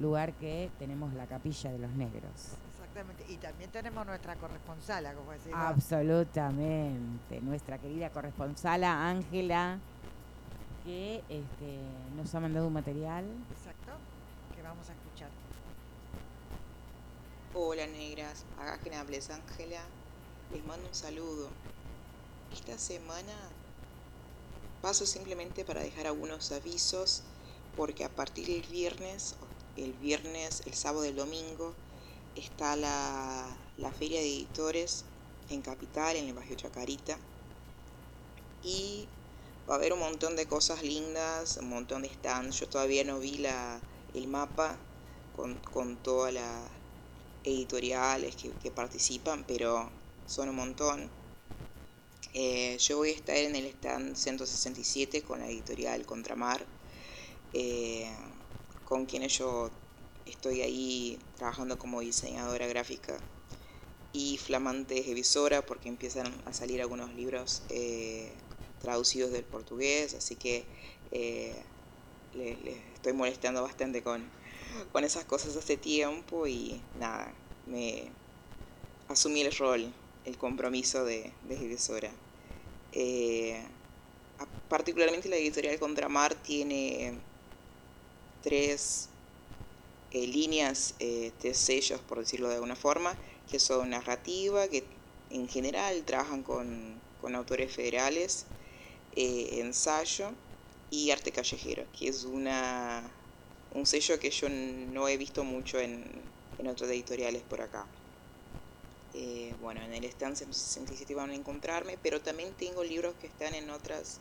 lugar 0.00 0.32
que 0.34 0.70
tenemos 0.78 1.12
la 1.14 1.26
capilla 1.26 1.70
de 1.70 1.78
los 1.78 1.90
negros. 1.92 2.56
Exactamente. 2.72 3.24
Y 3.28 3.36
también 3.36 3.70
tenemos 3.70 4.04
nuestra 4.06 4.34
corresponsala, 4.36 5.12
como 5.14 5.30
decía. 5.32 5.68
Absolutamente, 5.68 7.40
nuestra 7.42 7.78
querida 7.78 8.10
corresponsala 8.10 9.08
Ángela, 9.08 9.78
que 10.84 11.18
este, 11.28 11.78
nos 12.16 12.34
ha 12.34 12.40
mandado 12.40 12.66
un 12.66 12.72
material. 12.72 13.24
Exacto. 13.56 13.83
Vamos 14.74 14.88
a 14.88 14.92
escuchar. 14.92 15.30
Hola 17.54 17.86
negras, 17.86 18.44
acá 18.58 18.80
quien 18.82 18.94
habla 18.94 19.16
es 19.16 19.30
Ángela. 19.30 19.80
Les 20.52 20.64
mando 20.66 20.88
un 20.88 20.94
saludo. 20.96 21.48
Esta 22.52 22.76
semana 22.76 23.32
paso 24.82 25.06
simplemente 25.06 25.64
para 25.64 25.80
dejar 25.80 26.08
algunos 26.08 26.50
avisos 26.50 27.22
porque 27.76 28.04
a 28.04 28.08
partir 28.08 28.48
del 28.48 28.62
viernes, 28.62 29.36
el 29.76 29.92
viernes, 29.92 30.64
el 30.66 30.74
sábado 30.74 31.04
y 31.04 31.10
el 31.10 31.16
domingo, 31.16 31.72
está 32.34 32.74
la, 32.74 33.46
la 33.78 33.92
feria 33.92 34.18
de 34.18 34.26
editores 34.26 35.04
en 35.50 35.62
Capital, 35.62 36.16
en 36.16 36.26
el 36.26 36.34
barrio 36.34 36.56
Chacarita. 36.56 37.16
Y 38.64 39.06
va 39.70 39.74
a 39.74 39.78
haber 39.78 39.92
un 39.92 40.00
montón 40.00 40.34
de 40.34 40.46
cosas 40.46 40.82
lindas, 40.82 41.58
un 41.58 41.68
montón 41.68 42.02
de 42.02 42.08
stands. 42.08 42.58
Yo 42.58 42.68
todavía 42.68 43.04
no 43.04 43.20
vi 43.20 43.38
la, 43.38 43.80
el 44.14 44.28
mapa 44.28 44.78
con, 45.36 45.54
con 45.72 45.96
todas 45.96 46.32
las 46.32 46.70
editoriales 47.44 48.36
que, 48.36 48.50
que 48.62 48.70
participan, 48.70 49.44
pero 49.46 49.90
son 50.26 50.48
un 50.48 50.56
montón. 50.56 51.10
Eh, 52.32 52.76
yo 52.78 52.96
voy 52.96 53.10
a 53.10 53.12
estar 53.12 53.36
en 53.36 53.54
el 53.54 53.66
stand 53.66 54.16
167 54.16 55.22
con 55.22 55.40
la 55.40 55.46
editorial 55.48 56.04
Contramar, 56.06 56.66
eh, 57.52 58.10
con 58.84 59.06
quienes 59.06 59.38
yo 59.38 59.70
estoy 60.26 60.62
ahí 60.62 61.18
trabajando 61.36 61.78
como 61.78 62.00
diseñadora 62.00 62.66
gráfica 62.66 63.18
y 64.12 64.38
flamante 64.38 65.02
revisora 65.06 65.66
porque 65.66 65.88
empiezan 65.88 66.26
a 66.46 66.52
salir 66.52 66.80
algunos 66.80 67.12
libros 67.14 67.62
eh, 67.68 68.32
traducidos 68.80 69.32
del 69.32 69.44
portugués, 69.44 70.14
así 70.14 70.36
que 70.36 70.64
eh, 71.10 71.54
les, 72.32 72.62
les 72.62 72.93
estoy 73.04 73.12
molestando 73.12 73.60
bastante 73.60 74.02
con, 74.02 74.24
con 74.90 75.04
esas 75.04 75.26
cosas 75.26 75.54
hace 75.56 75.76
tiempo 75.76 76.46
y 76.46 76.80
nada, 76.98 77.34
me 77.66 78.04
asumí 79.08 79.42
el 79.42 79.54
rol, 79.54 79.92
el 80.24 80.38
compromiso 80.38 81.04
de, 81.04 81.30
de 81.46 81.56
revisora. 81.56 82.10
Eh, 82.92 83.62
particularmente 84.70 85.28
la 85.28 85.36
editorial 85.36 85.78
Contramar 85.78 86.34
tiene 86.34 87.18
tres 88.42 89.10
eh, 90.10 90.26
líneas, 90.26 90.94
eh, 90.98 91.30
tres 91.38 91.58
sellos, 91.58 92.00
por 92.00 92.20
decirlo 92.20 92.48
de 92.48 92.54
alguna 92.54 92.74
forma, 92.74 93.14
que 93.50 93.60
son 93.60 93.90
narrativa, 93.90 94.66
que 94.68 94.82
en 95.28 95.46
general 95.46 96.04
trabajan 96.06 96.42
con, 96.42 96.98
con 97.20 97.34
autores 97.34 97.70
federales, 97.70 98.46
eh, 99.14 99.60
ensayo 99.60 100.32
y 100.94 101.10
arte 101.10 101.32
callejero, 101.32 101.84
que 101.98 102.08
es 102.08 102.24
una, 102.24 103.02
un 103.72 103.84
sello 103.84 104.20
que 104.20 104.30
yo 104.30 104.48
no 104.48 105.08
he 105.08 105.16
visto 105.16 105.42
mucho 105.42 105.80
en, 105.80 106.04
en 106.58 106.68
otras 106.68 106.88
editoriales 106.88 107.42
por 107.42 107.60
acá. 107.60 107.84
Eh, 109.12 109.54
bueno, 109.60 109.82
en 109.82 109.92
el 109.92 110.04
stand 110.04 110.36
67 110.36 111.12
van 111.14 111.30
a 111.30 111.34
encontrarme, 111.34 111.98
pero 112.00 112.20
también 112.20 112.52
tengo 112.54 112.84
libros 112.84 113.14
que 113.20 113.26
están 113.26 113.54
en 113.54 113.70
otras 113.70 114.20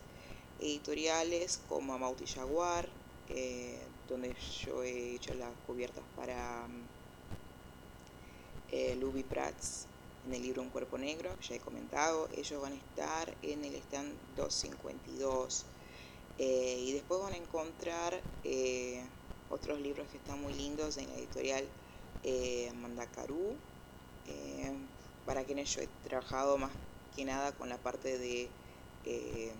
editoriales 0.60 1.60
como 1.70 1.94
Amauti 1.94 2.26
Jaguar, 2.26 2.90
eh, 3.30 3.78
donde 4.10 4.36
yo 4.66 4.84
he 4.84 5.16
hecho 5.16 5.34
las 5.36 5.52
cubiertas 5.68 6.04
para 6.16 6.68
mm, 6.68 6.88
eh, 8.72 8.96
Luby 8.96 9.24
Prats 9.24 9.86
en 10.26 10.34
el 10.34 10.42
libro 10.42 10.64
Un 10.64 10.70
cuerpo 10.70 10.98
negro, 10.98 11.38
ya 11.48 11.56
he 11.56 11.60
comentado, 11.60 12.30
ellos 12.36 12.60
van 12.62 12.74
a 12.74 12.76
estar 12.78 13.36
en 13.44 13.64
el 13.64 13.76
stand 13.76 14.16
252 14.38 15.66
eh, 16.40 16.78
y 16.80 16.94
después 16.94 17.22
van 17.22 17.34
a 17.34 17.38
encontrar 17.38 18.20
eh, 18.44 19.04
otros 19.50 19.80
libros 19.80 20.08
que 20.10 20.18
están 20.18 20.42
muy 20.42 20.54
lindos 20.54 20.98
en 20.98 21.08
la 21.08 21.16
editorial 21.16 21.64
eh, 22.24 22.72
Mandacarú, 22.82 23.56
eh, 24.28 24.74
para 25.26 25.44
quienes 25.44 25.74
yo 25.76 25.82
he 25.82 25.90
trabajado 26.08 26.58
más 26.58 26.72
que 27.16 27.26
nada 27.26 27.52
con 27.52 27.70
la 27.70 27.78
parte 27.78 28.18
de 28.18 28.50
eh, 29.06 29.52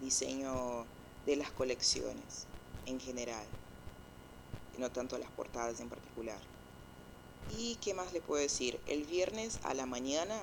diseño 0.00 0.84
de 1.24 1.36
las 1.36 1.50
colecciones 1.50 2.46
en 2.86 3.00
general, 3.00 3.44
no 4.78 4.90
tanto 4.90 5.18
las 5.18 5.30
portadas 5.30 5.80
en 5.80 5.88
particular. 5.88 6.38
¿Y 7.56 7.76
qué 7.76 7.94
más 7.94 8.12
le 8.12 8.20
puedo 8.20 8.42
decir? 8.42 8.78
El 8.86 9.04
viernes 9.04 9.60
a 9.62 9.74
la 9.74 9.86
mañana, 9.86 10.34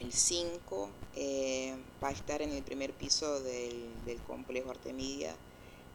el 0.00 0.12
5, 0.12 0.90
eh, 1.16 1.76
va 2.02 2.08
a 2.08 2.12
estar 2.12 2.42
en 2.42 2.52
el 2.52 2.62
primer 2.62 2.92
piso 2.92 3.40
del, 3.40 3.88
del 4.04 4.20
complejo 4.22 4.70
Artemisia 4.70 5.34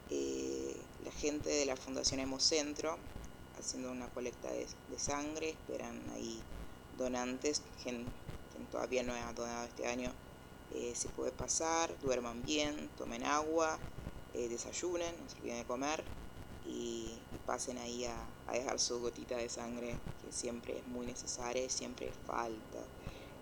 eh, 0.09 0.75
la 1.05 1.11
gente 1.11 1.49
de 1.49 1.65
la 1.65 1.75
Fundación 1.75 2.19
Hemocentro 2.19 2.97
haciendo 3.59 3.91
una 3.91 4.07
colecta 4.09 4.49
de, 4.49 4.65
de 4.89 4.99
sangre, 4.99 5.49
esperan 5.49 6.01
ahí 6.15 6.41
donantes, 6.97 7.61
quien, 7.83 8.05
todavía 8.71 9.03
no 9.03 9.13
ha 9.13 9.33
donado 9.33 9.65
este 9.65 9.85
año 9.85 10.11
eh, 10.73 10.93
se 10.95 11.09
puede 11.09 11.31
pasar, 11.31 11.97
duerman 11.99 12.43
bien, 12.43 12.89
tomen 12.97 13.23
agua, 13.23 13.77
eh, 14.33 14.47
desayunen, 14.49 15.13
no 15.21 15.29
se 15.29 15.37
olviden 15.37 15.57
de 15.57 15.65
comer 15.65 16.03
y, 16.65 17.17
pasen 17.45 17.79
ahí 17.79 18.05
a, 18.05 18.51
dejar 18.51 18.79
su 18.79 18.99
gotita 18.99 19.37
de 19.37 19.49
sangre 19.49 19.95
que 20.23 20.31
siempre 20.31 20.77
es 20.77 20.87
muy 20.87 21.07
necesaria 21.07 21.67
siempre 21.69 22.11
falta. 22.27 22.79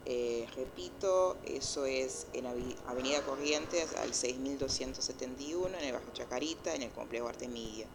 Eh, 0.06 0.48
repito, 0.56 1.36
eso 1.46 1.86
es 1.86 2.28
en 2.34 2.46
Avenida 2.46 3.22
Corrientes 3.24 3.94
al 3.96 4.14
6271 4.14 5.78
en 5.78 5.84
el 5.84 5.94
Bajo 5.94 6.12
Chacarita, 6.14 6.74
en 6.76 6.84
el 6.84 6.92
complejo 6.92 7.28
Artemisia. 7.28 7.88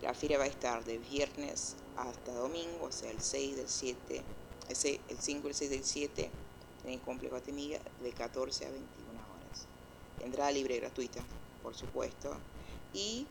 La 0.00 0.14
feria 0.14 0.38
va 0.38 0.44
a 0.44 0.48
estar 0.48 0.84
de 0.84 0.98
viernes 0.98 1.76
hasta 1.96 2.32
domingo, 2.32 2.86
o 2.86 2.92
sea, 2.92 3.10
el 3.10 3.20
6 3.20 3.56
del 3.56 3.68
7, 3.68 4.22
el, 4.70 4.76
6 4.76 5.00
el 5.10 5.18
5 5.18 5.46
y 5.46 5.50
el 5.50 5.54
6 5.54 5.70
del 5.70 5.84
7 5.84 6.30
en 6.84 6.90
el 6.92 7.00
complejo 7.00 7.36
Artemisia 7.36 7.80
de 8.02 8.12
14 8.12 8.66
a 8.66 8.70
21 8.70 9.10
horas. 9.10 9.66
Entrada 10.24 10.50
libre 10.52 10.76
y 10.76 10.80
gratuita, 10.80 11.22
por 11.62 11.74
supuesto. 11.74 12.34
Y 12.94 13.26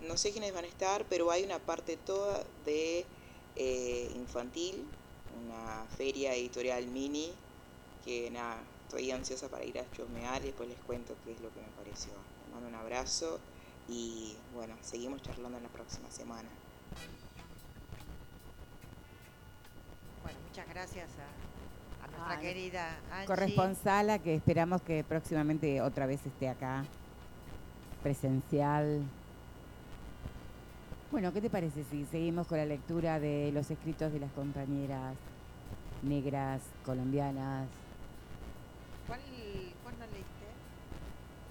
no 0.00 0.16
sé 0.16 0.32
quiénes 0.32 0.52
van 0.52 0.64
a 0.64 0.68
estar, 0.68 1.04
pero 1.08 1.30
hay 1.30 1.42
una 1.42 1.58
parte 1.58 1.96
toda 1.96 2.44
de 2.64 3.04
eh, 3.56 4.10
infantil, 4.14 4.84
una 5.44 5.84
feria 5.96 6.34
editorial 6.34 6.86
mini, 6.86 7.32
que 8.04 8.30
nada, 8.30 8.56
estoy 8.84 9.10
ansiosa 9.10 9.48
para 9.48 9.64
ir 9.64 9.78
a 9.78 9.90
chusmear 9.92 10.42
y 10.42 10.46
después 10.46 10.68
les 10.68 10.78
cuento 10.80 11.14
qué 11.24 11.32
es 11.32 11.40
lo 11.40 11.52
que 11.52 11.60
me 11.60 11.68
pareció. 11.76 12.12
Les 12.12 12.54
mando 12.54 12.68
un 12.68 12.74
abrazo 12.74 13.40
y 13.88 14.36
bueno, 14.54 14.74
seguimos 14.82 15.22
charlando 15.22 15.58
en 15.58 15.64
la 15.64 15.70
próxima 15.70 16.10
semana. 16.10 16.48
Bueno, 20.22 20.38
muchas 20.48 20.68
gracias 20.68 21.08
a, 21.18 22.04
a 22.04 22.08
nuestra 22.08 22.40
querida 22.40 22.98
Angie. 23.10 23.26
Corresponsala 23.26 24.18
que 24.18 24.34
esperamos 24.34 24.82
que 24.82 25.04
próximamente 25.04 25.80
otra 25.80 26.06
vez 26.06 26.24
esté 26.24 26.48
acá, 26.48 26.84
presencial. 28.02 29.02
Bueno, 31.14 31.32
¿qué 31.32 31.40
te 31.40 31.48
parece 31.48 31.84
si 31.84 32.04
seguimos 32.06 32.48
con 32.48 32.58
la 32.58 32.66
lectura 32.66 33.20
de 33.20 33.52
los 33.52 33.70
escritos 33.70 34.12
de 34.12 34.18
las 34.18 34.32
compañeras 34.32 35.14
negras 36.02 36.60
colombianas? 36.84 37.68
¿Cuál, 39.06 39.20
¿Cuál 39.84 39.94
no 40.00 40.06
leíste? 40.06 40.46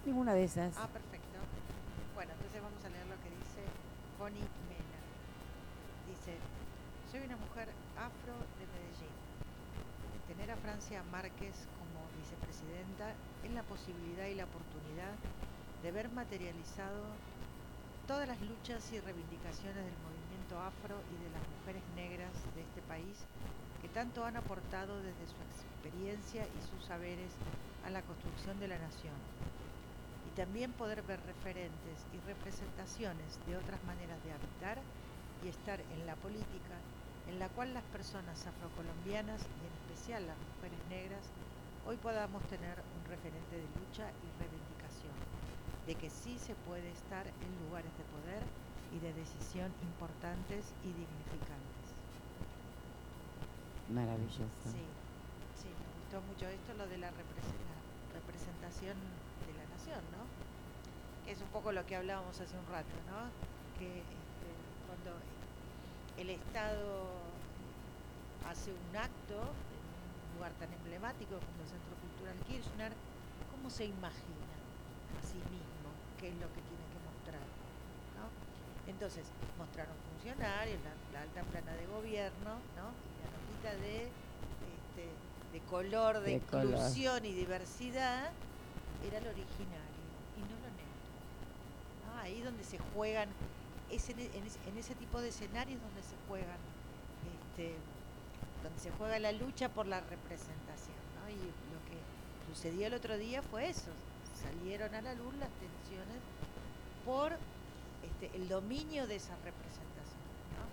Ninguna 0.05 0.33
de 0.33 0.43
esas. 0.43 0.75
Ah, 0.75 0.89
perfecto. 0.91 1.39
Bueno, 2.13 2.33
entonces 2.35 2.59
vamos 2.61 2.83
a 2.83 2.89
leer 2.89 3.07
lo 3.07 3.15
que 3.23 3.31
dice 3.39 3.63
Connie 4.19 4.43
Mena. 4.67 4.99
Dice, 6.11 6.35
soy 7.07 7.23
una 7.23 7.39
mujer 7.39 7.71
afro 7.95 8.35
de 8.59 8.67
Medellín. 8.67 9.15
Tener 10.27 10.51
a 10.51 10.57
Francia 10.57 11.03
Márquez 11.07 11.55
como 11.79 12.03
vicepresidenta 12.19 13.15
es 13.47 13.51
la 13.55 13.63
posibilidad 13.63 14.27
y 14.27 14.35
la 14.35 14.43
oportunidad 14.43 15.15
de 15.83 15.91
ver 15.95 16.11
materializado 16.11 17.15
todas 18.07 18.27
las 18.27 18.41
luchas 18.41 18.91
y 18.91 18.99
reivindicaciones 18.99 19.83
del 19.85 19.97
movimiento 19.99 20.59
afro 20.59 20.99
y 21.09 21.23
de 21.23 21.29
las 21.29 21.43
mujeres 21.59 21.83
negras 21.95 22.33
de 22.55 22.61
este 22.61 22.81
país 22.81 23.17
que 23.81 23.87
tanto 23.89 24.25
han 24.25 24.35
aportado 24.35 25.01
desde 25.01 25.27
su 25.27 25.39
experiencia 25.41 26.43
y 26.43 26.61
sus 26.61 26.85
saberes 26.85 27.31
a 27.85 27.89
la 27.89 28.01
construcción 28.01 28.59
de 28.59 28.67
la 28.67 28.79
nación. 28.79 29.15
Y 30.23 30.31
también 30.31 30.73
poder 30.73 31.01
ver 31.03 31.19
referentes 31.25 32.07
y 32.11 32.19
representaciones 32.19 33.39
de 33.45 33.57
otras 33.57 33.83
maneras 33.83 34.21
de 34.23 34.31
habitar 34.31 34.79
y 35.43 35.47
estar 35.49 35.79
en 35.79 36.05
la 36.05 36.15
política 36.15 36.79
en 37.25 37.39
la 37.39 37.49
cual 37.49 37.73
las 37.73 37.83
personas 37.83 38.45
afrocolombianas 38.47 39.41
y 39.41 39.65
en 39.65 39.73
especial 39.73 40.27
las 40.27 40.37
mujeres 40.39 40.79
negras 40.89 41.23
hoy 41.87 41.97
podamos 41.97 42.43
tener 42.47 42.83
un 42.95 43.05
referente 43.05 43.55
de 43.55 43.67
lucha 43.79 44.11
y 44.21 44.31
reivindicación, 44.31 44.62
de 45.87 45.95
que 45.95 46.09
sí 46.09 46.37
se 46.39 46.55
puede 46.55 46.89
estar 46.91 47.27
en 47.27 47.51
lugares 47.67 47.91
de 47.97 48.03
poder 48.05 48.43
y 48.95 48.99
de 48.99 49.11
decisión 49.13 49.71
importantes 49.81 50.63
y 50.83 50.87
dignificantes. 50.93 51.85
Maravilloso. 53.91 54.47
Sí, 54.63 54.83
sí, 55.59 55.67
me 55.67 55.87
gustó 55.99 56.21
mucho 56.31 56.47
esto, 56.47 56.73
lo 56.73 56.87
de 56.87 56.97
la, 56.97 57.09
represe- 57.11 57.59
la 57.67 58.19
representación 58.19 58.95
de 58.95 59.53
la 59.59 59.65
nación, 59.75 59.99
¿no? 60.15 60.23
Que 61.25 61.31
es 61.33 61.41
un 61.41 61.49
poco 61.49 61.71
lo 61.71 61.85
que 61.85 61.95
hablábamos 61.95 62.39
hace 62.39 62.55
un 62.57 62.65
rato, 62.71 62.95
¿no? 63.11 63.27
Que 63.77 63.99
este, 63.99 64.49
cuando 64.87 65.11
el 66.17 66.29
Estado 66.29 67.03
hace 68.49 68.71
un 68.71 68.95
acto 68.95 69.35
en 69.41 69.83
un 69.83 70.35
lugar 70.37 70.51
tan 70.59 70.71
emblemático 70.71 71.35
como 71.39 71.59
el 71.63 71.67
Centro 71.69 71.95
Cultural 72.01 72.37
Kirchner, 72.47 72.91
¿cómo 73.51 73.69
se 73.69 73.85
imagina 73.85 74.47
a 75.17 75.21
sí 75.21 75.37
mismo 75.49 75.89
qué 76.19 76.29
es 76.29 76.35
lo 76.35 76.47
que 76.53 76.61
tiene 76.61 76.85
que 76.91 76.99
mostrar? 77.05 77.41
¿no? 78.17 78.29
Entonces, 78.91 79.25
mostraron 79.57 79.95
funcionarios, 80.11 80.79
la, 80.83 80.93
la 81.11 81.21
alta 81.23 81.43
plana 81.43 81.73
de 81.73 81.85
gobierno, 81.87 82.61
¿no? 82.75 82.85
Y 83.09 83.15
la 83.21 83.29
notita 83.31 83.75
de, 83.81 84.03
este, 84.07 85.05
de 85.51 85.59
color, 85.69 86.19
de, 86.21 86.39
De 86.39 86.39
color. 86.41 86.65
inclusión 86.65 87.25
y 87.25 87.33
diversidad 87.33 88.31
era 89.01 89.17
el 89.17 89.27
originario 89.27 90.03
y 90.37 90.41
no 90.41 90.55
lo 90.59 90.69
negro. 90.71 91.03
¿no? 92.05 92.17
Ahí 92.21 92.41
donde 92.41 92.63
se 92.63 92.77
juegan, 92.77 93.29
es 93.89 94.09
en, 94.09 94.19
en 94.19 94.77
ese 94.77 94.95
tipo 94.95 95.21
de 95.21 95.29
escenarios 95.29 95.81
donde 95.81 96.01
se 96.03 96.15
juegan, 96.27 96.59
este, 97.23 97.75
donde 98.63 98.79
se 98.79 98.91
juega 98.91 99.19
la 99.19 99.31
lucha 99.31 99.69
por 99.69 99.85
la 99.87 99.99
representación. 100.01 100.95
¿no? 101.19 101.29
Y 101.29 101.35
lo 101.35 101.79
que 101.85 101.97
sucedió 102.47 102.87
el 102.87 102.93
otro 102.93 103.17
día 103.17 103.41
fue 103.41 103.69
eso, 103.69 103.91
salieron 104.43 104.93
a 104.95 105.01
la 105.01 105.13
luz 105.15 105.33
las 105.39 105.49
tensiones 105.59 106.19
por 107.05 107.33
este, 108.03 108.35
el 108.35 108.47
dominio 108.49 109.07
de 109.07 109.15
esa 109.15 109.35
representación, 109.43 110.23
¿no? 110.57 110.65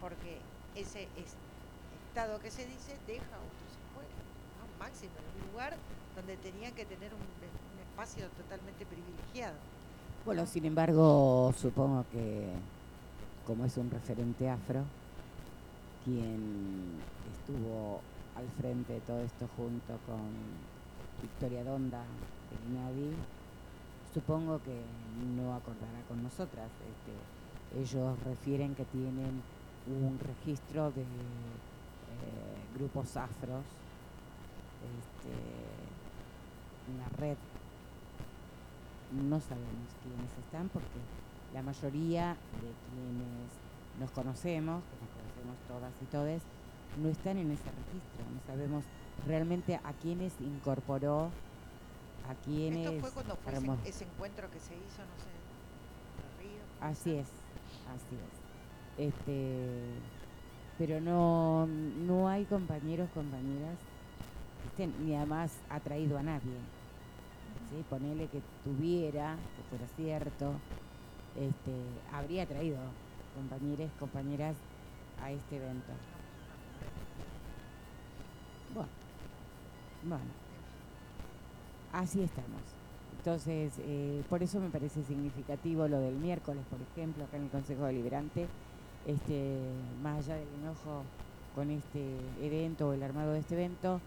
porque 0.00 0.38
ese 0.74 1.04
es- 1.16 1.36
Estado 2.10 2.40
que 2.40 2.50
se 2.50 2.66
dice 2.66 2.96
deja 3.06 3.22
a 3.22 3.38
otros 3.38 3.70
afuera, 3.86 4.10
¿no? 4.58 4.84
máximo 4.84 5.12
en 5.14 5.42
un 5.46 5.52
lugar 5.52 5.76
donde 6.16 6.36
tenían 6.38 6.72
que 6.74 6.84
tener 6.84 7.12
un 7.14 7.20
espacio 7.80 8.26
totalmente 8.36 8.84
privilegiado. 8.84 9.54
Bueno, 10.24 10.44
sin 10.44 10.64
embargo, 10.64 11.54
supongo 11.56 12.04
que 12.10 12.48
como 13.46 13.64
es 13.64 13.76
un 13.76 13.90
referente 13.90 14.50
afro, 14.50 14.82
quien 16.04 16.98
estuvo 17.38 18.00
al 18.36 18.48
frente 18.60 18.94
de 18.94 19.00
todo 19.00 19.20
esto 19.20 19.48
junto 19.56 19.96
con 20.06 20.20
Victoria 21.22 21.62
Donda 21.62 22.02
supongo 24.12 24.60
que 24.62 24.80
no 25.36 25.54
acordará 25.54 26.00
con 26.08 26.22
nosotras. 26.22 26.68
Este, 26.90 27.80
ellos 27.80 28.18
refieren 28.24 28.74
que 28.74 28.84
tienen 28.86 29.42
un 29.86 30.18
registro 30.18 30.90
de 30.92 31.02
eh, 31.02 31.06
grupos 32.76 33.16
afros, 33.16 33.64
este, 34.82 35.32
una 36.94 37.08
red 37.16 37.36
no 39.12 39.40
sabemos 39.40 39.90
quiénes 40.02 40.30
están 40.38 40.68
porque 40.68 41.00
la 41.52 41.62
mayoría 41.62 42.36
de 42.62 42.70
quienes 42.86 43.50
nos 43.98 44.10
conocemos, 44.12 44.82
que 44.84 44.96
nos 45.02 45.10
conocemos 45.10 45.56
todas 45.66 45.92
y 46.00 46.04
todes, 46.06 46.42
no 47.02 47.08
están 47.08 47.38
en 47.38 47.50
ese 47.50 47.64
registro. 47.64 48.22
No 48.32 48.40
sabemos 48.46 48.84
realmente 49.26 49.76
a 49.76 49.92
quiénes 50.00 50.32
incorporó, 50.40 51.30
a 52.28 52.34
quiénes... 52.44 52.86
Esto 52.86 53.00
fue 53.00 53.10
cuando 53.10 53.36
fue 53.36 53.52
ese, 53.84 54.04
encuentro 54.04 54.50
que 54.50 54.60
se 54.60 54.74
hizo, 54.74 55.02
no 55.02 55.16
sé, 55.22 55.30
en 55.30 56.50
Río. 56.50 56.62
puede 56.78 56.92
Así 56.92 57.14
es, 57.14 57.28
así 57.88 58.16
es. 58.16 59.08
Este, 59.08 59.78
pero 60.78 61.00
no, 61.00 61.66
no 61.66 62.28
hay 62.28 62.44
compañeros, 62.44 63.08
compañeras, 63.14 63.78
estén, 64.70 64.94
ni 65.04 65.14
además 65.14 65.52
ha 65.68 65.80
traído 65.80 66.18
a 66.18 66.22
nadie. 66.22 66.56
¿sí? 67.70 67.84
Ponele 67.88 68.26
que 68.28 68.42
tuviera, 68.64 69.36
que 69.56 69.62
fuera 69.68 69.86
cierto, 69.96 70.54
este, 71.36 71.72
habría 72.12 72.46
traído 72.46 72.78
compañeros, 73.34 73.90
compañeras 73.98 74.56
a 75.22 75.30
este 75.30 75.56
evento. 75.56 75.92
Bueno, 78.74 78.88
bueno, 80.02 80.24
así 81.92 82.22
estamos. 82.22 82.60
Entonces, 83.18 83.74
eh, 83.80 84.22
por 84.30 84.42
eso 84.42 84.60
me 84.60 84.70
parece 84.70 85.02
significativo 85.04 85.86
lo 85.88 86.00
del 86.00 86.14
miércoles, 86.14 86.64
por 86.70 86.80
ejemplo, 86.80 87.24
acá 87.24 87.36
en 87.36 87.44
el 87.44 87.50
Consejo 87.50 87.84
Deliberante, 87.84 88.46
este, 89.06 89.58
más 90.02 90.24
allá 90.24 90.36
del 90.36 90.48
enojo 90.62 91.02
con 91.54 91.70
este 91.70 92.16
evento 92.40 92.88
o 92.88 92.92
el 92.92 93.02
armado 93.02 93.32
de 93.32 93.40
este 93.40 93.54
evento, 93.56 94.00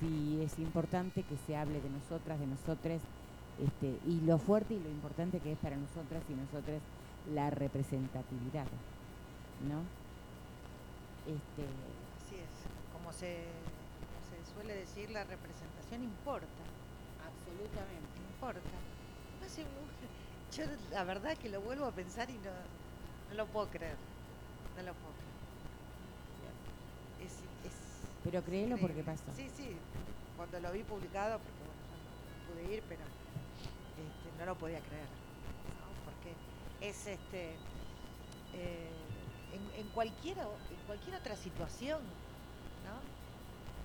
sí 0.00 0.40
es 0.42 0.58
importante 0.58 1.22
que 1.22 1.36
se 1.46 1.56
hable 1.56 1.80
de 1.80 1.90
nosotras, 1.90 2.40
de 2.40 2.46
nosotres, 2.46 3.02
este, 3.62 3.98
y 4.04 4.20
lo 4.22 4.38
fuerte 4.38 4.74
y 4.74 4.80
lo 4.80 4.90
importante 4.90 5.38
que 5.38 5.52
es 5.52 5.58
para 5.58 5.76
nosotras 5.76 6.22
y 6.28 6.34
nosotros 6.34 6.80
la 7.32 7.50
representatividad, 7.50 8.66
¿no? 9.68 9.80
Este, 11.26 11.64
Así 12.18 12.34
es, 12.34 12.50
como 12.92 13.12
se, 13.12 13.46
como 14.02 14.18
se 14.26 14.52
suele 14.52 14.74
decir, 14.74 15.10
la 15.10 15.22
representación 15.22 16.02
importa, 16.02 16.65
absolutamente. 17.66 18.20
importa. 18.20 18.60
No 19.40 19.48
sé, 19.48 19.64
yo 20.56 20.64
la 20.90 21.04
verdad 21.04 21.36
que 21.36 21.48
lo 21.48 21.60
vuelvo 21.60 21.86
a 21.86 21.92
pensar 21.92 22.30
y 22.30 22.38
no, 22.38 22.50
no 23.28 23.34
lo 23.34 23.46
puedo 23.46 23.68
creer, 23.68 23.96
no 24.76 24.82
lo 24.82 24.94
puedo 24.94 25.14
creer. 25.14 25.26
Es, 27.18 27.32
es 27.64 27.74
Pero 28.24 28.42
créelo 28.42 28.76
porque 28.78 29.02
pasó. 29.02 29.24
Sí, 29.34 29.48
sí, 29.56 29.76
cuando 30.36 30.60
lo 30.60 30.72
vi 30.72 30.82
publicado, 30.82 31.38
porque 31.38 31.62
bueno, 31.64 31.82
yo 31.88 31.96
no 32.30 32.54
pude 32.54 32.74
ir, 32.76 32.82
pero 32.88 33.02
este, 33.96 34.38
no 34.38 34.46
lo 34.46 34.54
podía 34.54 34.80
creer, 34.80 35.08
¿no? 35.80 35.88
porque 36.04 36.36
es 36.86 37.06
este 37.06 37.56
eh, 38.52 38.90
en, 39.52 39.80
en 39.80 39.88
cualquier 39.88 40.38
en 40.38 40.80
cualquier 40.86 41.16
otra 41.16 41.36
situación, 41.36 42.02
¿no? 42.84 43.00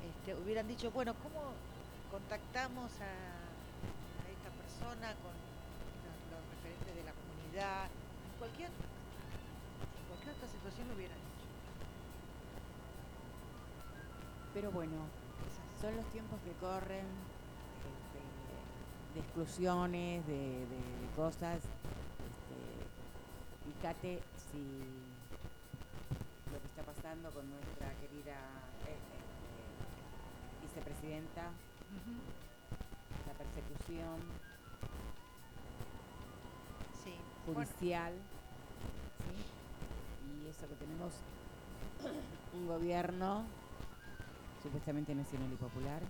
Este, 0.10 0.36
hubieran 0.36 0.68
dicho, 0.68 0.92
bueno, 0.92 1.14
¿cómo 1.24 1.54
contactamos 2.12 2.92
a, 3.02 3.41
persona 4.82 5.14
con 5.22 5.32
los, 6.32 6.42
referentes 6.50 6.96
de 6.96 7.04
la 7.04 7.14
comunidad? 7.14 7.86
En 8.26 8.34
cualquier, 8.40 8.70
en 8.70 10.06
cualquier 10.08 10.36
otra 10.36 10.48
situación 10.50 10.88
lo 10.88 10.96
hubieran 10.96 11.18
hecho. 11.18 11.48
Pero 14.54 14.72
bueno, 14.72 14.98
son 15.80 15.96
los 15.96 16.06
tiempos 16.12 16.40
que 16.42 16.52
corren, 16.60 17.06
este, 17.78 18.22
de 19.14 19.20
exclusiones, 19.22 20.26
de, 20.26 20.34
de- 20.34 20.66
de 20.66 21.08
cosas. 21.16 21.62
Este, 21.62 22.58
y 23.70 23.74
Kate, 23.82 24.20
si 24.52 24.82
lo 26.52 26.60
que 26.60 26.68
está 26.68 26.82
pasando 26.84 27.30
con 27.32 27.46
nuestra 27.50 27.88
querida 28.02 28.38
eh, 28.88 28.98
eh, 28.98 29.72
vicepresidenta, 30.62 31.52
la 33.28 33.34
persecución 33.38 34.41
Bueno, 37.46 37.62
judicial, 37.62 38.14
¿sí? 39.18 40.46
y 40.46 40.50
eso 40.50 40.68
que 40.68 40.76
tenemos 40.76 41.12
un 42.54 42.68
gobierno 42.68 43.44
supuestamente 44.62 45.16
nacional 45.16 45.50
y 45.52 45.56
popular 45.56 46.02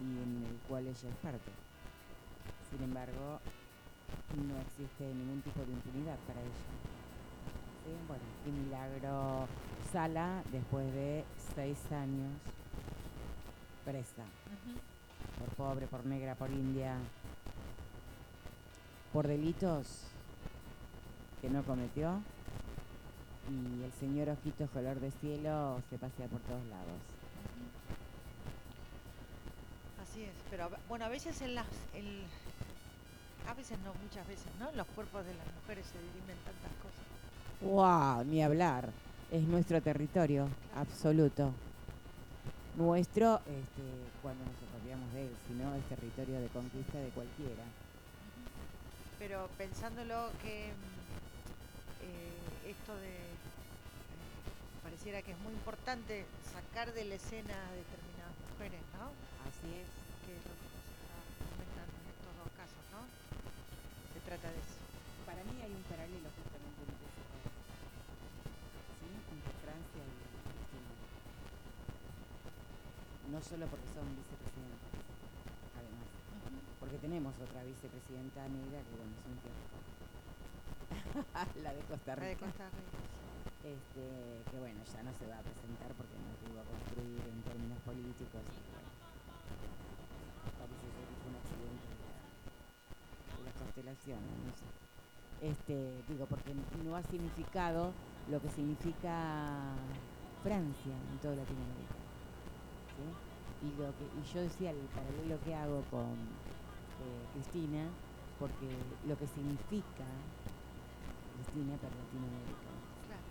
y 0.00 0.04
en 0.04 0.44
el 0.48 0.56
cual 0.68 0.86
ella 0.86 1.08
es 1.08 1.16
parte. 1.16 1.50
Sin 2.70 2.82
embargo, 2.84 3.40
no 4.36 4.58
existe 4.60 5.04
ningún 5.04 5.42
tipo 5.42 5.60
de 5.60 5.72
impunidad 5.72 6.18
para 6.26 6.40
ella. 6.40 6.66
Bueno, 8.08 8.24
y 8.46 8.50
Milagro 8.50 9.46
Sala, 9.92 10.42
después 10.50 10.92
de 10.92 11.24
seis 11.54 11.78
años 11.92 12.32
presa, 13.84 14.24
por 15.38 15.48
pobre, 15.54 15.86
por 15.86 16.04
negra, 16.04 16.34
por 16.34 16.50
india, 16.50 16.96
por 19.16 19.26
delitos 19.28 19.86
que 21.40 21.48
no 21.48 21.62
cometió, 21.62 22.20
y 23.48 23.82
el 23.82 23.90
señor 23.98 24.28
Ojitos 24.28 24.68
Color 24.68 25.00
de 25.00 25.10
Cielo 25.10 25.80
se 25.88 25.96
pasea 25.96 26.26
por 26.26 26.38
todos 26.40 26.62
lados. 26.66 27.00
Así 30.02 30.22
es, 30.24 30.32
pero 30.50 30.68
bueno, 30.90 31.06
a 31.06 31.08
veces 31.08 31.40
en 31.40 31.54
las, 31.54 31.64
el- 31.94 32.24
a 33.48 33.54
veces 33.54 33.78
no, 33.86 33.94
muchas 34.04 34.28
veces, 34.28 34.48
¿no? 34.60 34.70
Los 34.72 34.86
cuerpos 34.88 35.24
de 35.24 35.32
las 35.32 35.46
mujeres 35.62 35.86
se 35.86 35.96
dirimen 35.98 36.36
tantas 36.44 36.72
cosas. 36.84 37.06
¡Wow! 37.62 38.22
Ni 38.30 38.42
hablar. 38.42 38.90
Es 39.32 39.44
nuestro 39.44 39.80
territorio, 39.80 40.46
absoluto. 40.74 41.52
Nuestro, 42.76 43.36
este, 43.36 43.82
cuando 44.20 44.44
nos 44.44 44.56
apropiamos 44.68 45.10
de 45.14 45.22
él, 45.22 45.30
sino 45.48 45.74
es 45.74 45.84
territorio 45.84 46.38
de 46.38 46.48
conquista 46.48 46.98
de 46.98 47.08
cualquiera. 47.08 47.64
Pero 49.26 49.50
pensándolo 49.58 50.30
que 50.38 50.70
mm, 50.70 50.94
eh, 52.06 52.70
esto 52.70 52.94
de 52.94 53.10
eh, 53.10 53.34
pareciera 54.86 55.18
que 55.18 55.32
es 55.34 55.38
muy 55.42 55.50
importante 55.50 56.22
sacar 56.46 56.94
de 56.94 57.10
la 57.10 57.18
escena 57.18 57.58
a 57.58 57.74
determinadas 57.74 58.38
mujeres, 58.54 58.78
¿no? 58.94 59.10
Así 59.42 59.66
es. 59.82 59.90
Que 60.22 60.30
es 60.30 60.46
lo 60.46 60.54
que 60.54 60.70
nos 60.70 60.78
está 60.78 61.18
comentando 61.42 61.90
en 61.90 62.06
estos 62.06 62.38
dos 62.38 62.50
casos, 62.54 62.78
¿no? 62.94 63.02
Se 64.14 64.22
trata 64.22 64.46
de 64.46 64.62
eso. 64.62 64.78
Para 65.26 65.42
mí 65.42 65.58
hay 65.58 65.74
un 65.74 65.82
paralelo 65.90 66.30
justamente 66.30 66.86
entre 66.86 67.10
esos 67.10 67.26
dos. 67.26 67.50
¿Sí? 69.02 69.10
Entre 69.10 69.52
Francia 69.58 70.02
y 70.06 70.14
Cristina. 70.54 70.94
No 73.34 73.42
solo 73.42 73.66
porque 73.66 73.90
son 73.90 74.06
vicepresidentes. 74.06 74.45
Porque 76.86 77.02
tenemos 77.02 77.34
otra 77.34 77.64
vicepresidenta 77.66 78.46
negra 78.46 78.78
que, 78.78 78.94
bueno, 78.94 79.10
es 79.18 79.26
un 79.26 79.42
tiempo. 79.42 79.66
La 81.66 81.74
de 81.74 81.82
Costa 81.82 82.14
La 82.14 82.22
de 82.22 82.30
Rica. 82.30 82.46
Costa 82.46 82.70
Rica. 82.70 83.02
Este, 83.66 84.06
que 84.46 84.58
bueno, 84.62 84.78
ya 84.86 85.02
no 85.02 85.10
se 85.18 85.26
va 85.26 85.34
a 85.34 85.42
presentar 85.42 85.90
porque 85.98 86.14
no 86.14 86.30
pudo 86.46 86.62
construir 86.62 87.18
en 87.26 87.42
términos 87.42 87.82
políticos. 87.82 88.38
parece 90.54 90.86
ser 90.94 91.10
que 91.10 91.16
fue 91.18 91.26
un 91.34 91.38
accidente 91.42 91.90
de 91.90 93.42
las 93.42 93.54
constelaciones, 93.58 94.30
no 94.46 94.54
sé. 94.54 94.70
Este, 95.42 96.06
digo, 96.06 96.30
porque 96.30 96.54
no 96.54 96.94
ha 96.94 97.02
significado 97.02 97.90
lo 98.30 98.40
que 98.40 98.48
significa 98.54 99.74
Francia 100.44 100.94
en 100.94 101.18
toda 101.18 101.34
Latinoamérica. 101.34 101.98
¿sí? 102.94 103.10
Y, 103.66 103.74
lo 103.74 103.90
que, 103.98 104.06
y 104.06 104.22
yo 104.22 104.40
decía 104.46 104.70
el 104.70 104.86
paralelo 104.94 105.42
que 105.42 105.52
hago 105.52 105.82
con 105.90 106.45
eh, 107.00 107.26
Cristina, 107.32 107.84
porque 108.38 108.68
lo 109.04 109.16
que 109.16 109.26
significa 109.26 110.04
Cristina 111.34 111.76
para 111.76 111.94
Latinoamérica. 111.94 112.70
Claro, 113.06 113.22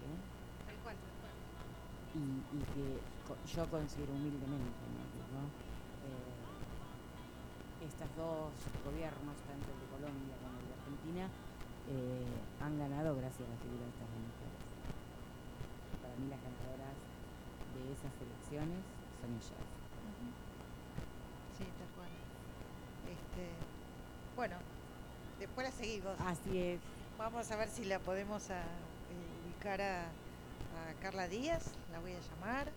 ¿sí? 0.00 0.10
tal 0.66 0.76
cual, 0.82 0.96
tal 0.96 1.14
cual. 1.20 1.34
y, 2.14 2.22
y 2.50 2.60
que 2.74 2.84
yo 3.54 3.62
considero 3.70 4.12
humildemente, 4.14 4.82
¿no? 4.90 5.02
Digo, 5.14 5.40
eh, 6.06 7.86
estos 7.86 8.10
dos 8.16 8.52
gobiernos, 8.84 9.36
tanto 9.46 9.72
el 9.72 9.78
de 9.80 9.86
Colombia 9.86 10.36
como 10.42 10.58
el 10.58 10.66
de 10.66 10.74
Argentina, 10.74 11.24
eh, 11.86 12.26
han 12.60 12.78
ganado 12.78 13.14
gracias 13.16 13.48
a 13.48 13.52
la 13.52 13.58
figura 13.58 13.84
de 13.84 13.90
estas 13.90 14.08
dos 14.10 14.20
mujeres. 14.20 14.66
Para 16.00 16.14
mí 16.16 16.26
las 16.28 16.40
ganadoras 16.42 16.94
de 17.74 17.92
esas 17.92 18.12
elecciones 18.20 18.82
son 19.20 19.30
ellas. 19.34 19.64
Sí, 21.58 21.64
tal 21.76 21.88
cual. 21.90 21.99
Este, 23.10 23.48
bueno, 24.36 24.56
después 25.38 25.66
la 25.66 25.72
seguimos. 25.72 26.18
Así 26.20 26.58
es. 26.58 26.80
Vamos 27.18 27.50
a 27.50 27.56
ver 27.56 27.68
si 27.68 27.84
la 27.84 27.98
podemos 27.98 28.50
a- 28.50 28.60
eh, 28.62 29.46
ubicar 29.46 29.80
a, 29.82 30.02
a 30.04 30.94
Carla 31.02 31.26
Díaz, 31.28 31.72
la 31.92 31.98
voy 32.00 32.12
a 32.12 32.20
llamar. 32.20 32.70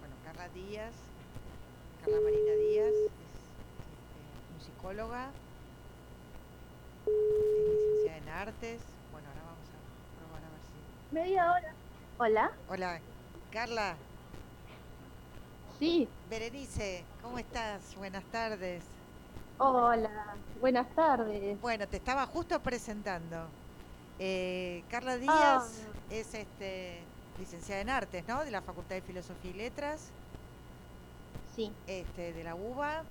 Bueno, 0.00 0.14
Carla 0.24 0.48
Díaz, 0.48 0.94
Carla 2.00 2.20
Marina 2.20 2.52
Díaz, 2.54 2.94
es 4.58 4.68
musicóloga, 4.84 5.30
es 7.06 7.12
licenciada 7.68 8.18
en 8.18 8.28
artes. 8.28 8.80
Bueno, 9.12 9.28
ahora 9.28 9.42
vamos 9.46 9.68
a 9.70 10.18
probar 10.18 10.44
a 10.44 10.50
ver 10.50 10.60
si. 10.60 11.14
Media 11.14 11.52
hora. 11.52 11.72
Hola. 12.18 12.50
Hola, 12.68 13.00
Carla, 13.50 13.96
Sí. 15.78 16.08
Berenice, 16.30 17.02
¿cómo 17.22 17.38
estás? 17.38 17.94
Buenas 17.96 18.22
tardes. 18.24 18.84
Hola. 19.58 20.34
Buenas 20.60 20.88
tardes. 20.94 21.60
Bueno, 21.60 21.88
te 21.88 21.96
estaba 21.96 22.26
justo 22.26 22.60
presentando. 22.60 23.46
Eh, 24.18 24.84
Carla 24.90 25.12
Ah. 25.14 25.16
Díaz 25.16 25.80
es 26.10 26.34
este, 26.34 27.00
licenciada 27.38 27.80
en 27.80 27.90
artes, 27.90 28.24
¿no? 28.28 28.44
De 28.44 28.50
la 28.52 28.62
Facultad 28.62 28.94
de 28.96 29.02
Filosofía 29.02 29.50
y 29.50 29.54
Letras. 29.54 30.10
Sí. 31.56 31.72
este, 31.86 32.32
de 32.32 32.42
la 32.44 32.54
UBA, 32.56 33.04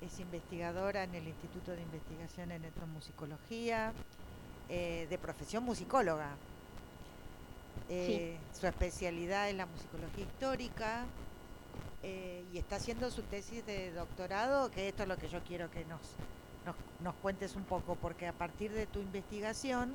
es 0.00 0.20
investigadora 0.20 1.04
en 1.04 1.14
el 1.14 1.26
Instituto 1.26 1.72
de 1.72 1.82
Investigación 1.82 2.52
en 2.52 2.64
Etnomusicología, 2.64 3.92
eh, 4.68 5.06
de 5.08 5.18
profesión 5.18 5.64
musicóloga. 5.64 6.30
Eh, 7.88 8.36
Su 8.58 8.66
especialidad 8.66 9.48
es 9.48 9.54
la 9.54 9.66
musicología 9.66 10.24
histórica 10.24 11.04
eh, 12.02 12.44
y 12.52 12.58
está 12.58 12.76
haciendo 12.76 13.10
su 13.10 13.22
tesis 13.22 13.64
de 13.66 13.92
doctorado, 13.92 14.70
que 14.70 14.88
esto 14.88 15.02
es 15.02 15.08
lo 15.08 15.16
que 15.16 15.28
yo 15.28 15.40
quiero 15.44 15.70
que 15.70 15.84
nos, 15.84 16.00
nos, 16.64 16.74
nos 17.00 17.14
cuentes 17.16 17.54
un 17.54 17.64
poco, 17.64 17.94
porque 17.96 18.26
a 18.26 18.32
partir 18.32 18.72
de 18.72 18.86
tu 18.86 19.00
investigación 19.00 19.94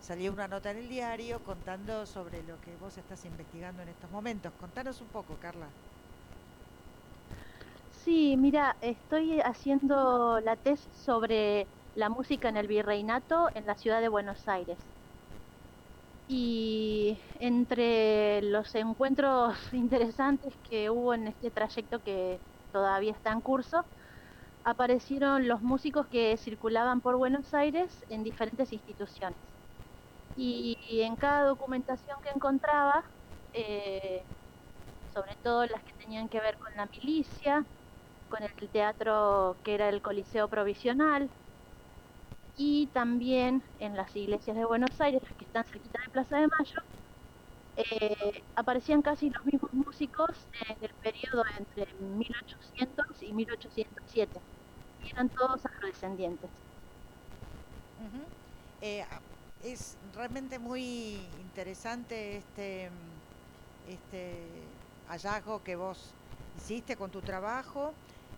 salió 0.00 0.32
una 0.32 0.48
nota 0.48 0.70
en 0.70 0.78
el 0.78 0.88
diario 0.88 1.42
contando 1.44 2.06
sobre 2.06 2.42
lo 2.42 2.60
que 2.60 2.74
vos 2.76 2.96
estás 2.98 3.24
investigando 3.24 3.82
en 3.82 3.88
estos 3.88 4.10
momentos. 4.10 4.52
Contanos 4.58 5.00
un 5.00 5.08
poco, 5.08 5.36
Carla. 5.40 5.66
Sí, 8.04 8.36
mira, 8.38 8.78
estoy 8.80 9.40
haciendo 9.40 10.40
la 10.40 10.56
tesis 10.56 10.96
sobre 11.04 11.70
la 11.94 12.08
música 12.08 12.48
en 12.48 12.56
el 12.56 12.66
virreinato 12.68 13.48
en 13.54 13.66
la 13.66 13.74
ciudad 13.76 14.00
de 14.00 14.08
Buenos 14.08 14.48
Aires. 14.48 14.90
Y 16.26 17.20
entre 17.34 18.40
los 18.42 18.74
encuentros 18.74 19.56
interesantes 19.72 20.54
que 20.62 20.88
hubo 20.90 21.14
en 21.14 21.26
este 21.28 21.50
trayecto 21.50 22.02
que 22.02 22.42
todavía 22.70 23.12
está 23.12 23.32
en 23.32 23.40
curso, 23.40 23.84
aparecieron 24.64 25.48
los 25.48 25.62
músicos 25.62 26.08
que 26.08 26.36
circulaban 26.38 27.00
por 27.02 27.16
Buenos 27.18 27.54
Aires 27.54 28.04
en 28.08 28.24
diferentes 28.24 28.72
instituciones. 28.72 29.40
Y, 30.34 30.76
en 31.02 31.16
cada 31.16 31.44
documentación 31.46 32.16
que 32.22 32.30
encontraba, 32.34 33.04
eh, 33.52 34.26
sobre 35.06 35.36
todo 35.42 35.66
las 35.66 35.84
que 35.84 35.92
tenían 35.94 36.28
que 36.28 36.40
ver 36.40 36.58
con 36.58 36.72
la 36.76 36.86
milicia, 36.86 37.68
con 38.30 38.42
el 38.42 38.68
teatro 38.70 39.56
que 39.64 39.74
era 39.74 39.88
el 39.88 40.00
Coliseo 40.00 40.48
Provisional 40.48 41.28
y 42.56 42.86
también 42.88 43.62
en 43.78 43.96
las 43.96 44.14
iglesias 44.16 44.56
de 44.56 44.64
Buenos 44.64 44.98
Aires, 45.00 45.22
que 45.38 45.44
están 45.44 45.64
cerquita 45.64 46.00
de 46.02 46.08
Plaza 46.10 46.38
de 46.38 46.46
Mayo, 46.46 46.82
eh, 47.76 48.42
aparecían 48.56 49.02
casi 49.02 49.30
los 49.30 49.44
mismos 49.44 49.72
músicos 49.72 50.30
en 50.68 50.76
el 50.82 50.90
periodo 50.94 51.44
entre 51.58 51.86
1800 51.94 53.22
y 53.22 53.32
1807 53.32 54.40
y 55.04 55.10
eran 55.10 55.28
todos 55.30 55.64
afrodescendientes. 55.64 56.50
Eh, 58.82 59.04
es 59.62 59.96
realmente 60.14 60.58
muy 60.58 61.18
interesante 61.40 62.38
este, 62.38 62.90
este 63.88 64.36
hallazgo 65.08 65.62
que 65.62 65.76
vos 65.76 66.12
hiciste 66.56 66.96
con 66.96 67.10
tu 67.10 67.20
trabajo. 67.20 67.92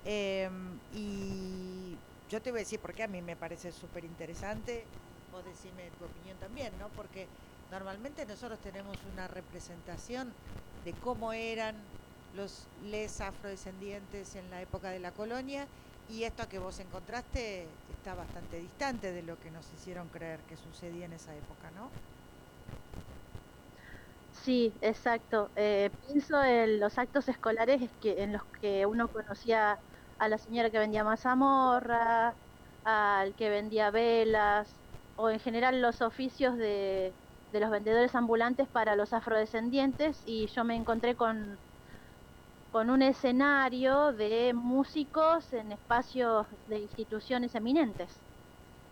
Em, 0.05 0.83
y 0.89 2.05
yo 2.29 2.43
te 2.43 2.51
voy 2.51 2.59
a 2.61 2.63
decir 2.63 2.81
por 2.81 2.95
qué 2.95 3.03
a 3.05 3.09
mí 3.09 3.23
me 3.23 3.37
parece 3.37 3.73
súper 3.73 4.05
interesante. 4.05 4.93
Vos 5.29 5.45
decime 5.45 5.93
tu 5.93 6.05
opinión 6.05 6.39
también, 6.39 6.77
¿no? 6.79 6.93
Porque 6.95 7.31
normalmente 7.69 8.27
nosotros 8.27 8.61
tenemos 8.61 9.05
una 9.05 9.29
representación 9.29 10.37
de 10.79 10.99
cómo 10.99 11.33
eran 11.33 11.95
los 12.31 12.71
les 12.75 13.21
afrodescendientes 13.21 14.35
en 14.37 14.51
la 14.51 14.63
época 14.63 14.91
de 14.91 14.99
la 15.01 15.13
colonia 15.13 15.71
Y 16.07 16.25
esto 16.25 16.49
que 16.49 16.59
vos 16.59 16.79
encontraste 16.81 17.81
está 17.87 18.15
bastante 18.15 18.57
distante 18.59 19.13
de 19.13 19.23
lo 19.23 19.39
que 19.39 19.51
nos 19.51 19.73
hicieron 19.73 20.11
creer 20.11 20.45
que 20.47 20.57
sucedía 20.57 21.05
en 21.07 21.13
esa 21.13 21.37
época, 21.37 21.71
¿no? 21.71 21.97
Sí, 24.31 24.79
exacto. 24.81 25.53
Eh, 25.57 25.91
pienso 26.01 26.43
en 26.43 26.81
los 26.81 26.97
actos 26.99 27.29
escolares 27.29 27.93
que, 28.01 28.23
en 28.23 28.33
los 28.33 28.43
que 28.61 28.87
uno 28.87 29.09
conocía 29.11 29.79
a 30.23 30.29
la 30.29 30.39
señora 30.39 30.71
que 30.71 30.79
vendía 30.79 31.05
mazamorra, 31.05 32.39
al 32.85 33.35
que 33.35 33.51
vendía 33.51 33.91
velas, 33.91 34.81
o 35.15 35.31
en 35.31 35.41
general 35.41 35.83
los 35.83 36.01
oficios 36.03 36.57
de, 36.57 37.17
de 37.51 37.61
los 37.61 37.71
vendedores 37.71 38.15
ambulantes 38.15 38.69
para 38.69 38.97
los 38.97 39.13
afrodescendientes 39.13 40.23
y 40.25 40.47
yo 40.49 40.65
me 40.65 40.77
encontré 40.77 41.17
con, 41.17 41.61
con 42.71 42.91
un 42.91 43.03
escenario 43.03 44.13
de 44.13 44.55
músicos 44.55 45.53
en 45.53 45.73
espacios 45.73 46.47
de 46.67 46.79
instituciones 46.81 47.55
eminentes. 47.55 48.25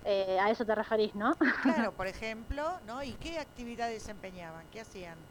Eh, 0.04 0.38
a 0.40 0.50
eso 0.50 0.66
te 0.66 0.74
referís, 0.74 1.14
¿no? 1.14 1.36
Claro, 1.60 1.94
por 1.96 2.06
ejemplo, 2.06 2.80
¿no? 2.82 3.02
¿Y 3.02 3.16
qué 3.16 3.38
actividades 3.38 3.94
desempeñaban? 3.94 4.68
¿Qué 4.70 4.80
hacían? 4.80 5.29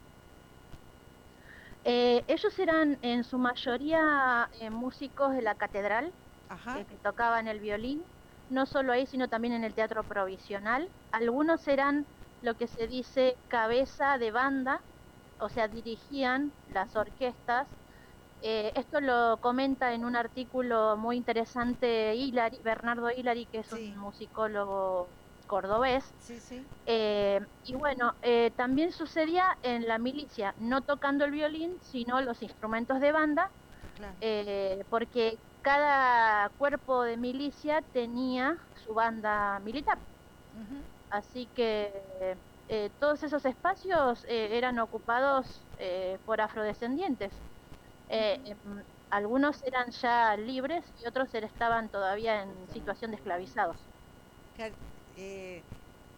Eh, 1.84 2.24
ellos 2.28 2.58
eran 2.58 2.98
en 3.02 3.24
su 3.24 3.38
mayoría 3.38 4.50
eh, 4.60 4.70
músicos 4.70 5.32
de 5.34 5.42
la 5.42 5.54
catedral, 5.56 6.14
Ajá. 6.48 6.80
eh, 6.80 6.86
que 6.86 6.98
tocaban 6.98 7.48
el 7.48 7.60
violín, 7.60 8.06
no 8.48 8.66
solo 8.66 8.92
ahí, 8.92 9.06
sino 9.06 9.28
también 9.28 9.54
en 9.54 9.64
el 9.64 9.74
teatro 9.74 10.06
provisional. 10.06 10.92
Algunos 11.10 11.66
eran 11.68 12.08
lo 12.40 12.56
que 12.56 12.68
se 12.68 12.86
dice 12.88 13.40
cabeza 13.48 14.18
de 14.18 14.30
banda, 14.32 14.86
o 15.38 15.48
sea, 15.48 15.68
dirigían 15.68 16.56
las 16.66 16.96
orquestas. 16.96 17.68
Eh, 18.40 18.72
esto 18.76 19.00
lo 19.00 19.40
comenta 19.42 19.94
en 19.94 20.04
un 20.04 20.16
artículo 20.16 20.96
muy 20.98 21.16
interesante 21.16 22.14
Hilary, 22.16 22.62
Bernardo 22.62 23.10
Hilary, 23.10 23.48
que 23.48 23.58
es 23.60 23.72
Sí. 23.72 23.94
un 23.94 23.96
musicólogo 23.98 25.19
cordobés. 25.52 26.04
Sí, 26.18 26.40
sí. 26.40 26.70
Eh, 26.86 27.40
y 27.62 27.74
bueno, 27.76 28.14
eh, 28.22 28.50
también 28.52 28.92
sucedía 28.92 29.44
en 29.62 29.86
la 29.88 29.98
milicia, 29.98 30.54
no 30.58 30.82
tocando 30.84 31.24
el 31.24 31.32
violín, 31.32 31.78
sino 31.80 32.20
los 32.22 32.42
instrumentos 32.42 33.00
de 33.00 33.12
banda, 33.12 33.52
Claro. 33.92 34.18
eh, 34.20 34.84
porque 34.90 35.40
cada 35.62 36.50
cuerpo 36.50 37.02
de 37.04 37.16
milicia 37.18 37.82
tenía 37.92 38.56
su 38.74 38.94
banda 38.94 39.60
militar. 39.60 40.04
Así 41.08 41.48
que 41.48 42.40
eh, 42.68 42.90
todos 42.98 43.22
esos 43.22 43.44
espacios 43.44 44.24
eh, 44.28 44.56
eran 44.56 44.78
ocupados 44.78 45.68
eh, 45.76 46.18
por 46.24 46.40
afrodescendientes. 46.40 47.44
Em, 48.08 48.58
algunos 49.10 49.62
eran 49.64 49.90
ya 49.92 50.36
libres 50.38 50.92
y 50.96 51.06
otros 51.08 51.34
estaban 51.34 51.90
todavía 51.90 52.42
en 52.42 52.68
situación 52.68 53.12
de 53.12 53.16
esclavizados. 53.18 53.90
Eh, 55.22 55.60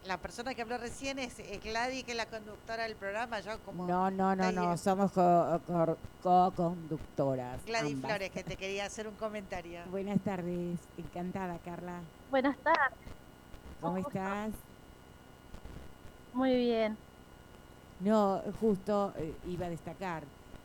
la 0.07 0.17
persona 0.17 0.55
que 0.55 0.63
habló 0.63 0.79
recién 0.79 1.19
es, 1.19 1.39
es 1.41 1.63
Gladys, 1.63 2.05
que 2.05 2.13
es 2.13 2.17
la 2.17 2.27
conductora 2.27 2.85
del 2.85 2.95
programa. 2.95 3.41
Yo 3.41 3.59
como 3.65 3.87
No, 3.87 4.11
no, 4.13 4.35
no, 4.37 4.53
no, 4.53 4.77
somos 4.77 5.11
co- 5.13 5.61
co- 5.67 5.97
co-conductoras. 6.23 7.65
Gladys 7.65 7.95
ambas. 7.95 8.11
Flores, 8.13 8.31
que 8.31 8.45
te 8.45 8.57
quería 8.57 8.87
hacer 8.87 9.09
un 9.09 9.15
comentario. 9.17 9.81
Buenas 9.91 10.21
tardes, 10.21 10.79
encantada 10.97 11.59
Carla. 11.65 12.01
Buenas 12.31 12.57
tardes, 12.59 12.99
¿Cómo 13.81 13.97
estás? 13.99 14.51
muy 16.33 16.55
bien. 16.57 16.97
No, 18.01 18.41
justo 18.61 19.13
eh, 19.19 19.33
iba 19.49 19.67
a 19.67 19.71
destacar 19.71 20.23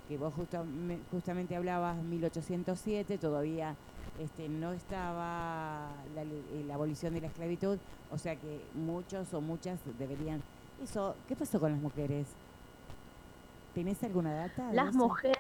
que 0.08 0.18
vos 0.18 0.34
justo, 0.34 0.64
me- 0.64 1.00
justamente 1.12 1.56
hablabas 1.56 1.98
1807, 1.98 3.18
todavía 3.18 3.76
este, 4.20 4.50
no 4.50 4.72
estaba 4.74 5.90
la, 6.16 6.24
le- 6.24 6.40
eh, 6.60 6.64
la 6.68 6.76
abolición 6.76 7.14
de 7.14 7.22
la 7.22 7.28
esclavitud, 7.28 7.78
o 8.12 8.18
sea 8.18 8.36
que 8.36 8.62
muchos 8.74 9.34
o 9.34 9.42
muchas 9.42 9.80
deberían... 10.00 10.42
Eso, 10.84 11.16
¿qué 11.28 11.36
pasó 11.36 11.60
con 11.60 11.72
las 11.72 11.82
mujeres? 11.82 12.28
¿Tenés 13.74 14.04
alguna 14.04 14.34
data? 14.34 14.68
de 14.70 14.74
Las 14.76 14.90
eso? 14.90 14.98
mujeres, 14.98 15.38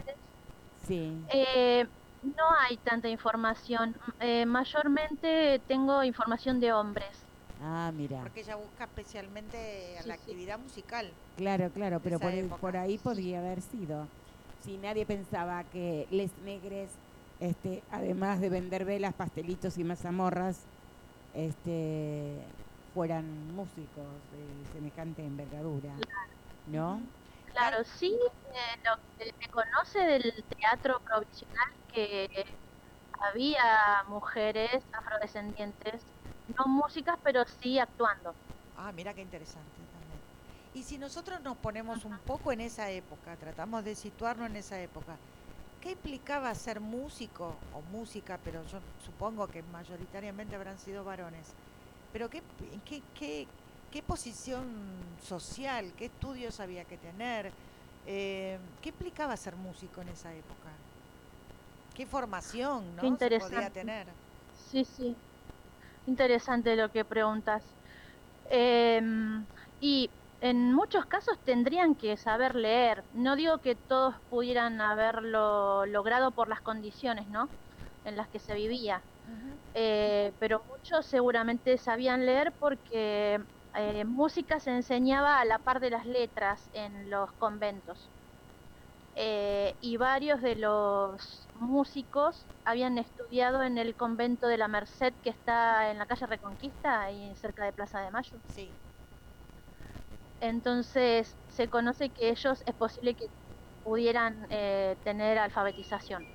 Sí. 0.88 1.12
eh, 1.34 1.86
no 2.24 2.44
hay 2.68 2.78
tanta 2.78 3.08
información. 3.10 3.96
Eh, 4.20 4.46
mayormente 4.46 5.60
tengo 5.68 6.04
información 6.04 6.60
de 6.60 6.72
hombres. 6.74 7.08
Ah, 7.62 7.92
mira. 7.96 8.22
Porque 8.22 8.42
ella 8.42 8.56
busca 8.56 8.84
especialmente 8.84 9.98
a 9.98 10.04
Sí, 10.04 10.08
la 10.08 10.16
sí. 10.16 10.20
actividad 10.22 10.60
musical. 10.60 11.12
Claro, 11.38 11.70
claro, 11.72 12.00
pero 12.04 12.20
por, 12.20 12.32
época. 12.32 12.62
por 12.62 12.78
ahí 12.78 12.98
podría 13.00 13.40
haber 13.40 13.62
sido. 13.62 14.08
Si 14.64 14.78
nadie 14.78 15.06
pensaba 15.06 15.64
que 15.66 16.08
les 16.12 16.32
negres, 16.46 16.90
este, 17.40 17.84
además 17.92 18.40
de 18.42 18.50
vender 18.50 18.86
velas, 18.86 19.14
pastelitos 19.14 19.78
y 19.78 19.84
mazamorras, 19.84 20.66
este, 21.34 22.38
fueran 22.94 23.26
músicos 23.56 24.06
de 24.32 24.74
semejante 24.74 25.24
envergadura, 25.24 25.94
¿no? 26.66 27.00
Claro, 27.52 27.84
sí, 27.84 28.18
eh, 28.54 28.80
lo 28.84 28.98
que 29.18 29.34
se 29.40 29.50
conoce 29.50 30.00
del 30.00 30.44
teatro 30.58 31.00
provisional 31.02 31.68
que 31.94 32.46
había 33.20 34.04
mujeres 34.08 34.84
afrodescendientes, 34.94 36.02
no 36.58 36.66
músicas, 36.66 37.18
pero 37.24 37.44
sí 37.62 37.80
actuando. 37.80 38.34
Ah, 38.76 38.92
mira 38.92 39.14
qué 39.14 39.22
interesante 39.22 39.88
también. 39.92 40.20
Y 40.74 40.84
si 40.84 40.98
nosotros 40.98 41.42
nos 41.42 41.58
ponemos 41.58 42.06
un 42.06 42.18
poco 42.20 42.52
en 42.52 42.62
esa 42.62 42.90
época, 42.92 43.36
tratamos 43.38 43.84
de 43.84 43.96
situarnos 43.96 44.50
en 44.50 44.56
esa 44.58 44.80
época, 44.80 45.18
¿qué 45.82 45.92
implicaba 45.92 46.54
ser 46.56 46.80
músico 46.80 47.56
o 47.74 47.82
música? 47.92 48.40
Pero 48.44 48.64
yo 48.72 48.80
supongo 49.06 49.48
que 49.48 49.64
mayoritariamente 49.64 50.56
habrán 50.56 50.78
sido 50.80 51.04
varones. 51.04 51.54
Pero 52.14 52.30
¿qué, 52.30 52.42
qué, 52.86 53.02
qué, 53.14 53.48
qué 53.92 54.04
posición 54.04 54.66
social, 55.22 55.94
qué 55.98 56.06
estudios 56.06 56.60
había 56.60 56.86
que 56.86 56.98
tener? 56.98 57.52
Eh, 58.06 58.58
¿Qué 58.82 58.90
implicaba 58.90 59.36
ser 59.38 59.56
músico 59.56 60.02
en 60.02 60.10
esa 60.10 60.34
época? 60.34 60.70
¿Qué 61.94 62.06
formación 62.06 62.96
¿no? 62.96 63.02
se 63.02 63.08
podía 63.08 63.10
interesante. 63.10 63.70
tener? 63.72 64.08
Sí, 64.72 64.86
sí. 64.86 65.16
Interesante 66.06 66.76
lo 66.76 66.92
que 66.92 67.04
preguntas. 67.04 67.64
Em, 68.50 69.46
y 69.82 70.10
en 70.40 70.74
muchos 70.74 71.06
casos 71.08 71.42
tendrían 71.44 71.96
que 71.96 72.18
saber 72.18 72.56
leer. 72.56 73.06
No 73.12 73.36
digo 73.36 73.60
que 73.62 73.76
todos 73.76 74.16
pudieran 74.30 74.82
haberlo 74.82 75.86
logrado 75.86 76.34
por 76.34 76.48
las 76.50 76.62
condiciones, 76.62 77.28
¿no? 77.30 77.54
En 78.04 78.16
las 78.18 78.30
que 78.30 78.40
se 78.40 78.54
vivía. 78.56 79.06
Eh, 79.74 80.36
pero 80.40 80.66
muchos 80.68 81.08
seguramente 81.08 81.78
sabían 81.78 82.26
leer 82.26 82.56
porque 82.60 83.40
eh, 83.76 84.06
música 84.06 84.60
se 84.60 84.72
enseñaba 84.72 85.40
a 85.42 85.46
la 85.46 85.60
par 85.60 85.80
de 85.82 85.92
las 85.92 86.06
letras 86.06 86.70
en 86.74 87.10
los 87.10 87.34
conventos. 87.34 88.12
Eh, 89.16 89.78
y 89.80 89.98
varios 89.98 90.42
de 90.42 90.56
los 90.56 91.50
músicos 91.54 92.48
habían 92.64 92.98
estudiado 93.00 93.64
en 93.64 93.78
el 93.80 93.96
convento 93.96 94.48
de 94.48 94.58
la 94.58 94.68
Merced 94.68 95.16
que 95.24 95.32
está 95.32 95.90
en 95.92 95.98
la 95.98 96.06
calle 96.06 96.28
Reconquista, 96.28 97.02
ahí 97.02 97.36
cerca 97.36 97.66
de 97.66 97.74
Plaza 97.74 98.00
de 98.02 98.12
Mayo. 98.12 98.40
Sí. 98.46 98.78
Entonces 100.42 101.38
se 101.48 101.70
conoce 101.70 102.12
que 102.12 102.30
ellos 102.30 102.62
es 102.66 102.76
posible 102.76 103.16
que 103.16 103.28
pudieran 103.84 104.48
eh, 104.50 104.98
tener 105.04 105.38
alfabetización. 105.40 106.30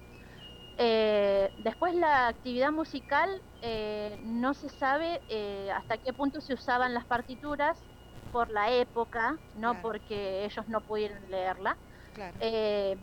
Eh, 0.78 1.52
después 1.56 1.94
la 1.94 2.28
actividad 2.28 2.72
musical 2.72 3.28
eh, 3.60 4.18
no 4.22 4.54
se 4.54 4.68
sabe 4.70 5.22
eh, 5.28 5.70
hasta 5.72 5.98
qué 5.98 6.12
punto 6.14 6.40
se 6.40 6.54
usaban 6.54 6.94
las 6.94 7.06
partituras 7.06 7.86
por 8.30 8.50
la 8.50 8.72
época, 8.72 9.38
no 9.52 9.78
Claro. 9.78 9.80
porque 9.80 10.44
ellos 10.44 10.66
no 10.68 10.82
pudieran 10.82 11.28
leerla, 11.30 11.78
Claro. 12.12 12.40
eh, 12.40 12.96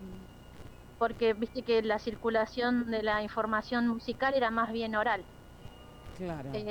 porque 0.98 1.34
viste 1.34 1.64
que 1.64 1.82
la 1.82 1.98
circulación 1.98 2.92
de 2.92 3.02
la 3.02 3.24
información 3.24 3.88
musical 3.88 4.34
era 4.34 4.52
más 4.52 4.70
bien 4.70 4.94
oral. 4.94 5.26
Claro. 6.12 6.66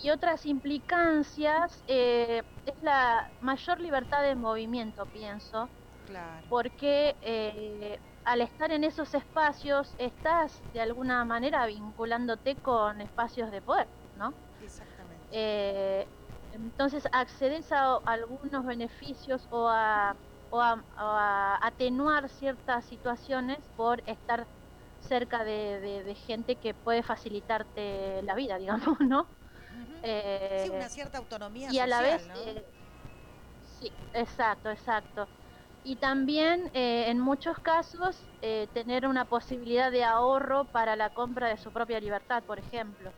Y 0.00 0.10
otras 0.10 0.46
implicancias 0.46 1.82
eh, 1.86 2.42
es 2.64 2.74
la 2.80 3.32
mayor 3.40 3.80
libertad 3.80 4.22
de 4.22 4.34
movimiento, 4.36 5.06
pienso, 5.06 5.72
claro. 6.04 6.48
porque 6.48 7.18
eh, 7.22 8.00
al 8.24 8.42
estar 8.42 8.72
en 8.72 8.84
esos 8.84 9.14
espacios 9.14 9.94
estás 9.98 10.64
de 10.72 10.80
alguna 10.82 11.24
manera 11.24 11.66
vinculándote 11.66 12.60
con 12.60 13.00
espacios 13.00 13.50
de 13.52 13.62
poder, 13.62 13.90
¿no? 14.14 14.38
Exactamente. 14.58 15.28
Eh, 15.30 16.08
entonces 16.50 17.04
accedes 17.12 17.72
a 17.72 17.96
algunos 18.06 18.64
beneficios 18.66 19.46
o 19.50 19.68
a, 19.68 20.20
o 20.48 20.60
a- 20.60 20.74
o 20.74 21.02
a 21.02 21.58
atenuar 21.66 22.28
ciertas 22.28 22.86
situaciones 22.86 23.70
por 23.74 24.02
estar 24.06 24.48
cerca 24.98 25.44
de, 25.44 25.80
de- 25.80 26.04
de 26.04 26.14
gente 26.14 26.58
que 26.58 26.74
puede 26.74 27.02
facilitarte 27.02 28.22
la 28.22 28.34
vida, 28.34 28.58
digamos, 28.96 28.98
¿no? 29.00 29.30
Ujú. 30.02 30.10
Eh, 30.10 30.62
Sí, 30.64 30.70
una 30.70 30.88
cierta 30.88 31.18
autonomía 31.18 31.70
y 31.72 31.78
a 31.78 31.86
la 31.86 32.02
vez, 32.02 32.26
¿no? 32.26 32.34
eh, 32.46 32.64
sí, 33.60 33.92
exacto, 34.12 34.70
exacto. 34.70 35.30
y 35.82 35.96
también 35.98 36.70
eh, 36.74 37.10
en 37.10 37.20
muchos 37.20 37.58
casos 37.60 38.30
eh, 38.42 38.68
tener 38.74 39.06
una 39.06 39.26
posibilidad 39.28 39.90
de 39.92 40.04
ahorro 40.04 40.70
para 40.72 40.96
la 40.96 41.10
compra 41.10 41.48
de 41.48 41.58
su 41.58 41.72
propia 41.72 42.00
libertad, 42.00 42.44
por 42.46 42.58
ejemplo. 42.58 43.12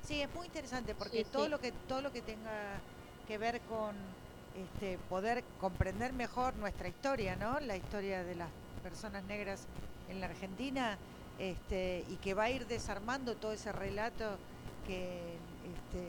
Sí, 0.00 0.20
es 0.20 0.32
muy 0.32 0.46
interesante 0.46 0.94
porque 0.94 1.22
Sí, 1.22 1.30
todo 1.30 1.44
sí. 1.44 1.50
lo 1.50 1.58
que 1.60 1.72
todo 1.72 2.02
lo 2.02 2.10
que 2.12 2.22
tenga 2.22 2.84
que 3.24 3.38
ver 3.38 3.64
con 3.64 4.16
este, 4.52 4.98
poder 4.98 5.44
comprender 5.56 6.12
mejor 6.12 6.56
nuestra 6.56 6.88
historia, 6.88 7.36
¿no? 7.36 7.60
La 7.60 7.76
historia 7.76 8.24
de 8.24 8.34
las 8.34 8.52
personas 8.80 9.24
negras 9.24 9.68
en 10.08 10.20
la 10.20 10.26
Argentina, 10.26 11.00
este, 11.36 12.02
y 12.06 12.18
que 12.18 12.34
va 12.34 12.44
a 12.44 12.50
ir 12.50 12.66
desarmando 12.66 13.36
todo 13.36 13.52
ese 13.52 13.72
relato 13.72 14.40
que 14.86 15.36
este, 15.64 16.04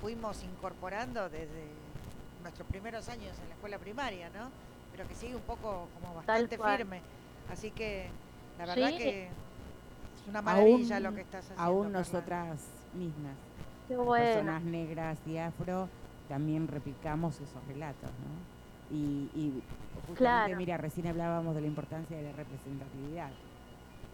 fuimos 0.00 0.42
incorporando 0.42 1.28
desde 1.28 1.66
nuestros 2.42 2.66
primeros 2.68 3.08
años 3.08 3.36
en 3.42 3.48
la 3.48 3.54
escuela 3.54 3.78
primaria, 3.78 4.28
¿no? 4.30 4.48
Pero 4.92 5.06
que 5.08 5.14
sigue 5.14 5.36
un 5.36 5.42
poco 5.42 5.88
como 6.00 6.14
bastante 6.14 6.56
firme. 6.58 7.00
Así 7.52 7.70
que 7.70 8.08
la 8.58 8.66
verdad 8.66 8.88
Sí. 8.90 8.98
que 8.98 9.24
es 9.26 9.30
una 10.28 10.42
maravilla 10.42 10.96
Aún- 10.96 11.04
lo 11.04 11.14
que 11.14 11.20
estás 11.20 11.44
haciendo. 11.44 11.62
Aún 11.62 11.82
Carla. 11.84 11.98
nosotras 11.98 12.60
mismas, 12.94 13.34
Qué 13.88 13.96
las 13.96 14.04
bueno. 14.06 14.24
personas 14.24 14.62
negras 14.62 15.18
y 15.26 15.36
afro, 15.38 15.88
también 16.28 16.66
replicamos 16.68 17.36
esos 17.36 17.64
relatos, 17.68 18.10
¿no? 18.10 18.56
Y, 18.96 19.30
y 19.34 19.62
justamente, 19.92 20.16
Claro. 20.18 20.56
mira, 20.56 20.76
recién 20.76 21.06
hablábamos 21.08 21.54
de 21.54 21.60
la 21.60 21.66
importancia 21.66 22.16
de 22.16 22.22
la 22.22 22.32
representatividad. 22.32 23.30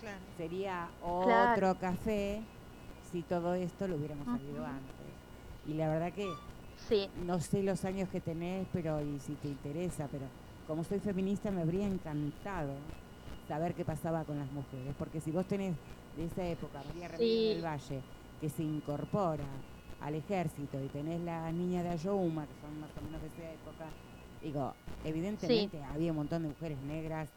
Claro. 0.00 0.18
Sería 0.36 0.88
Claro. 1.00 1.52
otro 1.52 1.78
café 1.78 2.42
si 3.12 3.22
todo 3.22 3.54
esto 3.54 3.86
lo 3.86 3.96
hubiéramos 3.96 4.26
sabido 4.26 4.64
antes. 4.64 5.06
Y 5.68 5.74
la 5.74 5.88
verdad 5.88 6.12
que 6.12 6.28
Sí, 6.88 7.08
no 7.24 7.38
sé 7.38 7.62
los 7.62 7.84
años 7.84 8.08
que 8.08 8.20
tenés, 8.20 8.66
pero 8.72 9.00
y 9.00 9.20
si 9.20 9.34
te 9.34 9.48
interesa, 9.48 10.08
pero 10.10 10.24
como 10.66 10.82
soy 10.82 10.98
feminista 10.98 11.50
me 11.50 11.62
habría 11.62 11.86
encantado 11.86 12.72
saber 13.46 13.74
qué 13.74 13.84
pasaba 13.84 14.24
con 14.24 14.38
las 14.38 14.50
mujeres, 14.50 14.94
porque 14.98 15.20
si 15.20 15.30
vos 15.30 15.46
tenés 15.46 15.76
de 16.16 16.24
esa 16.26 16.44
época 16.46 16.82
María 16.88 17.16
Sí. 17.16 17.54
del 17.54 17.64
Valle 17.64 18.00
que 18.40 18.48
se 18.48 18.62
incorpora 18.62 19.44
al 20.00 20.14
ejército 20.16 20.82
y 20.82 20.88
tenés 20.88 21.20
la 21.20 21.52
niña 21.52 21.82
de 21.84 21.90
Ayohuma, 21.90 22.46
que 22.46 22.54
son 22.60 22.80
más 22.80 22.90
o 22.98 23.02
menos 23.04 23.20
de 23.20 23.28
esa 23.28 23.52
época, 23.52 23.84
digo, 24.42 24.74
evidentemente 25.04 25.80
había 25.84 26.10
un 26.10 26.16
montón 26.16 26.42
de 26.42 26.48
mujeres 26.48 26.78
negras 26.82 27.28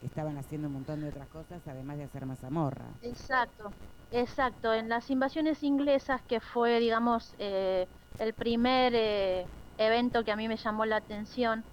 que 0.00 0.06
estaban 0.06 0.38
haciendo 0.38 0.68
un 0.68 0.74
montón 0.74 1.00
de 1.00 1.08
otras 1.08 1.28
cosas, 1.28 1.60
además 1.66 1.98
de 1.98 2.04
hacer 2.04 2.24
mazamorra. 2.24 2.86
exacto, 3.02 3.70
exacto. 4.14 4.74
En 4.74 4.88
las 4.88 5.10
invasiones 5.10 5.62
inglesas, 5.62 6.22
que 6.26 6.40
fue, 6.40 6.80
digamos, 6.80 7.34
eh, 7.38 7.88
el 8.18 8.34
primer 8.34 8.92
eh, 8.94 9.50
evento 9.76 10.24
que 10.24 10.32
a 10.32 10.36
mí 10.36 10.48
me 10.48 10.56
llamó 10.56 10.84
la 10.86 10.96
atención 10.96 11.66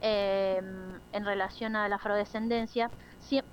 eh, 0.00 0.58
en 1.12 1.24
relación 1.24 1.76
a 1.76 1.88
la 1.88 1.96
afrodescendencia, 1.96 2.92
sie- 3.20 3.44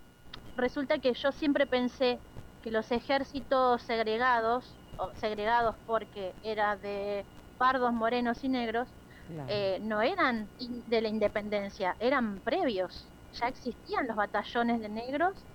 resulta 0.55 0.99
que 0.99 1.13
yo 1.13 1.31
siempre 1.31 1.67
pensé 1.67 2.23
que 2.61 2.71
los 2.71 2.91
ejércitos 2.91 3.83
segregados, 3.83 4.79
o 4.97 5.11
segregados 5.15 5.77
porque 5.85 6.37
era 6.41 6.77
de 6.77 7.27
pardos, 7.57 7.93
morenos 7.93 8.43
y 8.45 8.49
negros, 8.49 8.95
Claro. 9.25 9.65
eh, 9.65 9.79
no 9.81 10.01
eran 10.01 10.51
de 10.57 11.01
la 11.01 11.09
independencia, 11.09 11.95
eran 11.99 12.41
previos. 12.41 13.15
Ya 13.31 13.47
existían 13.49 14.07
los 14.07 14.17
batallones 14.17 14.81
de 14.81 14.89
negros 14.89 15.47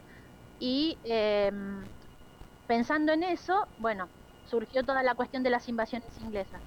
y 0.59 1.01
em, 1.05 1.91
pensando 2.67 3.13
en 3.13 3.23
eso, 3.23 3.69
bueno, 3.77 4.13
surgió 4.43 4.85
toda 4.85 5.03
la 5.03 5.15
cuestión 5.15 5.43
de 5.43 5.51
las 5.51 5.69
invasiones 5.69 6.19
inglesas. 6.19 6.63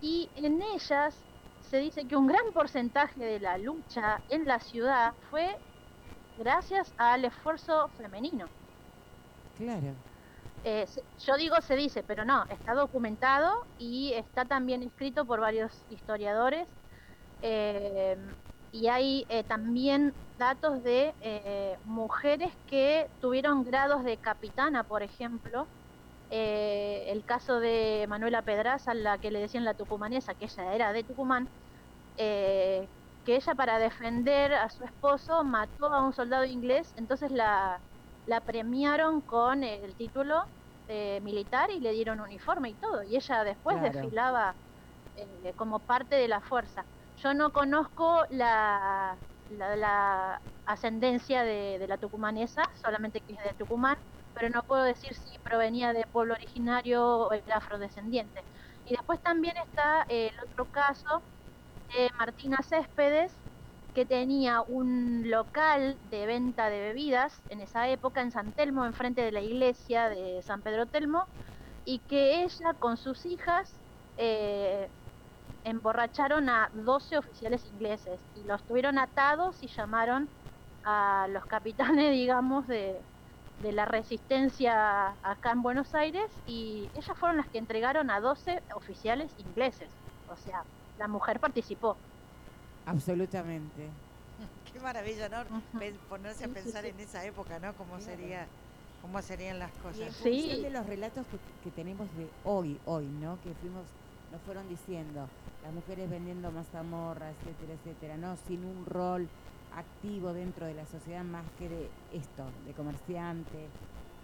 Y 0.00 0.32
en 0.36 0.62
ellas 0.62 1.28
se 1.60 1.78
dice 1.78 2.06
que 2.08 2.16
un 2.16 2.26
gran 2.28 2.42
porcentaje 2.54 3.24
de 3.24 3.40
la 3.40 3.58
lucha 3.58 4.24
en 4.28 4.46
la 4.46 4.60
ciudad 4.60 5.14
fue 5.30 5.60
gracias 6.36 6.94
al 6.98 7.24
esfuerzo 7.26 7.90
femenino. 7.96 8.52
claro. 9.52 10.04
Eh, 10.62 10.86
yo 11.18 11.36
digo 11.36 11.60
se 11.60 11.76
dice, 11.76 12.02
pero 12.04 12.24
no, 12.24 12.44
está 12.48 12.74
documentado 12.74 13.50
y 13.76 14.12
está 14.14 14.44
también 14.46 14.82
escrito 14.82 15.26
por 15.26 15.40
varios 15.40 15.84
historiadores. 15.88 16.68
eh, 17.42 18.16
y 18.70 18.88
hay 18.88 19.26
eh, 19.28 19.44
también 19.44 20.16
datos 20.36 20.82
de 20.82 21.16
eh, 21.20 21.78
mujeres 21.84 22.54
que 22.66 23.10
tuvieron 23.20 23.64
grados 23.64 24.04
de 24.04 24.18
capitana, 24.20 24.84
por 24.84 25.02
ejemplo. 25.02 25.70
Eh, 26.30 27.06
el 27.12 27.24
caso 27.26 27.60
de 27.60 28.06
Manuela 28.08 28.42
Pedraza, 28.44 28.94
la 28.94 29.18
que 29.18 29.30
le 29.30 29.40
decían 29.40 29.64
la 29.64 29.74
tucumanesa, 29.76 30.34
que 30.34 30.46
ella 30.46 30.74
era 30.74 30.92
de 30.92 31.04
Tucumán, 31.04 31.50
eh, 32.16 32.90
que 33.24 33.36
ella 33.36 33.54
para 33.54 33.78
defender 33.78 34.52
a 34.54 34.68
su 34.70 34.84
esposo 34.84 35.44
mató 35.44 35.86
a 35.92 36.02
un 36.04 36.12
soldado 36.12 36.44
inglés, 36.44 36.92
entonces 36.96 37.30
la, 37.32 37.84
la 38.24 38.44
premiaron 38.44 39.22
con 39.22 39.64
el 39.64 39.96
título 39.96 40.42
de 40.86 41.20
militar 41.22 41.70
y 41.70 41.80
le 41.80 41.92
dieron 41.92 42.20
uniforme 42.20 42.70
y 42.70 42.76
todo. 42.76 43.02
Y 43.04 43.16
ella 43.16 43.44
después 43.44 43.80
Claro. 43.80 43.82
desfilaba 43.82 44.58
eh, 45.14 45.54
como 45.56 45.86
parte 45.86 46.16
de 46.16 46.28
la 46.28 46.40
fuerza. 46.42 46.88
Yo 47.22 47.34
no 47.34 47.52
conozco 47.52 48.24
la, 48.30 49.20
la, 49.48 49.76
la 49.76 50.42
ascendencia 50.64 51.42
de, 51.44 51.84
la 51.88 51.98
tucumanesa, 51.98 52.62
solamente 52.76 53.20
que 53.22 53.32
es 53.34 53.44
de 53.44 53.54
Tucumán, 53.54 53.96
pero 54.32 54.50
no 54.50 54.62
puedo 54.66 54.84
decir 54.84 55.14
si 55.14 55.38
provenía 55.40 55.92
de 55.92 56.04
pueblo 56.12 56.34
originario 56.34 57.04
o 57.26 57.32
era 57.32 57.56
afrodescendiente. 57.56 58.40
Y 58.84 58.92
después 58.94 59.20
también 59.22 59.54
está 59.66 60.04
el 60.08 60.30
otro 60.44 60.66
caso 60.70 61.26
de 61.96 62.08
Martina 62.18 62.58
Céspedes, 62.62 63.42
que 63.92 64.06
tenía 64.06 64.62
un 64.62 65.28
local 65.30 65.98
de 66.02 66.26
venta 66.26 66.70
de 66.70 66.80
bebidas 66.80 67.42
en 67.48 67.60
esa 67.60 67.88
época 67.88 68.20
en 68.22 68.30
San 68.30 68.52
Telmo, 68.54 68.84
enfrente 68.86 69.22
de 69.22 69.32
la 69.32 69.40
iglesia 69.40 70.08
de 70.08 70.42
San 70.42 70.62
Pedro 70.62 70.86
Telmo, 70.88 71.28
y 71.84 72.00
que 72.06 72.42
ella 72.44 72.74
con 72.78 72.96
sus 72.96 73.24
hijas 73.26 73.80
eh, 74.16 74.90
emborracharon 75.64 76.48
a 76.48 76.70
12 76.72 77.18
oficiales 77.18 77.66
ingleses 77.70 78.28
y 78.32 78.44
los 78.44 78.64
tuvieron 78.64 78.98
atados 78.98 79.62
y 79.62 79.68
llamaron 79.68 80.32
a 80.82 81.26
los 81.30 81.46
capitanes, 81.46 82.12
digamos, 82.12 82.66
de, 82.66 83.06
de 83.58 83.72
la 83.72 83.84
resistencia 83.86 85.18
acá 85.22 85.52
en 85.52 85.62
Buenos 85.62 85.94
Aires 85.94 86.40
y 86.44 86.90
ellas 86.94 87.18
fueron 87.18 87.36
las 87.38 87.48
que 87.50 87.58
entregaron 87.58 88.10
a 88.10 88.20
12 88.20 88.64
oficiales 88.74 89.34
ingleses. 89.38 90.04
O 90.26 90.36
sea, 90.36 90.66
la 90.96 91.08
mujer 91.08 91.40
participó. 91.40 92.02
Absolutamente. 92.84 94.02
Qué 94.64 94.80
maravilla, 94.80 95.28
¿no? 95.28 95.44
Ponerse 96.08 96.44
a 96.44 96.48
Sí, 96.48 96.54
sí, 96.56 96.72
pensar 96.72 96.84
sí. 96.84 96.86
en 96.86 97.00
esa 97.00 97.24
época, 97.24 97.58
¿no? 97.60 97.74
Cómo 97.76 97.98
Claro. 97.98 98.00
sería, 98.00 98.52
cómo 98.98 99.20
serían 99.22 99.58
las 99.58 99.76
Y 99.90 100.02
en 100.02 100.14
cosas. 100.14 100.14
Sí. 100.14 100.22
función 100.28 100.62
de 100.62 100.70
los 100.70 100.86
relatos 100.86 101.26
que, 101.26 101.40
que 101.60 101.72
tenemos 101.72 102.12
de 102.14 102.36
hoy, 102.42 102.80
hoy, 102.84 103.12
¿no? 103.12 103.40
Que 103.40 103.54
fuimos, 103.54 103.96
nos 104.32 104.40
fueron 104.42 104.68
diciendo, 104.68 105.26
las 105.62 105.72
mujeres 105.72 106.08
vendiendo 106.10 106.50
mazamorra, 106.50 107.30
etcétera, 107.30 107.74
etcétera, 107.74 108.16
¿no? 108.16 108.36
Sin 108.46 108.64
un 108.64 108.84
rol 108.86 109.28
activo 109.74 110.32
dentro 110.32 110.66
de 110.66 110.74
la 110.74 110.86
sociedad 110.86 111.24
más 111.24 111.44
que 111.58 111.68
de 111.68 111.88
esto, 112.12 112.44
de 112.66 112.72
comerciante, 112.72 113.66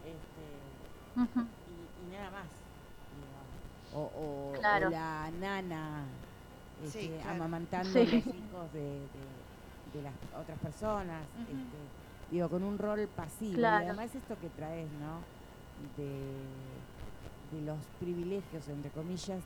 este, 0.05 0.45
y, 1.17 2.09
y 2.09 2.17
nada 2.17 2.31
más. 2.31 2.47
O, 3.95 3.99
o- 4.01 4.51
o 4.51 4.53
Claro. 4.59 4.91
la 4.91 5.31
nana 5.41 6.05
este, 6.85 7.01
Sí, 7.03 7.09
claro. 7.09 7.31
amamantando 7.37 7.89
Sí. 7.91 7.99
a 8.01 8.03
los 8.05 8.13
hijos 8.27 8.73
de, 8.73 8.81
de- 8.83 9.95
de 9.95 10.03
las 10.03 10.13
otras 10.41 10.59
personas, 10.59 11.23
este, 11.39 12.33
digo, 12.33 12.49
con 12.49 12.65
un 12.65 12.77
rol 12.79 13.07
pasivo. 13.15 13.55
Claro. 13.55 13.85
Y 13.85 13.89
además 13.89 14.13
esto 14.15 14.37
que 14.41 14.49
traes, 14.51 14.89
¿no? 15.01 15.21
De, 15.97 16.11
de 17.57 17.65
los 17.65 17.79
privilegios, 18.01 18.67
entre 18.69 18.91
comillas, 18.91 19.41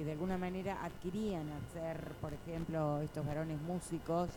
que 0.00 0.06
de 0.06 0.12
alguna 0.12 0.38
manera 0.38 0.82
adquirían 0.82 1.52
al 1.52 1.60
ser, 1.68 2.16
por 2.22 2.32
ejemplo, 2.32 3.02
estos 3.02 3.26
varones 3.26 3.60
músicos 3.60 4.30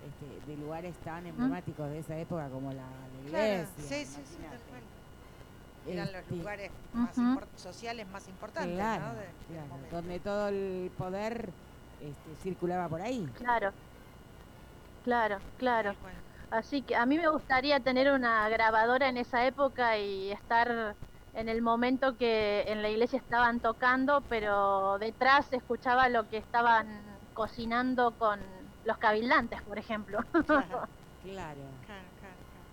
este, 0.00 0.40
de 0.40 0.56
lugares 0.56 0.96
tan 1.00 1.26
emblemáticos 1.26 1.90
de 1.90 1.98
esa 1.98 2.18
época 2.18 2.48
como 2.48 2.72
la, 2.72 2.88
la 3.08 3.18
Claro, 3.24 3.66
iglesia. 3.68 3.84
sí, 3.88 4.06
sí, 4.06 4.24
sí, 4.26 4.42
tal 4.48 4.64
cual. 4.64 4.82
Eran 5.84 6.12
los 6.12 6.22
Este, 6.22 6.38
lugares 6.38 6.70
más 6.92 7.16
sociales 7.56 8.06
más 8.06 8.28
importantes, 8.28 8.76
Claro, 8.78 9.04
¿no? 9.04 9.14
De- 9.14 9.34
claro, 9.46 9.74
donde 9.90 10.20
todo 10.20 10.48
el 10.48 10.90
poder 10.96 11.52
este, 12.00 12.36
circulaba 12.36 12.88
por 12.88 13.02
ahí. 13.02 13.28
Claro. 13.32 13.72
Claro, 15.02 15.42
claro. 15.56 15.96
Así 16.50 16.84
que 16.84 16.94
a 16.96 17.06
mí 17.06 17.18
me 17.18 17.28
gustaría 17.28 17.80
tener 17.80 18.12
una 18.12 18.48
grabadora 18.48 19.08
en 19.08 19.16
esa 19.16 19.46
época 19.46 19.98
y 19.98 20.30
estar 20.32 20.96
en 21.34 21.48
el 21.48 21.62
momento 21.62 22.16
que 22.16 22.64
en 22.68 22.82
la 22.82 22.90
iglesia 22.90 23.18
estaban 23.18 23.60
tocando, 23.60 24.20
pero 24.28 24.98
detrás 24.98 25.46
se 25.46 25.56
escuchaba 25.56 26.08
lo 26.08 26.28
que 26.28 26.36
estaban 26.38 27.18
cocinando 27.32 28.16
con 28.18 28.40
los 28.84 28.98
cabildantes, 28.98 29.62
por 29.62 29.78
ejemplo. 29.78 30.18
Claro, 30.46 30.82
Claro. 31.22 31.78
claro, 31.86 32.10
claro, 32.16 32.42
claro. 32.50 32.66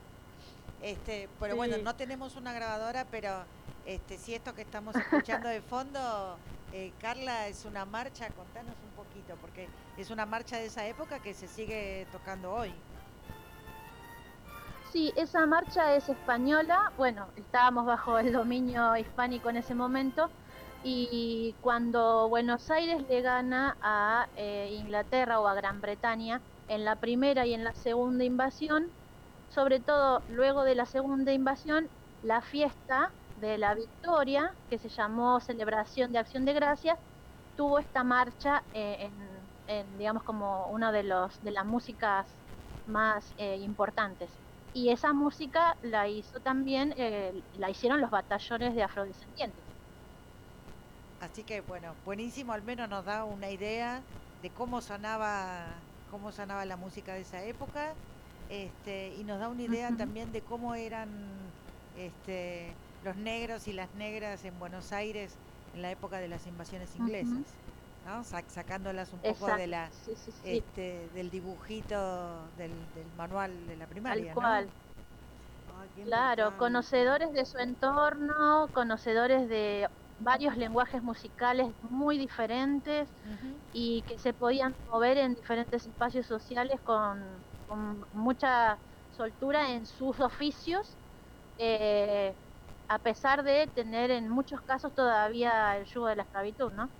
Este, 0.82 1.30
pero 1.40 1.56
bueno, 1.56 1.78
no 1.78 1.96
tenemos 1.96 2.36
una 2.36 2.54
grabadora, 2.54 3.06
pero 3.06 3.46
Este, 3.86 4.18
si 4.18 4.36
esto 4.36 4.54
que 4.54 4.62
estamos 4.62 4.96
escuchando 4.96 5.48
de 5.48 5.62
fondo, 5.62 6.38
eh, 6.72 6.92
Carla, 7.00 7.48
es 7.48 7.66
una 7.66 7.86
marcha, 7.86 8.30
contanos 8.32 8.76
un 8.84 8.92
poquito, 8.92 9.38
porque 9.38 9.68
es 9.98 10.10
una 10.10 10.26
marcha 10.26 10.58
de 10.58 10.66
esa 10.66 10.86
época 10.86 11.20
que 11.20 11.34
se 11.34 11.48
sigue 11.48 12.06
tocando 12.12 12.52
hoy. 12.52 12.72
Sí, 14.92 15.14
esa 15.16 15.46
marcha 15.46 15.96
es 15.96 16.10
española. 16.10 16.92
Bueno, 16.98 17.32
estábamos 17.36 17.86
bajo 17.86 18.18
el 18.18 18.34
dominio 18.34 18.98
hispánico 18.98 19.50
en 19.50 19.58
ese 19.58 19.76
momento. 19.76 20.34
Y 20.82 21.58
cuando 21.62 22.28
Buenos 22.30 22.70
Aires 22.72 23.04
le 23.08 23.22
gana 23.22 23.78
a 23.82 24.32
eh, 24.36 24.70
Inglaterra 24.72 25.40
o 25.40 25.48
a 25.48 25.54
Gran 25.54 25.80
Bretaña 25.82 26.42
en 26.68 26.86
la 26.86 27.00
primera 27.00 27.46
y 27.46 27.54
en 27.54 27.64
la 27.64 27.74
segunda 27.74 28.24
invasión, 28.24 28.96
sobre 29.50 29.80
todo 29.80 30.24
luego 30.28 30.64
de 30.64 30.76
la 30.76 30.86
segunda 30.86 31.34
invasión, 31.34 31.92
la 32.22 32.42
fiesta 32.42 33.16
de 33.36 33.58
la 33.60 33.76
victoria, 33.76 34.58
que 34.70 34.80
se 34.80 34.90
llamó 34.90 35.40
Celebración 35.40 36.12
de 36.12 36.20
Acción 36.20 36.46
de 36.46 36.54
Gracias, 36.54 37.00
tuvo 37.56 37.80
esta 37.80 38.04
marcha 38.04 38.66
eh, 38.72 39.12
en, 39.68 39.98
digamos, 39.98 40.24
como 40.24 40.68
una 40.70 40.92
de, 40.92 41.04
los, 41.04 41.42
de 41.42 41.52
las 41.52 41.66
músicas 41.66 42.40
más 42.86 43.34
eh, 43.38 43.58
importantes. 43.58 44.42
Y 44.72 44.90
esa 44.92 45.14
música 45.14 45.76
la 45.82 46.08
hizo 46.08 46.40
también, 46.42 46.94
eh, 46.98 47.44
la 47.52 47.70
hicieron 47.70 48.02
los 48.02 48.10
batallones 48.12 48.76
de 48.76 48.84
afrodescendientes. 48.84 49.66
Así 51.20 51.44
que 51.44 51.62
bueno, 51.62 52.00
buenísimo, 52.04 52.54
al 52.54 52.64
menos 52.64 52.88
nos 52.90 53.04
da 53.06 53.26
una 53.26 53.50
idea 53.52 54.08
de 54.40 54.54
cómo 54.54 54.82
sonaba, 54.82 55.90
cómo 56.06 56.32
sonaba 56.32 56.66
la 56.66 56.78
música 56.78 57.14
de 57.14 57.22
esa 57.22 57.44
época, 57.44 57.98
este, 58.48 59.14
y 59.16 59.24
nos 59.26 59.40
da 59.40 59.50
una 59.50 59.64
idea 59.64 59.92
también 59.92 60.32
de 60.32 60.44
cómo 60.44 60.76
eran 60.76 61.54
este, 61.92 62.80
los 63.02 63.18
negros 63.18 63.68
y 63.68 63.74
las 63.74 63.94
negras 63.94 64.46
en 64.46 64.60
Buenos 64.60 64.92
Aires 64.94 65.42
en 65.74 65.82
la 65.82 65.92
época 65.92 66.20
de 66.20 66.30
las 66.30 66.46
invasiones 66.46 66.96
inglesas, 66.96 67.58
¿no? 68.10 68.24
sacándolas 68.24 69.14
un 69.14 69.20
poco 69.20 69.56
de 69.56 69.68
la, 69.68 69.90
Este, 70.44 71.10
del 71.10 71.30
dibujito 71.30 72.50
del, 72.58 72.72
manual 73.16 73.68
de 73.68 73.76
la 73.76 73.88
primaria. 73.88 74.34
cual. 74.34 74.70
claro, 76.04 76.58
conocedores 76.58 77.32
de 77.34 77.46
su 77.46 77.58
entorno, 77.60 78.70
conocedores 78.74 79.48
de 79.48 79.88
varios 80.18 80.58
lenguajes 80.58 81.02
musicales 81.02 81.68
muy 81.82 82.18
diferentes 82.18 83.10
y 83.72 84.04
que 84.04 84.18
se 84.18 84.34
podían 84.34 84.76
mover 84.92 85.18
en 85.18 85.34
diferentes 85.36 85.86
espacios 85.86 86.26
sociales 86.28 86.80
con, 86.84 87.46
con 87.68 88.02
mucha 88.12 88.80
soltura 89.12 89.72
en 89.72 89.86
sus 89.86 90.20
oficios. 90.20 90.98
Eh, 91.58 92.34
a 92.88 92.98
pesar 93.00 93.44
de 93.44 93.68
tener 93.68 94.10
en 94.12 94.30
muchos 94.30 94.62
casos 94.62 94.94
todavía 94.96 95.78
el 95.78 95.86
yugo 95.86 96.08
de 96.08 96.16
la 96.16 96.24
esclavitud, 96.24 96.72
¿no? 96.74 96.92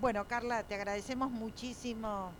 Bueno, 0.00 0.26
Carla, 0.26 0.62
te 0.62 0.74
agradecemos 0.74 1.30
muchísimo 1.30 2.30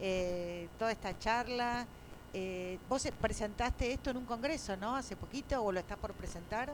eh, 0.00 0.68
toda 0.78 0.92
esta 0.92 1.18
charla. 1.18 1.86
Eh, 2.32 2.78
vos 2.88 3.06
presentaste 3.20 3.92
esto 3.92 4.10
en 4.10 4.18
un 4.18 4.24
congreso, 4.24 4.76
¿no? 4.76 4.94
Hace 4.94 5.16
poquito 5.16 5.62
o 5.62 5.72
lo 5.72 5.80
estás 5.80 5.98
por 5.98 6.12
presentar. 6.12 6.72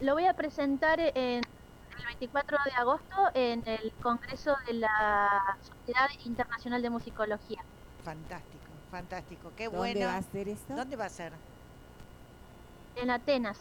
Lo 0.00 0.14
voy 0.14 0.26
a 0.26 0.34
presentar 0.34 0.98
en 0.98 1.42
el 1.44 2.04
24 2.06 2.58
de 2.64 2.70
agosto 2.72 3.16
en 3.34 3.62
el 3.66 3.92
Congreso 4.02 4.56
de 4.66 4.74
la 4.74 5.56
Sociedad 5.62 6.08
Internacional 6.24 6.82
de 6.82 6.90
Musicología. 6.90 7.62
Fantástico, 8.04 8.64
fantástico. 8.90 9.52
Qué 9.56 9.68
bueno. 9.68 10.00
¿Dónde 10.00 10.06
va 10.06 10.16
a 10.16 10.22
ser 10.22 10.48
esto? 10.48 10.74
¿Dónde 10.74 10.96
va 10.96 11.04
a 11.04 11.10
ser? 11.10 11.32
en 12.96 13.10
Atenas. 13.10 13.58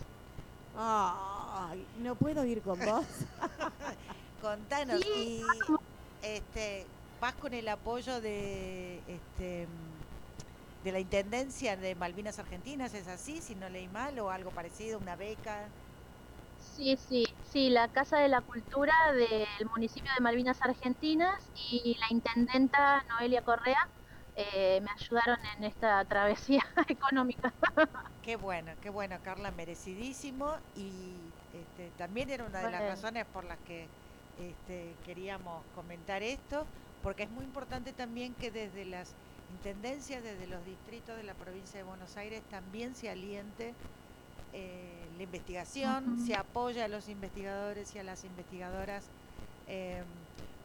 no 0.76 2.16
puedo 2.16 2.44
ir 2.46 2.62
con 2.62 2.80
vos. 2.80 3.06
Contanos, 4.42 5.06
y 5.06 5.44
este, 6.22 6.86
vas 7.22 7.34
con 7.36 7.54
el 7.54 7.68
apoyo 7.68 8.22
de 8.22 9.00
este 9.08 9.68
de 10.84 10.92
la 10.94 11.00
Intendencia 11.00 11.76
de 11.76 11.94
Malvinas 11.96 12.40
Argentinas, 12.40 12.94
¿es 12.94 13.08
así? 13.08 13.42
Si 13.42 13.54
no 13.56 13.68
leí 13.70 13.88
mal, 13.90 14.18
o 14.20 14.30
algo 14.30 14.50
parecido, 14.52 14.98
una 14.98 15.16
beca. 15.16 15.68
Sí, 16.58 16.98
sí, 16.98 17.26
sí, 17.52 17.70
la 17.70 17.90
Casa 17.90 18.18
de 18.20 18.30
la 18.30 18.42
Cultura 18.42 18.94
del 19.14 19.70
municipio 19.70 20.12
de 20.18 20.24
Malvinas 20.24 20.62
Argentinas 20.62 21.52
y 21.70 21.98
la 22.00 22.08
intendenta 22.10 23.04
Noelia 23.10 23.42
Correa 23.42 23.90
eh, 24.36 24.80
me 24.82 24.90
ayudaron 24.92 25.38
en 25.58 25.66
esta 25.66 26.04
travesía 26.06 26.64
económica. 26.88 27.54
Qué 28.24 28.38
bueno, 28.38 28.72
qué 28.82 28.90
bueno, 28.90 29.18
Carla, 29.22 29.52
merecidísimo. 29.52 30.56
Y 30.78 31.34
este, 31.54 31.90
también 31.98 32.30
era 32.30 32.46
una 32.46 32.60
de 32.60 32.72
las 32.72 32.82
razones 32.82 33.26
por 33.26 33.44
las 33.44 33.58
que 33.60 33.88
este, 34.40 34.96
queríamos 35.06 35.64
comentar 35.76 36.24
esto, 36.24 36.66
porque 37.04 37.24
es 37.24 37.30
muy 37.30 37.44
importante 37.44 37.94
también 37.94 38.34
que 38.36 38.52
desde 38.52 38.86
las 38.86 39.14
intendencias, 39.52 40.24
desde 40.24 40.48
los 40.48 40.64
distritos 40.66 41.18
de 41.18 41.24
la 41.24 41.34
provincia 41.34 41.78
de 41.78 41.84
Buenos 41.84 42.16
Aires, 42.18 42.42
también 42.50 42.96
se 42.96 43.10
aliente 43.10 43.74
eh, 44.54 45.06
la 45.18 45.24
investigación, 45.24 46.26
se 46.26 46.36
apoya 46.36 46.86
a 46.86 46.88
los 46.88 47.10
investigadores 47.10 47.94
y 47.96 48.00
a 48.00 48.04
las 48.04 48.24
investigadoras, 48.24 49.06
eh, 49.68 50.02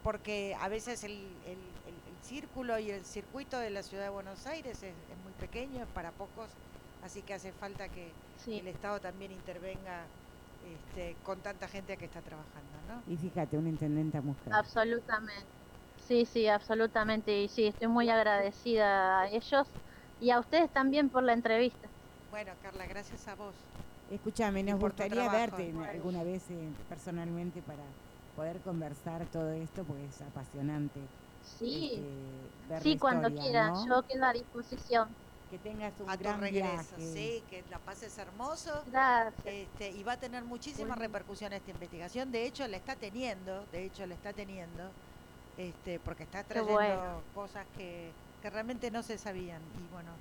porque 0.03 0.55
a 0.59 0.69
veces 0.69 1.03
el, 1.03 1.27
círculo 2.23 2.79
y 2.79 2.89
el 2.89 3.05
circuito 3.05 3.59
de 3.59 3.69
la 3.69 3.83
ciudad 3.83 4.05
de 4.05 4.09
Buenos 4.09 4.47
Aires 4.47 4.81
es, 4.81 4.93
muy 5.23 5.33
pequeño, 5.39 5.83
es 5.83 5.89
para 5.89 6.11
pocos, 6.11 6.49
así 7.03 7.21
que 7.21 7.35
hace 7.35 7.51
falta 7.51 7.87
que 7.87 8.11
el 8.47 8.67
Estado 8.67 8.99
también 8.99 9.31
intervenga 9.31 10.05
este, 10.65 11.15
con 11.23 11.39
tanta 11.41 11.67
gente 11.67 11.95
que 11.97 12.05
está 12.05 12.21
trabajando, 12.21 12.71
¿no? 12.89 13.13
Y 13.13 13.17
fíjate, 13.17 13.57
una 13.57 13.69
intendente 13.69 14.19
mujer. 14.21 14.53
Absolutamente. 14.53 15.45
Sí, 16.07 16.25
sí, 16.25 16.47
absolutamente. 16.47 17.41
Y 17.41 17.47
sí, 17.47 17.65
estoy 17.65 17.87
muy 17.87 18.09
agradecida 18.09 19.21
a 19.21 19.29
ellos 19.29 19.67
y 20.21 20.31
a 20.31 20.39
ustedes 20.39 20.71
también 20.71 21.09
por 21.09 21.23
la 21.23 21.33
entrevista. 21.33 21.87
Bueno, 22.31 22.51
Carla, 22.61 22.85
gracias 22.87 23.27
a 23.27 23.35
vos. 23.35 23.55
Escúchame, 24.11 24.63
nos 24.63 24.79
gustaría 24.79 25.29
verte 25.29 25.73
alguna 25.89 26.23
vez 26.23 26.43
eh, 26.51 26.69
personalmente 26.89 27.61
para 27.61 27.83
poder 28.35 28.59
conversar 28.61 29.25
todo 29.27 29.51
esto, 29.51 29.83
porque 29.83 30.05
es 30.05 30.21
apasionante. 30.21 30.99
Sí, 31.41 32.03
este, 32.69 32.81
sí, 32.81 32.97
cuando 32.97 33.33
quieran, 33.33 33.73
yo 33.87 34.03
quedo 34.03 34.25
a 34.25 34.33
disposición. 34.33 35.09
Que 35.49 35.57
tengas 35.59 35.93
un 35.99 36.09
a 36.09 36.15
gran 36.15 36.41
regreso, 36.41 36.95
sí, 36.97 37.43
que 37.49 37.63
la 37.69 37.77
pases 37.79 38.17
hermoso. 38.17 38.83
Gracias. 38.87 39.45
Este, 39.45 39.91
y 39.91 40.03
va 40.03 40.13
a 40.13 40.17
tener 40.17 40.43
muchísimas 40.43 40.97
repercusiones 40.97 41.59
esta 41.59 41.71
investigación. 41.71 42.31
De 42.31 42.45
hecho, 42.45 42.67
la 42.67 42.77
está 42.77 42.95
teniendo, 42.95 43.63
de 43.71 43.85
hecho, 43.85 44.05
la 44.07 44.15
está 44.15 44.33
teniendo, 44.33 44.89
este, 45.57 45.99
porque 45.99 46.23
está 46.23 46.43
trayendo 46.43 47.21
cosas 47.35 47.65
que, 47.77 48.11
que 48.41 48.49
realmente 48.49 48.89
no 48.89 49.03
se 49.03 49.17
sabían. 49.19 49.61
Y 49.77 49.93
bueno, 49.93 50.11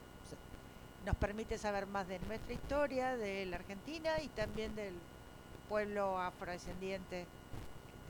nos 1.07 1.17
permite 1.17 1.59
saber 1.59 1.87
más 1.87 2.07
de 2.07 2.19
nuestra 2.21 2.53
historia, 2.53 3.17
de 3.17 3.47
la 3.47 3.57
Argentina 3.57 4.21
y 4.23 4.29
también 4.29 4.75
del 4.75 4.95
pueblo 5.69 6.19
afrodescendiente 6.19 7.27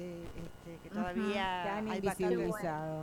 este, 0.02 0.78
que 0.82 0.90
todavía 0.90 1.78
hay 1.78 2.00
bastante, 2.00 2.52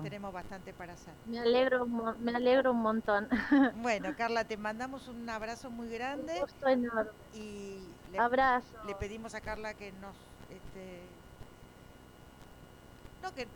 tenemos 0.03 0.33
bastante 0.33 0.73
para 0.73 0.93
hacer. 0.93 1.13
Me 1.25 1.39
alegro, 1.39 1.85
me 1.85 2.35
alegro 2.35 2.71
un 2.71 2.81
montón. 2.81 3.27
Bueno, 3.81 4.13
Carla, 4.17 4.43
te 4.43 4.57
mandamos 4.57 5.07
un 5.07 5.29
abrazo 5.29 5.69
muy 5.69 5.89
grande. 5.89 6.33
Un 6.33 6.41
gusto 6.41 6.67
enorme. 6.67 7.11
Y 7.33 7.79
le, 8.11 8.19
Abrazo. 8.19 8.67
le 8.85 8.95
pedimos 8.95 9.33
a 9.35 9.41
Carla 9.41 9.73
que 9.73 9.91
nos, 9.93 10.15
este, 10.49 11.01
no 13.23 13.33
que, 13.33 13.47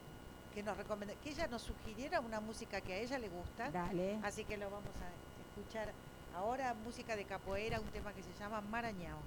que 0.54 0.64
nos 0.64 0.78
recomiende, 0.78 1.18
que 1.24 1.32
ella 1.32 1.48
nos 1.48 1.62
sugiriera 1.62 2.22
una 2.22 2.40
música 2.40 2.80
que 2.82 2.94
a 2.94 2.98
ella 2.98 3.20
le 3.20 3.30
gusta. 3.30 3.70
Dale. 3.72 4.20
Así 4.24 4.46
que 4.46 4.58
lo 4.58 4.70
vamos 4.70 4.96
a 5.02 5.60
escuchar 5.60 5.92
ahora, 6.36 6.74
música 6.86 7.16
de 7.16 7.26
capoeira, 7.26 7.80
un 7.80 7.88
tema 7.88 8.14
que 8.14 8.24
se 8.24 8.34
llama 8.40 8.62
Marañao. 8.62 9.20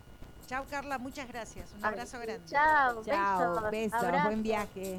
Chao 0.48 0.64
Carla, 0.70 0.96
muchas 0.96 1.28
gracias. 1.28 1.66
Un 1.76 1.84
abrazo 1.84 2.18
grande. 2.18 2.40
Chao, 2.46 3.04
Chao, 3.04 3.70
besos, 3.70 3.70
besos 3.70 4.24
buen 4.24 4.42
viaje. 4.42 4.98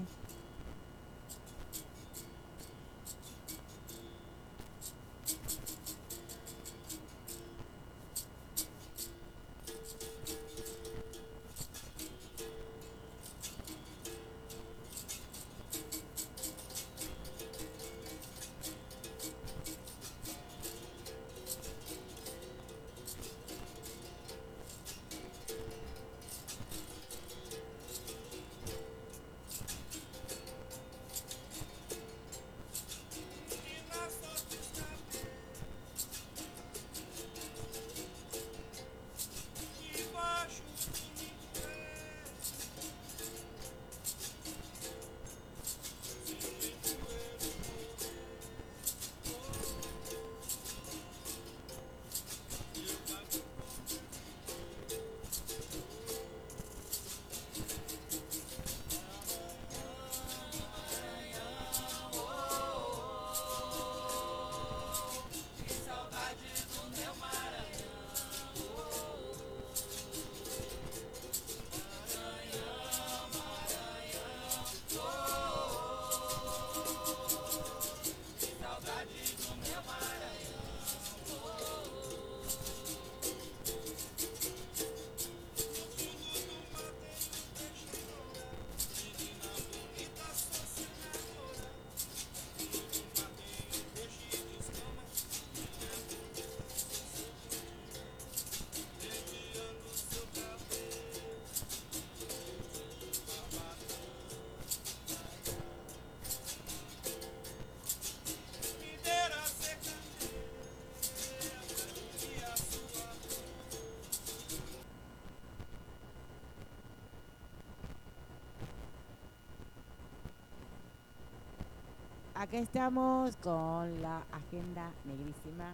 Acá 122.40 122.57
estamos 122.57 123.36
con 123.38 124.02
la 124.02 124.24
agenda 124.32 124.91
negrísima. 125.06 125.74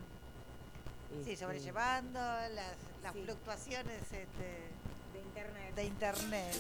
Sí, 1.24 1.32
Este, 1.32 1.38
sobrellevando 1.46 2.20
las, 2.20 2.76
las 3.04 3.14
sí. 3.14 3.24
fluctuaciones 3.24 4.02
este, 4.02 4.50
de 5.14 5.20
internet. 5.24 5.76
de 5.76 5.84
internet. 5.86 6.56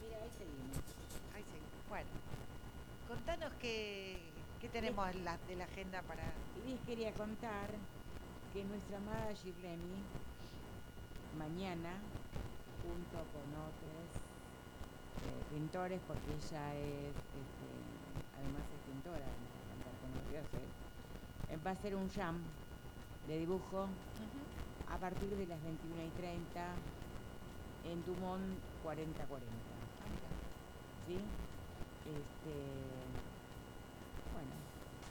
Mira, 0.00 0.18
ahí 0.22 0.30
seguimos. 0.38 0.78
Ahí 1.34 1.42
sí. 1.42 1.58
Bueno, 1.88 2.08
contanos 3.08 3.52
qué, 3.60 4.20
qué 4.60 4.68
tenemos 4.68 5.14
la- 5.16 5.38
de 5.48 5.56
la 5.56 5.64
agenda 5.64 6.00
para... 6.02 6.22
Y 6.64 6.70
les 6.70 6.80
quería 6.86 7.12
contar 7.12 7.68
que 8.52 8.64
nuestra 8.64 8.98
amada 8.98 9.32
Shirley 9.32 9.76
mañana, 11.36 11.90
junto 12.80 13.18
con 13.34 13.46
otros 13.58 14.06
pintores, 15.50 16.00
porque 16.06 16.32
ella 16.34 16.74
es, 16.76 17.14
este, 17.14 17.68
además 18.36 18.62
es 18.72 18.80
pintora, 18.92 19.26
cantar 19.70 19.94
con 20.00 20.10
los 20.14 20.26
dioses, 20.30 20.66
eh, 21.50 21.58
va 21.64 21.70
a 21.70 21.74
hacer 21.74 21.94
un 21.94 22.08
jam 22.10 22.36
de 23.28 23.38
dibujo 23.38 23.86
a 24.90 24.98
partir 24.98 25.30
de 25.30 25.46
las 25.46 25.62
21 25.62 26.02
y 26.04 26.10
30 26.10 26.74
en 27.84 28.04
Dumont 28.04 28.58
4040. 28.82 29.48
¿Sí? 31.06 31.16
Este, 32.04 32.54
bueno, 34.32 34.54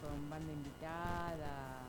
con 0.00 0.30
banda 0.30 0.52
invitada. 0.52 1.82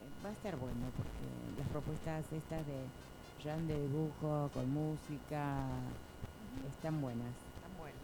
Eh, 0.00 0.10
Va 0.24 0.30
a 0.30 0.32
estar 0.32 0.56
bueno 0.56 0.86
porque 0.96 1.26
las 1.58 1.68
propuestas 1.68 2.32
estas 2.32 2.66
de 2.66 2.86
jam 3.42 3.66
de 3.66 3.80
dibujo 3.80 4.50
con 4.54 4.70
música 4.70 5.66
están 6.64 7.00
buenas. 7.00 7.34
Tan 7.62 7.76
bueno. 7.78 7.96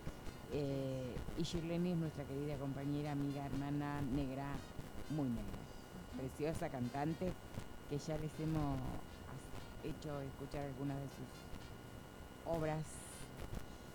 Eh, 0.53 1.17
y 1.39 1.43
Shirley 1.43 1.93
es 1.93 1.97
nuestra 1.97 2.25
querida 2.25 2.57
compañera, 2.59 3.13
amiga, 3.13 3.47
hermana 3.47 4.01
negra, 4.03 4.47
muy 5.11 5.29
negra. 5.29 5.63
Preciosa 6.17 6.69
cantante 6.69 7.33
que 7.89 7.99
ya 7.99 8.17
les 8.19 8.39
hemos 8.41 8.79
hecho 9.85 10.21
escuchar 10.21 10.65
algunas 10.65 10.97
de 11.01 11.09
sus 11.09 12.55
obras 12.57 12.85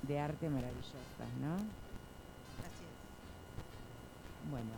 de 0.03 0.19
arte 0.19 0.49
maravillosas, 0.49 1.33
¿no? 1.41 1.53
Así 1.55 2.83
es. 2.85 4.49
Bueno, 4.51 4.71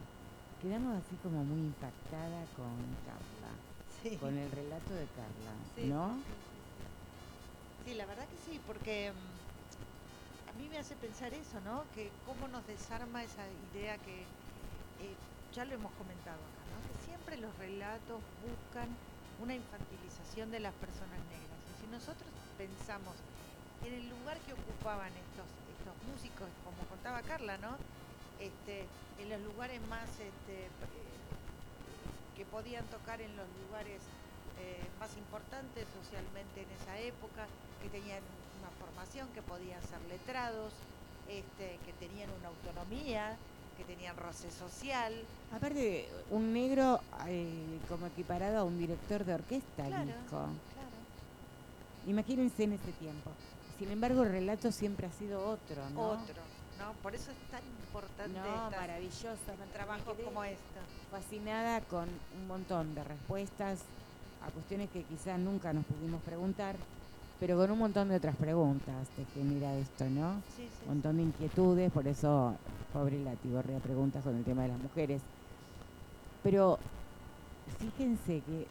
quedamos 0.61 0.95
así 0.97 1.15
como 1.23 1.43
muy 1.43 1.59
impactada 1.67 2.43
con 2.55 2.75
Carla, 3.05 3.51
Sí. 4.03 4.17
con 4.17 4.37
el 4.37 4.51
relato 4.51 4.93
de 4.93 5.05
Carla, 5.07 5.53
Sí, 5.75 5.87
¿no? 5.87 6.15
sí, 7.85 7.93
la 7.95 8.05
verdad 8.05 8.25
que 8.27 8.37
sí, 8.51 8.59
porque 8.65 9.11
mm, 9.11 9.38
mí 10.59 10.67
me 10.67 10.77
hace 10.77 10.95
pensar 10.95 11.33
eso, 11.33 11.59
¿no? 11.63 11.85
Que 11.95 12.11
cómo 12.27 12.47
nos 12.49 12.67
desarma 12.67 13.23
esa 13.23 13.47
idea 13.71 13.97
que 13.97 14.27
eh, 14.99 15.15
ya 15.55 15.63
lo 15.63 15.73
hemos 15.73 15.91
comentado 15.93 16.35
acá, 16.35 16.63
¿no? 16.67 16.77
Que 16.83 16.95
siempre 17.07 17.37
los 17.37 17.55
relatos 17.57 18.19
buscan 18.43 18.91
una 19.39 19.55
infantilización 19.55 20.51
de 20.51 20.59
las 20.59 20.75
personas 20.75 21.17
negras. 21.31 21.59
Y 21.63 21.73
si 21.79 21.87
nosotros 21.87 22.27
pensamos 22.59 23.15
en 23.87 23.93
el 23.93 24.09
lugar 24.11 24.37
que 24.43 24.51
ocupaban 24.51 25.15
estos, 25.15 25.47
estos 25.79 25.95
músicos, 26.11 26.51
como 26.67 26.83
contaba 26.91 27.23
Carla, 27.23 27.57
¿no? 27.63 27.79
Este, 28.43 28.83
en 29.17 29.29
los 29.31 29.39
lugares 29.47 29.79
más 29.87 30.11
este, 30.19 30.67
eh, 30.67 31.31
que 32.35 32.43
podían 32.45 32.83
tocar 32.91 33.21
en 33.21 33.31
los 33.39 33.47
lugares 33.63 34.03
eh, 34.59 34.83
más 34.99 35.15
importantes 35.15 35.87
socialmente 36.03 36.67
en 36.67 36.71
esa 36.83 36.99
época, 36.99 37.47
que 37.81 37.87
tenían 37.87 38.19
formación, 38.99 39.27
que 39.33 39.41
podían 39.41 39.81
ser 39.83 39.99
letrados, 40.09 40.73
este, 41.29 41.79
que 41.85 41.93
tenían 42.05 42.29
una 42.39 42.49
autonomía, 42.49 43.37
que 43.77 43.83
tenían 43.85 44.17
roce 44.17 44.51
social. 44.51 45.13
Aparte, 45.55 46.09
un 46.31 46.51
negro 46.53 46.99
eh, 47.27 47.79
como 47.87 48.07
equiparado 48.07 48.59
a 48.59 48.63
un 48.65 48.77
director 48.77 49.23
de 49.23 49.35
orquesta, 49.35 49.85
Claro, 49.85 50.05
dijo. 50.05 50.27
claro. 50.29 50.97
Imagínense 52.07 52.63
en 52.63 52.73
ese 52.73 52.91
tiempo. 52.93 53.31
Sin 53.77 53.89
embargo, 53.91 54.23
el 54.23 54.31
relato 54.31 54.71
siempre 54.71 55.07
ha 55.07 55.11
sido 55.11 55.39
otro, 55.47 55.89
¿no? 55.91 56.01
Otro, 56.01 56.41
¿no? 56.77 56.91
Por 57.01 57.15
eso 57.15 57.31
es 57.31 57.37
tan 57.49 57.61
importante 57.85 58.37
No, 58.37 58.69
maravilloso. 58.71 59.37
trabajos 59.71 60.17
como 60.25 60.43
este. 60.43 60.79
Fascinada 61.09 61.79
con 61.81 62.09
un 62.37 62.47
montón 62.47 62.93
de 62.95 63.03
respuestas 63.05 63.79
a 64.45 64.51
cuestiones 64.51 64.89
que 64.89 65.03
quizás 65.03 65.39
nunca 65.39 65.71
nos 65.71 65.85
pudimos 65.85 66.21
preguntar, 66.23 66.75
pero 67.39 67.57
con 67.57 67.71
un 67.71 67.79
montón 67.79 68.09
de 68.09 68.15
otras 68.17 68.35
preguntas 68.35 69.07
te 69.15 69.25
genera 69.33 69.73
esto, 69.75 70.05
¿no? 70.09 70.41
Sí, 70.55 70.63
sí, 70.63 70.69
Un 70.83 70.95
montón 70.95 71.17
de 71.17 71.23
inquietudes, 71.23 71.91
por 71.91 72.07
eso 72.07 72.55
pobre 72.93 73.19
la 73.23 73.33
tiborrea 73.35 73.79
preguntas 73.79 74.23
con 74.23 74.35
el 74.35 74.43
tema 74.43 74.63
de 74.63 74.69
las 74.69 74.79
mujeres. 74.79 75.21
Pero 76.43 76.79
fíjense 77.79 78.41
que, 78.41 78.67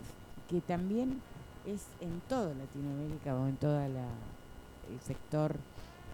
que 0.49 0.61
también 0.61 1.21
es 1.67 1.87
en 2.01 2.21
toda 2.29 2.55
Latinoamérica 2.55 3.35
o 3.35 3.47
en 3.47 3.57
todo 3.57 3.81
el 3.81 3.93
sector 5.07 5.57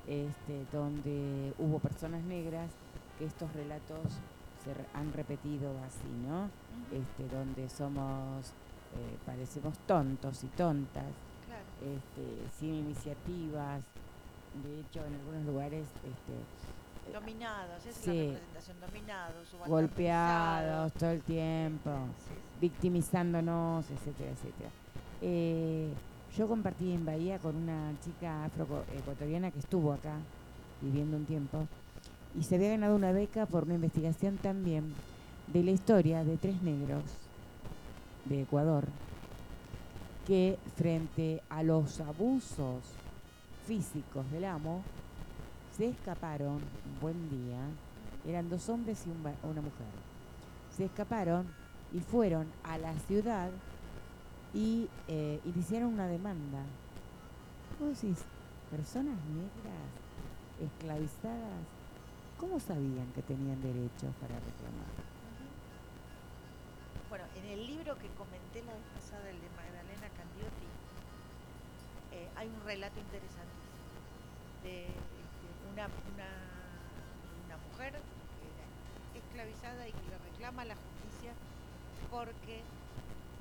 este, 0.07 0.65
donde 0.73 1.55
hubo 1.59 1.79
personas 1.79 2.23
negras 2.25 2.71
que 3.19 3.25
estos 3.25 3.53
relatos 3.55 4.01
se 4.65 4.75
re- 4.75 4.87
han 4.95 5.13
repetido 5.13 5.71
así, 5.87 6.09
¿no? 6.29 6.51
Este, 6.93 7.35
donde 7.35 7.69
somos, 7.69 8.47
eh, 8.49 9.17
parecemos 9.25 9.79
tontos 9.87 10.43
y 10.45 10.49
tontas. 10.49 11.05
Este, 11.81 12.59
sin 12.59 12.75
iniciativas. 12.75 13.83
De 14.63 14.81
hecho, 14.81 15.05
en 15.05 15.15
algunos 15.15 15.45
lugares 15.47 15.83
este, 16.05 17.13
Dominados, 17.13 17.85
esa 17.85 18.01
es 18.01 18.07
la 18.07 18.13
representación, 18.39 18.81
dominados, 18.81 19.49
golpeados 19.67 20.93
todo 20.95 21.11
el 21.11 21.21
tiempo, 21.23 21.91
Sí, 21.91 22.25
sí. 22.35 22.35
victimizándonos, 22.61 23.85
etcétera, 23.91 24.31
etcétera. 24.31 24.71
Eh, 25.21 25.89
yo 26.37 26.49
compartí 26.49 26.93
en 26.93 27.05
Bahía 27.05 27.39
con 27.39 27.57
una 27.57 27.93
chica 28.03 28.47
afroecuatoriana 28.47 29.51
que 29.51 29.59
estuvo 29.59 29.93
acá 29.93 30.15
viviendo 30.81 31.17
un 31.19 31.27
tiempo 31.27 31.67
y 32.39 32.43
se 32.43 32.55
había 32.57 32.71
ganado 32.71 32.97
una 32.97 33.13
beca 33.13 33.45
por 33.47 33.65
una 33.65 33.75
investigación 33.75 34.39
también 34.39 34.95
de 35.49 35.63
la 35.63 35.71
historia 35.73 36.25
de 36.25 36.37
tres 36.39 36.61
negros 36.63 37.05
de 38.25 38.43
Ecuador 38.43 38.85
que 40.27 40.59
frente 40.77 41.43
a 41.51 41.63
los 41.63 42.01
abusos 42.01 42.83
físicos 43.67 44.31
del 44.31 44.47
amo 44.47 44.83
se 45.77 45.89
escaparon 45.89 46.61
buen 47.01 47.29
día, 47.29 47.59
eran 48.27 48.49
dos 48.49 48.69
hombres 48.69 49.05
y 49.07 49.11
una 49.11 49.61
mujer, 49.61 49.87
se 50.77 50.87
escaparon 50.87 51.47
y 51.93 52.01
fueron 52.01 52.47
a 52.63 52.79
la 52.79 52.95
ciudad 53.01 53.51
y 54.55 54.89
eh, 55.09 55.41
iniciaron 55.45 55.93
una 55.93 56.07
demanda. 56.07 56.63
Vos 57.81 58.01
decís, 58.01 58.25
personas 58.71 59.17
negras 59.35 60.05
esclavizadas, 60.63 61.67
¿cómo 62.39 62.61
sabían 62.61 63.11
que 63.15 63.23
tenían 63.23 63.61
derechos 63.61 64.15
para 64.21 64.35
reclamar? 64.35 64.95
Bueno, 67.11 67.25
en 67.37 67.51
el 67.51 67.67
libro 67.67 67.99
que 67.99 68.09
comenté 68.17 68.63
la 68.63 68.73
vez 68.73 68.87
pasada, 68.95 69.29
el 69.31 69.41
de 69.41 69.49
hay 72.45 72.51
un 72.51 72.67
relato 72.67 73.01
interesante 73.01 73.57
de 74.65 74.85
este, 74.85 75.47
una, 75.73 75.89
una, 76.13 77.57
mujer 77.73 77.97
esclavizada 79.17 79.89
y 79.89 79.93
que 79.93 80.05
le 80.13 80.19
reclama 80.31 80.65
la 80.65 80.77
justicia 80.77 81.33
porque 82.11 82.61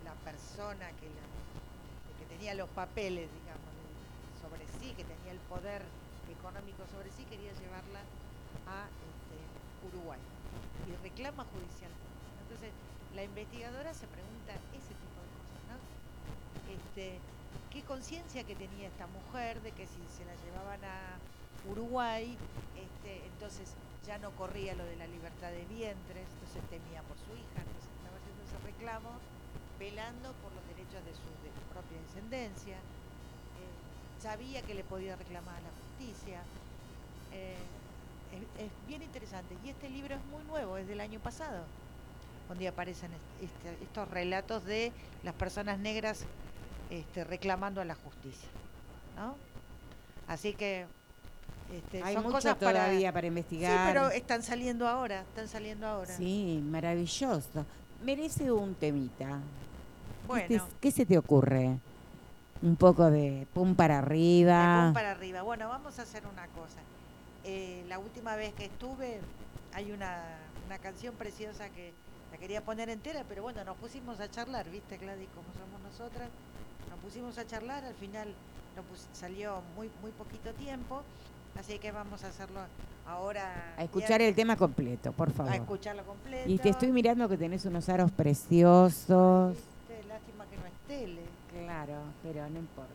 la 0.08 0.16
persona 0.24 0.88
que, 1.04 1.12
que 1.12 2.26
tenía 2.32 2.56
los 2.56 2.70
papeles, 2.70 3.28
digamos, 3.28 3.74
sobre 4.40 4.64
sí, 4.80 4.96
que 4.96 5.04
tenía 5.04 5.36
el 5.36 5.44
poder 5.52 5.84
económico 6.32 6.88
sobre 6.88 7.12
sí, 7.12 7.28
quería 7.28 7.52
llevarla 7.60 8.00
a 8.72 8.88
este, 8.88 9.38
Uruguay 9.92 10.20
y 10.88 10.96
reclama 11.04 11.44
judicialmente. 11.52 12.08
Entonces, 12.48 12.72
la 13.14 13.24
investigadora 13.24 13.94
se 13.94 14.08
pregunta 14.08 14.56
ese 14.72 14.96
tipo 14.96 15.20
de 15.20 15.30
cosas, 15.36 15.62
¿no? 15.68 15.78
Este, 16.72 17.20
¿Qué 17.74 17.82
conciencia 17.82 18.44
que 18.44 18.54
tenía 18.56 18.88
esta 18.88 19.08
mujer 19.08 19.60
de 19.62 19.72
que 19.72 19.88
si 19.88 19.98
se 20.16 20.24
la 20.26 20.36
llevaban 20.46 20.78
a 20.86 21.18
Uruguay, 21.74 22.38
este, 22.78 23.26
entonces 23.26 23.68
ya 24.06 24.20
no 24.20 24.30
corría 24.38 24.76
lo 24.76 24.86
de 24.86 24.96
la 24.96 25.08
libertad 25.08 25.50
de 25.50 25.66
vientres, 25.66 26.22
entonces 26.38 26.62
temía 26.70 27.02
por 27.02 27.18
su 27.18 27.34
hija, 27.34 27.58
entonces 27.66 27.90
estaba 27.98 28.16
haciendo 28.22 28.44
ese 28.46 28.60
reclamo, 28.60 29.10
velando 29.80 30.30
por 30.46 30.54
los 30.54 30.62
derechos 30.70 31.02
de 31.04 31.14
su 31.18 31.66
propia 31.74 31.98
descendencia, 32.00 32.76
eh, 32.78 34.22
sabía 34.22 34.62
que 34.62 34.76
le 34.76 34.84
podía 34.84 35.16
reclamar 35.16 35.56
a 35.58 35.62
la 35.62 35.72
justicia. 35.72 36.40
eh, 37.32 37.56
es, 38.58 38.72
bien 38.88 39.02
interesante. 39.02 39.56
Y 39.66 39.70
este 39.70 39.90
libro 39.90 40.16
es 40.16 40.24
muy 40.26 40.44
nuevo, 40.46 40.78
es 40.78 40.88
del 40.88 41.02
año 41.02 41.20
pasado, 41.20 41.66
donde 42.48 42.68
aparecen 42.68 43.12
est- 43.14 43.42
este- 43.42 43.84
estos 43.84 44.08
relatos 44.10 44.64
de 44.66 44.92
las 45.24 45.34
personas 45.36 45.80
negras 45.80 46.26
este, 46.90 47.24
reclamando 47.24 47.82
a 47.82 47.86
la 47.86 47.96
justicia. 47.96 48.50
¿no? 49.16 49.36
Así 50.28 50.54
que 50.54 50.86
Este, 51.72 52.04
Hay 52.04 52.14
son 52.14 52.24
mucho 52.24 52.36
cosas 52.36 52.60
todavía 52.60 53.12
para 53.12 53.22
Sí, 53.24 53.28
investigar. 53.30 53.88
pero 53.94 54.10
están 54.12 54.44
saliendo 54.44 54.88
ahora, 54.88 55.22
están 55.22 55.48
saliendo 55.48 55.88
ahora. 55.88 56.16
Sí, 56.16 56.62
maravilloso. 56.70 57.66
Merece 58.04 58.52
un 58.52 58.76
temita. 58.76 59.26
¿Qué, 60.22 60.28
Bueno, 60.28 60.48
te- 60.48 60.74
qué 60.82 60.92
se 60.92 61.06
te 61.06 61.18
ocurre? 61.18 61.80
Un 62.62 62.76
poco 62.76 63.10
de 63.10 63.48
pum 63.54 63.74
para 63.76 63.96
de 63.96 64.00
arriba. 64.02 64.84
pum 64.86 64.94
para 64.94 65.12
arriba. 65.12 65.42
Bueno, 65.42 65.68
vamos 65.68 65.98
a 65.98 66.04
hacer 66.04 66.24
una 66.28 66.46
cosa. 66.48 66.80
Eh, 67.44 67.84
la 67.88 67.98
última 67.98 68.36
vez 68.36 68.54
que 68.54 68.66
estuve, 68.66 69.20
hay 69.74 69.92
una, 69.92 70.22
una 70.68 70.78
canción 70.78 71.16
preciosa 71.16 71.70
que 71.70 71.92
la 72.32 72.38
quería 72.38 72.62
poner 72.62 72.90
entera, 72.90 73.24
pero 73.28 73.42
bueno, 73.42 73.64
nos 73.64 73.78
pusimos 73.78 74.20
a 74.20 74.30
charlar, 74.30 74.70
¿viste, 74.70 74.98
Gladys? 74.98 75.30
Como 75.34 75.48
somos 75.54 75.82
nosotras, 75.82 76.30
nos 76.30 76.53
pusimos 77.04 77.38
a 77.38 77.46
charlar, 77.46 77.84
al 77.84 77.94
final 77.96 78.34
salió 79.14 79.62
muy, 79.76 79.90
muy 80.02 80.12
poquito 80.12 80.52
tiempo, 80.54 81.04
así 81.60 81.78
que 81.78 81.92
vamos 81.92 82.24
a 82.24 82.28
hacerlo 82.28 82.62
ahora. 83.06 83.76
A 83.78 83.84
escuchar 83.84 84.22
el 84.22 84.34
tema 84.34 84.56
completo, 84.56 85.12
por 85.12 85.30
A 85.30 85.32
favor. 85.32 85.54
escucharlo 85.54 86.04
completo. 86.04 86.50
Y 86.50 86.58
te 86.58 86.70
estoy 86.70 86.92
mirando 86.92 87.28
que 87.30 87.38
tenés 87.38 87.66
unos 87.66 87.88
aros 87.90 88.12
preciosos. 88.12 89.56
Viste, 89.56 90.08
Lástima 90.08 90.46
que 90.46 90.58
no 90.58 90.66
es 90.66 90.74
tele. 90.88 91.22
Claro, 91.52 92.00
pero 92.24 92.50
no 92.50 92.60
importa. 92.60 92.92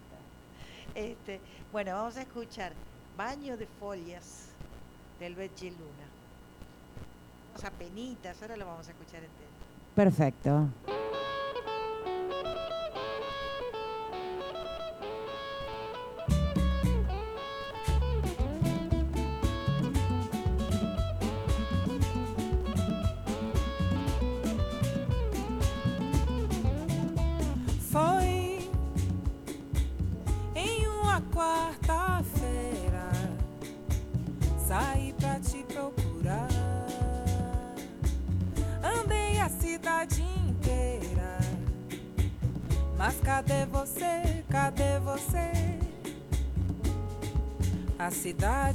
Este, 0.94 1.40
bueno, 1.70 1.92
vamos 1.94 2.16
a 2.16 2.22
escuchar 2.22 2.72
Baño 3.16 3.56
de 3.56 3.66
Folias 3.78 4.46
del 5.20 5.34
Betty 5.34 5.70
Luna. 5.70 6.08
O 7.54 7.58
sea, 7.60 7.70
penitas, 7.70 8.40
ahora 8.42 8.56
lo 8.56 8.66
vamos 8.66 8.88
a 8.88 8.90
escuchar 8.90 9.16
entero. 9.22 9.48
Perfecto. 9.94 10.68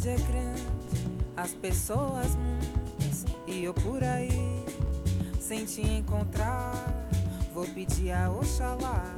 Cidade 0.04 0.10
é 0.10 0.16
grande, 0.16 0.64
as 1.38 1.54
pessoas 1.54 2.36
muitas 2.36 3.26
e 3.48 3.64
eu 3.64 3.74
por 3.74 4.04
aí 4.04 4.66
sem 5.40 5.66
te 5.66 5.82
encontrar. 5.82 6.74
Vou 7.54 7.66
pedir 7.68 8.12
a 8.12 8.30
Oxalá, 8.30 9.16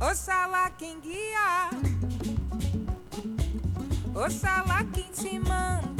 Oxalá 0.00 0.70
quem 0.70 0.98
guia, 1.00 1.70
Oxalá 4.14 4.84
quem 4.92 5.10
te 5.12 5.38
mandou. 5.38 5.99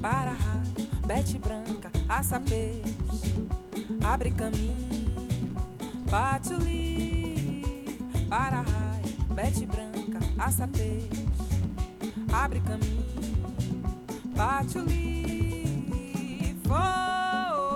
Barra, 0.00 0.36
Bete 1.06 1.38
Branca, 1.38 1.90
Açapês, 2.08 2.82
abre 4.04 4.30
caminho, 4.30 4.76
Patuli, 6.08 7.84
Barra, 8.28 8.64
Bete 9.34 9.66
Branca, 9.66 10.20
Açapês, 10.38 11.08
abre 12.32 12.60
caminho, 12.60 13.04
Patuli, 14.36 15.66
foi 16.64 17.66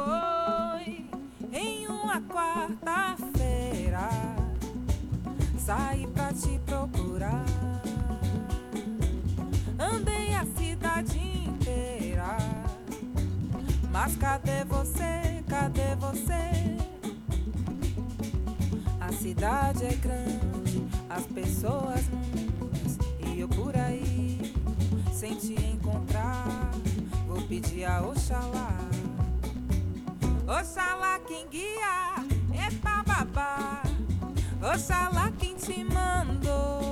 em 1.52 1.88
uma 1.88 2.20
quarta-feira, 2.20 4.08
saí 5.58 6.06
pra 6.06 6.32
te 6.32 6.56
procurar. 6.66 7.61
Mas 14.04 14.16
cadê 14.16 14.64
você? 14.64 15.44
Cadê 15.48 15.94
você? 15.94 16.76
A 19.00 19.12
cidade 19.12 19.84
é 19.84 19.94
grande, 19.94 20.84
as 21.08 21.24
pessoas 21.26 22.00
muitas 22.08 22.98
e 23.20 23.38
eu 23.38 23.48
por 23.48 23.76
aí 23.76 24.56
sem 25.12 25.36
te 25.36 25.54
encontrar. 25.54 26.72
Vou 27.28 27.40
pedir 27.42 27.84
a 27.84 28.02
Oxalá, 28.02 28.76
Oxalá 30.48 31.20
quem 31.20 31.46
guia, 31.48 32.16
epa 32.66 33.04
babá. 33.06 33.82
Oxalá 34.74 35.30
quem 35.38 35.54
te 35.54 35.84
mandou. 35.84 36.91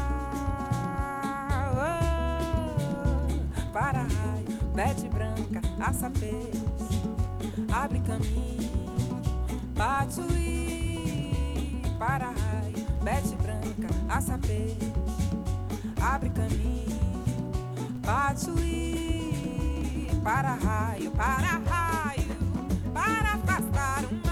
Para 3.73 3.99
raio, 3.99 4.71
bete 4.75 5.07
branca, 5.09 5.61
aça 5.79 6.09
peixe, 6.09 6.63
abre 7.73 7.99
caminho, 8.01 9.21
i. 10.37 11.81
Para 11.97 12.25
raio, 12.25 12.85
bete 13.03 13.35
branca, 13.35 13.87
aça 14.09 14.37
peixe, 14.37 14.91
abre 16.01 16.29
caminho, 16.29 16.99
i. 18.59 20.07
Para 20.23 20.53
raio, 20.53 21.11
para 21.11 21.61
raio, 21.67 22.37
para 22.93 23.33
afastar 23.33 24.03
o 24.05 24.30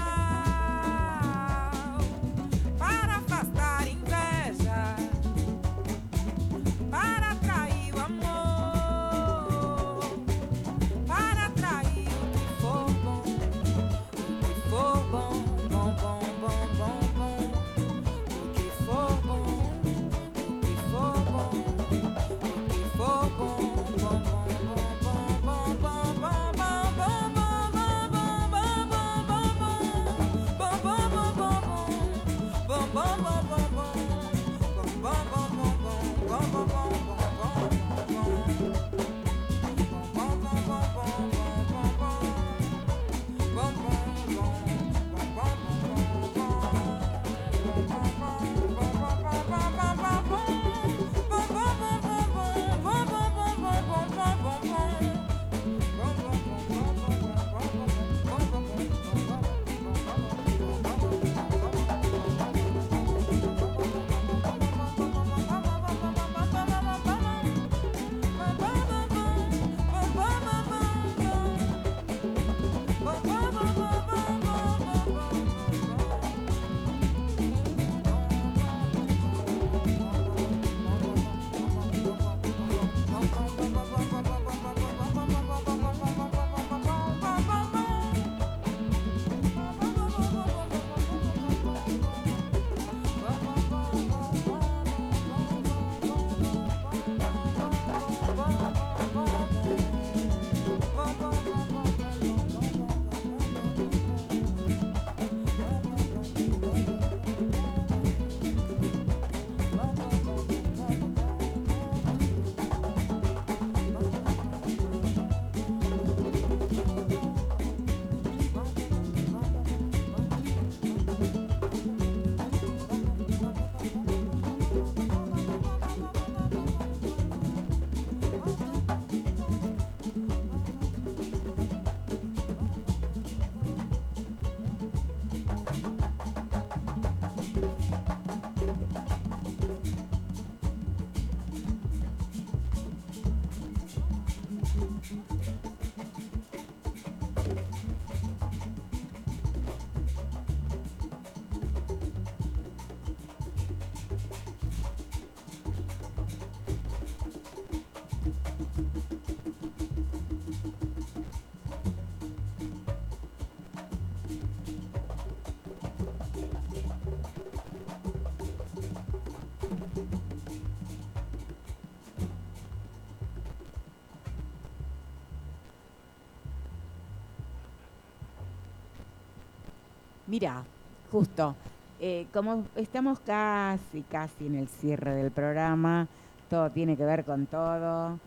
Mira, 180.30 180.62
justo, 181.10 181.56
eh, 181.98 182.28
como 182.32 182.64
estamos 182.76 183.18
casi, 183.18 184.02
casi 184.02 184.46
en 184.46 184.54
el 184.54 184.68
cierre 184.68 185.12
del 185.16 185.32
programa, 185.32 186.06
todo 186.48 186.70
tiene 186.70 186.96
que 186.96 187.04
ver 187.04 187.24
con 187.24 187.46
todo. 187.46 188.20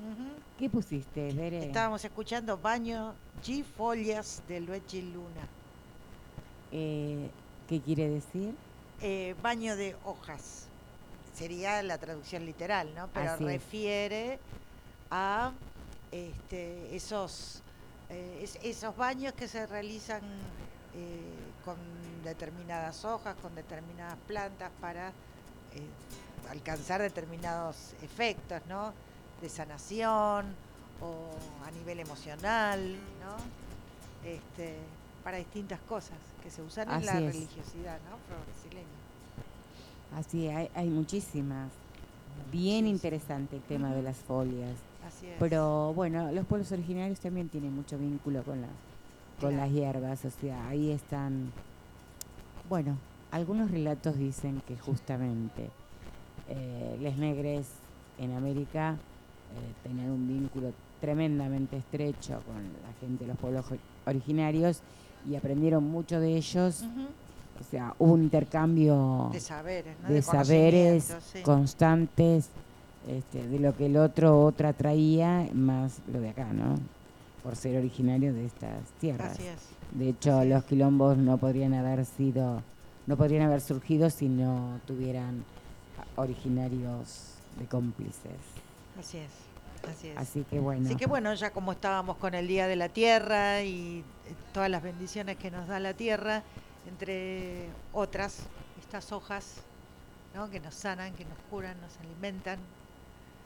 ¿Qué 0.59 0.69
pusiste, 0.69 1.31
Bere? 1.31 1.65
Estábamos 1.65 2.03
escuchando 2.03 2.57
Baño 2.57 3.13
G 3.41 3.63
Folias 3.63 4.43
de 4.49 4.59
Luigi 4.59 5.01
Luna. 5.13 5.47
Eh, 6.73 7.29
¿Qué 7.69 7.79
quiere 7.79 8.09
decir? 8.09 8.53
Eh, 9.01 9.33
baño 9.41 9.77
de 9.77 9.95
hojas. 10.03 10.67
Sería 11.33 11.81
la 11.83 11.97
traducción 11.99 12.45
literal, 12.45 12.93
¿no? 12.95 13.07
Pero 13.13 13.31
Así 13.31 13.45
es. 13.45 13.49
refiere 13.49 14.39
a 15.09 15.53
este, 16.11 16.93
esos, 16.93 17.63
eh, 18.09 18.41
es- 18.43 18.59
esos 18.61 18.93
baños 18.97 19.31
que 19.35 19.47
se 19.47 19.65
realizan 19.67 20.19
con 21.65 21.75
determinadas 22.23 23.03
hojas, 23.05 23.35
con 23.41 23.53
determinadas 23.55 24.17
plantas 24.27 24.71
para 24.81 25.09
eh, 25.09 25.87
alcanzar 26.49 27.01
determinados 27.01 27.93
efectos, 28.01 28.61
¿no? 28.69 28.93
De 29.41 29.49
sanación 29.49 30.55
o 31.01 31.31
a 31.67 31.71
nivel 31.71 31.99
emocional, 31.99 32.95
¿no? 33.21 33.35
Este, 34.29 34.75
para 35.23 35.37
distintas 35.37 35.79
cosas 35.81 36.17
que 36.41 36.49
se 36.49 36.61
usan 36.61 36.89
en 36.91 37.05
la 37.05 37.19
es. 37.19 37.33
religiosidad, 37.33 37.97
¿no? 38.09 38.15
Afro-brasileña. 38.15 38.87
Así, 40.15 40.47
hay, 40.47 40.69
hay 40.75 40.87
muchísimas. 40.89 41.69
Bien 42.51 42.87
interesante 42.87 43.55
el 43.57 43.61
tema 43.63 43.93
de 43.93 44.01
las 44.01 44.17
folias. 44.17 44.75
Así 45.07 45.27
es. 45.27 45.35
Pero 45.39 45.93
bueno, 45.93 46.31
los 46.31 46.45
pueblos 46.45 46.71
originarios 46.71 47.19
también 47.19 47.49
tienen 47.49 47.73
mucho 47.75 47.97
vínculo 47.97 48.43
con, 48.43 48.61
la, 48.61 48.67
con 49.39 49.49
Claro. 49.51 49.57
las 49.57 49.71
hierbas, 49.71 50.25
o 50.25 50.29
sea, 50.31 50.67
ahí 50.67 50.91
están... 50.91 51.51
Bueno, 52.69 52.97
algunos 53.31 53.71
relatos 53.71 54.17
dicen 54.17 54.61
que 54.67 54.77
justamente 54.77 55.69
eh, 56.49 56.97
les 57.01 57.17
negres 57.17 57.67
en 58.19 58.35
América 58.35 58.91
eh, 58.93 59.87
tenían 59.87 60.11
un 60.11 60.27
vínculo 60.27 60.71
tremendamente 61.01 61.77
estrecho 61.77 62.41
con 62.45 62.55
la 62.63 62.93
gente 63.01 63.25
de 63.25 63.29
los 63.29 63.37
pueblos 63.37 63.65
ori- 63.69 63.79
originarios 64.05 64.79
y 65.29 65.35
aprendieron 65.35 65.83
mucho 65.89 66.19
de 66.19 66.37
ellos. 66.37 66.83
O 67.59 67.63
sea, 67.69 67.93
hubo 67.99 68.13
un 68.13 68.23
intercambio 68.23 69.29
De 69.31 69.39
saberes, 69.39 69.95
¿no? 70.01 70.07
de 70.09 70.15
De 70.15 70.21
saberes 70.21 71.03
conocimientos, 71.05 71.23
sí. 71.33 71.41
constantes 71.43 72.49
este, 73.07 73.47
de 73.47 73.59
lo 73.59 73.75
que 73.75 73.85
el 73.87 73.97
otro 73.97 74.43
otra 74.43 74.73
traía, 74.73 75.47
más 75.53 75.99
lo 76.11 76.19
de 76.19 76.29
acá, 76.29 76.51
¿no? 76.53 76.75
Por 77.43 77.55
ser 77.55 77.77
originario 77.77 78.33
de 78.33 78.45
estas 78.45 78.89
tierras. 78.99 79.33
Así 79.33 79.45
es. 79.45 79.59
De 79.91 80.09
hecho, 80.09 80.39
así 80.39 80.49
los 80.49 80.63
quilombos 80.63 81.17
no 81.17 81.37
podrían 81.37 81.73
haber 81.73 82.05
sido, 82.05 82.63
no 83.05 83.17
podrían 83.17 83.43
haber 83.43 83.61
surgido 83.61 84.09
si 84.09 84.29
no 84.29 84.79
tuvieran 84.87 85.43
originarios 86.15 87.35
de 87.59 87.65
cómplices. 87.65 88.39
Así 88.99 89.17
es. 89.17 89.31
Así 89.89 90.07
es. 90.07 90.17
Así 90.17 90.45
que 90.49 90.59
bueno. 90.59 90.85
Así 90.85 90.95
que 90.95 91.05
bueno, 91.05 91.33
ya 91.33 91.51
como 91.51 91.73
estábamos 91.73 92.17
con 92.17 92.33
el 92.33 92.47
Día 92.47 92.67
de 92.67 92.75
la 92.75 92.89
Tierra 92.89 93.61
y 93.63 93.99
eh, 93.99 94.35
todas 94.53 94.69
las 94.69 94.81
bendiciones 94.81 95.37
que 95.37 95.51
nos 95.51 95.67
da 95.67 95.79
la 95.79 95.93
Tierra, 95.93 96.43
entre 96.87 97.67
otras, 97.91 98.43
estas 98.79 99.11
hojas 99.11 99.57
¿no? 100.33 100.49
que 100.49 100.59
nos 100.59 100.73
sanan, 100.73 101.13
que 101.13 101.25
nos 101.25 101.37
curan, 101.49 101.79
nos 101.81 101.97
alimentan, 101.99 102.59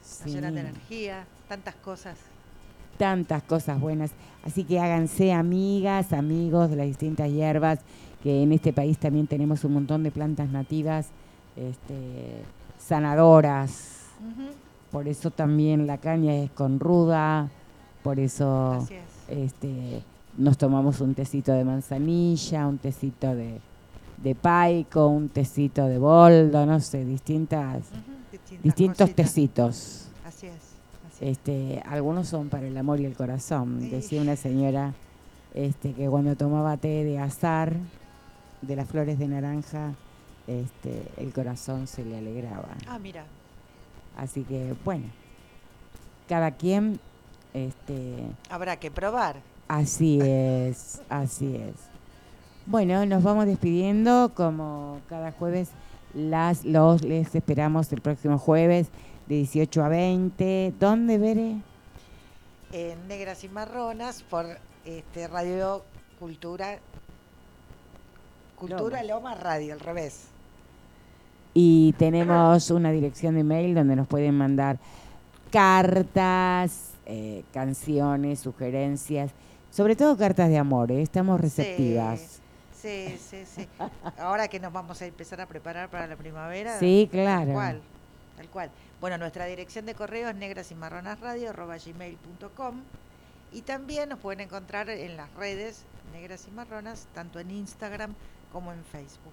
nos 0.02 0.32
llenan 0.32 0.54
de 0.54 0.62
sí. 0.62 0.66
energía, 0.68 1.26
tantas 1.48 1.74
cosas. 1.76 2.18
Tantas 2.98 3.42
cosas 3.44 3.80
buenas. 3.80 4.10
Así 4.44 4.64
que 4.64 4.78
háganse 4.78 5.32
amigas, 5.32 6.12
amigos 6.12 6.70
de 6.70 6.76
las 6.76 6.86
distintas 6.86 7.30
hierbas, 7.30 7.80
que 8.22 8.42
en 8.42 8.52
este 8.52 8.72
país 8.72 8.98
también 8.98 9.26
tenemos 9.26 9.64
un 9.64 9.74
montón 9.74 10.02
de 10.02 10.10
plantas 10.10 10.48
nativas 10.50 11.08
este, 11.56 12.42
sanadoras. 12.78 13.94
Por 14.90 15.06
eso 15.06 15.30
también 15.30 15.86
la 15.86 15.98
caña 15.98 16.34
es 16.34 16.50
con 16.50 16.80
ruda, 16.80 17.48
por 18.02 18.18
eso 18.18 18.86
es. 18.90 18.92
este, 19.28 20.02
nos 20.36 20.56
tomamos 20.56 21.00
un 21.00 21.14
tecito 21.14 21.52
de 21.52 21.64
manzanilla, 21.64 22.66
un 22.66 22.78
tecito 22.78 23.34
de, 23.34 23.60
de 24.22 24.34
paico, 24.34 25.08
un 25.08 25.28
tecito 25.28 25.86
de 25.86 25.98
boldo, 25.98 26.64
no 26.64 26.80
sé, 26.80 27.04
distintas, 27.04 27.84
distintos 28.62 28.98
cositas. 29.10 29.14
tecitos. 29.14 30.08
Así 30.24 30.46
es. 30.46 30.52
Así 30.52 30.56
es. 30.56 30.68
Este, 31.20 31.82
algunos 31.86 32.28
son 32.28 32.48
para 32.48 32.66
el 32.66 32.76
amor 32.76 33.00
y 33.00 33.04
el 33.04 33.14
corazón. 33.14 33.78
Sí. 33.80 33.88
Decía 33.90 34.22
una 34.22 34.36
señora 34.36 34.94
este, 35.54 35.92
que 35.92 36.08
cuando 36.08 36.36
tomaba 36.36 36.76
té 36.76 37.04
de 37.04 37.18
azar, 37.18 37.74
de 38.62 38.76
las 38.76 38.88
flores 38.88 39.18
de 39.18 39.28
naranja, 39.28 39.94
este, 40.46 41.02
el 41.16 41.32
corazón 41.32 41.86
se 41.86 42.04
le 42.04 42.18
alegraba. 42.18 42.68
Ah, 42.86 42.98
mira. 42.98 43.24
Así 44.16 44.42
que, 44.42 44.74
bueno, 44.84 45.06
cada 46.28 46.52
quien, 46.52 46.98
este, 47.54 48.24
Habrá 48.50 48.76
que 48.76 48.90
probar. 48.90 49.36
así 49.68 50.20
es, 50.22 51.00
así 51.08 51.56
es. 51.56 51.74
Bueno, 52.66 53.06
nos 53.06 53.22
vamos 53.22 53.46
despidiendo 53.46 54.32
como 54.34 55.00
cada 55.08 55.32
jueves. 55.32 55.70
Las, 56.14 56.64
los 56.64 57.02
les 57.02 57.34
esperamos 57.34 57.92
el 57.92 58.00
próximo 58.00 58.38
jueves 58.38 58.88
de 59.28 59.34
18 59.36 59.84
a 59.84 59.88
20. 59.88 60.74
¿Dónde, 60.80 61.18
Bere? 61.18 61.56
En 62.72 63.08
Negras 63.08 63.44
y 63.44 63.48
Marronas 63.48 64.22
por 64.22 64.46
este 64.84 65.28
Radio 65.28 65.84
Cultura. 66.18 66.78
Cultura 68.56 69.02
Loma 69.02 69.34
Radio, 69.34 69.74
al 69.74 69.80
revés. 69.80 70.28
Y 71.54 71.92
tenemos 71.98 72.70
una 72.70 72.90
dirección 72.90 73.34
de 73.34 73.44
mail 73.44 73.74
donde 73.74 73.96
nos 73.96 74.06
pueden 74.06 74.34
mandar 74.36 74.78
cartas, 75.50 76.92
eh, 77.06 77.44
canciones, 77.52 78.40
sugerencias, 78.40 79.32
sobre 79.70 79.96
todo 79.96 80.16
cartas 80.16 80.48
de 80.48 80.58
amor, 80.58 80.90
¿eh? 80.90 81.02
estamos 81.02 81.40
receptivas. 81.40 82.40
Sí, 82.74 83.18
sí, 83.18 83.44
sí. 83.44 83.68
Ahora 84.18 84.48
que 84.48 84.60
nos 84.60 84.72
vamos 84.72 85.00
a 85.02 85.06
empezar 85.06 85.40
a 85.40 85.46
preparar 85.46 85.88
para 85.90 86.06
la 86.06 86.16
primavera. 86.16 86.78
Sí, 86.78 87.08
claro. 87.10 87.46
Tal 87.46 87.54
cual, 87.54 87.80
tal 88.36 88.48
cual. 88.48 88.70
Bueno, 89.00 89.18
nuestra 89.18 89.46
dirección 89.46 89.86
de 89.86 89.94
correo 89.94 90.28
es 90.28 90.34
negras 90.34 90.70
y 90.72 90.74
marronas 90.74 91.20
radio 91.20 91.52
y 93.52 93.62
también 93.62 94.08
nos 94.08 94.18
pueden 94.18 94.40
encontrar 94.40 94.90
en 94.90 95.16
las 95.16 95.32
redes 95.34 95.84
negras 96.12 96.46
y 96.48 96.50
marronas, 96.50 97.06
tanto 97.14 97.38
en 97.38 97.50
Instagram 97.50 98.14
como 98.52 98.72
en 98.72 98.84
Facebook. 98.84 99.32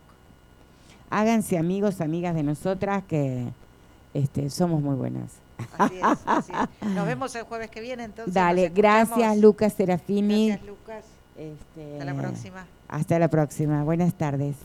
Háganse 1.09 1.57
amigos, 1.57 2.01
amigas 2.01 2.35
de 2.35 2.43
nosotras 2.43 3.03
que 3.05 3.47
este, 4.13 4.49
somos 4.49 4.81
muy 4.81 4.95
buenas. 4.95 5.33
Así 5.77 5.97
es, 5.97 6.03
así 6.25 6.51
es. 6.53 6.89
Nos 6.89 7.05
vemos 7.05 7.35
el 7.35 7.43
jueves 7.43 7.69
que 7.69 7.81
viene, 7.81 8.03
entonces. 8.03 8.33
Dale, 8.33 8.69
gracias. 8.69 9.37
Lucas 9.37 9.73
Serafini. 9.73 10.49
Gracias, 10.49 10.67
Lucas. 10.67 11.05
Este, 11.37 11.93
Hasta 11.93 12.05
la 12.05 12.21
próxima. 12.21 12.65
Hasta 12.87 13.19
la 13.19 13.27
próxima. 13.27 13.83
Buenas 13.83 14.13
tardes. 14.13 14.55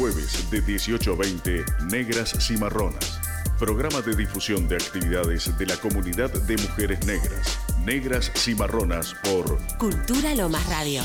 Jueves 0.00 0.50
de 0.50 0.62
18 0.62 1.12
a 1.12 1.16
20, 1.16 1.64
Negras 1.90 2.32
Cimarronas. 2.40 3.20
Programa 3.58 4.00
de 4.00 4.16
difusión 4.16 4.66
de 4.66 4.76
actividades 4.76 5.58
de 5.58 5.66
la 5.66 5.76
comunidad 5.76 6.30
de 6.30 6.56
mujeres 6.56 7.04
negras. 7.04 7.58
Negras 7.84 8.32
Cimarronas 8.34 9.14
por 9.22 9.58
Cultura 9.76 10.34
Lomas 10.34 10.66
Radio. 10.70 11.02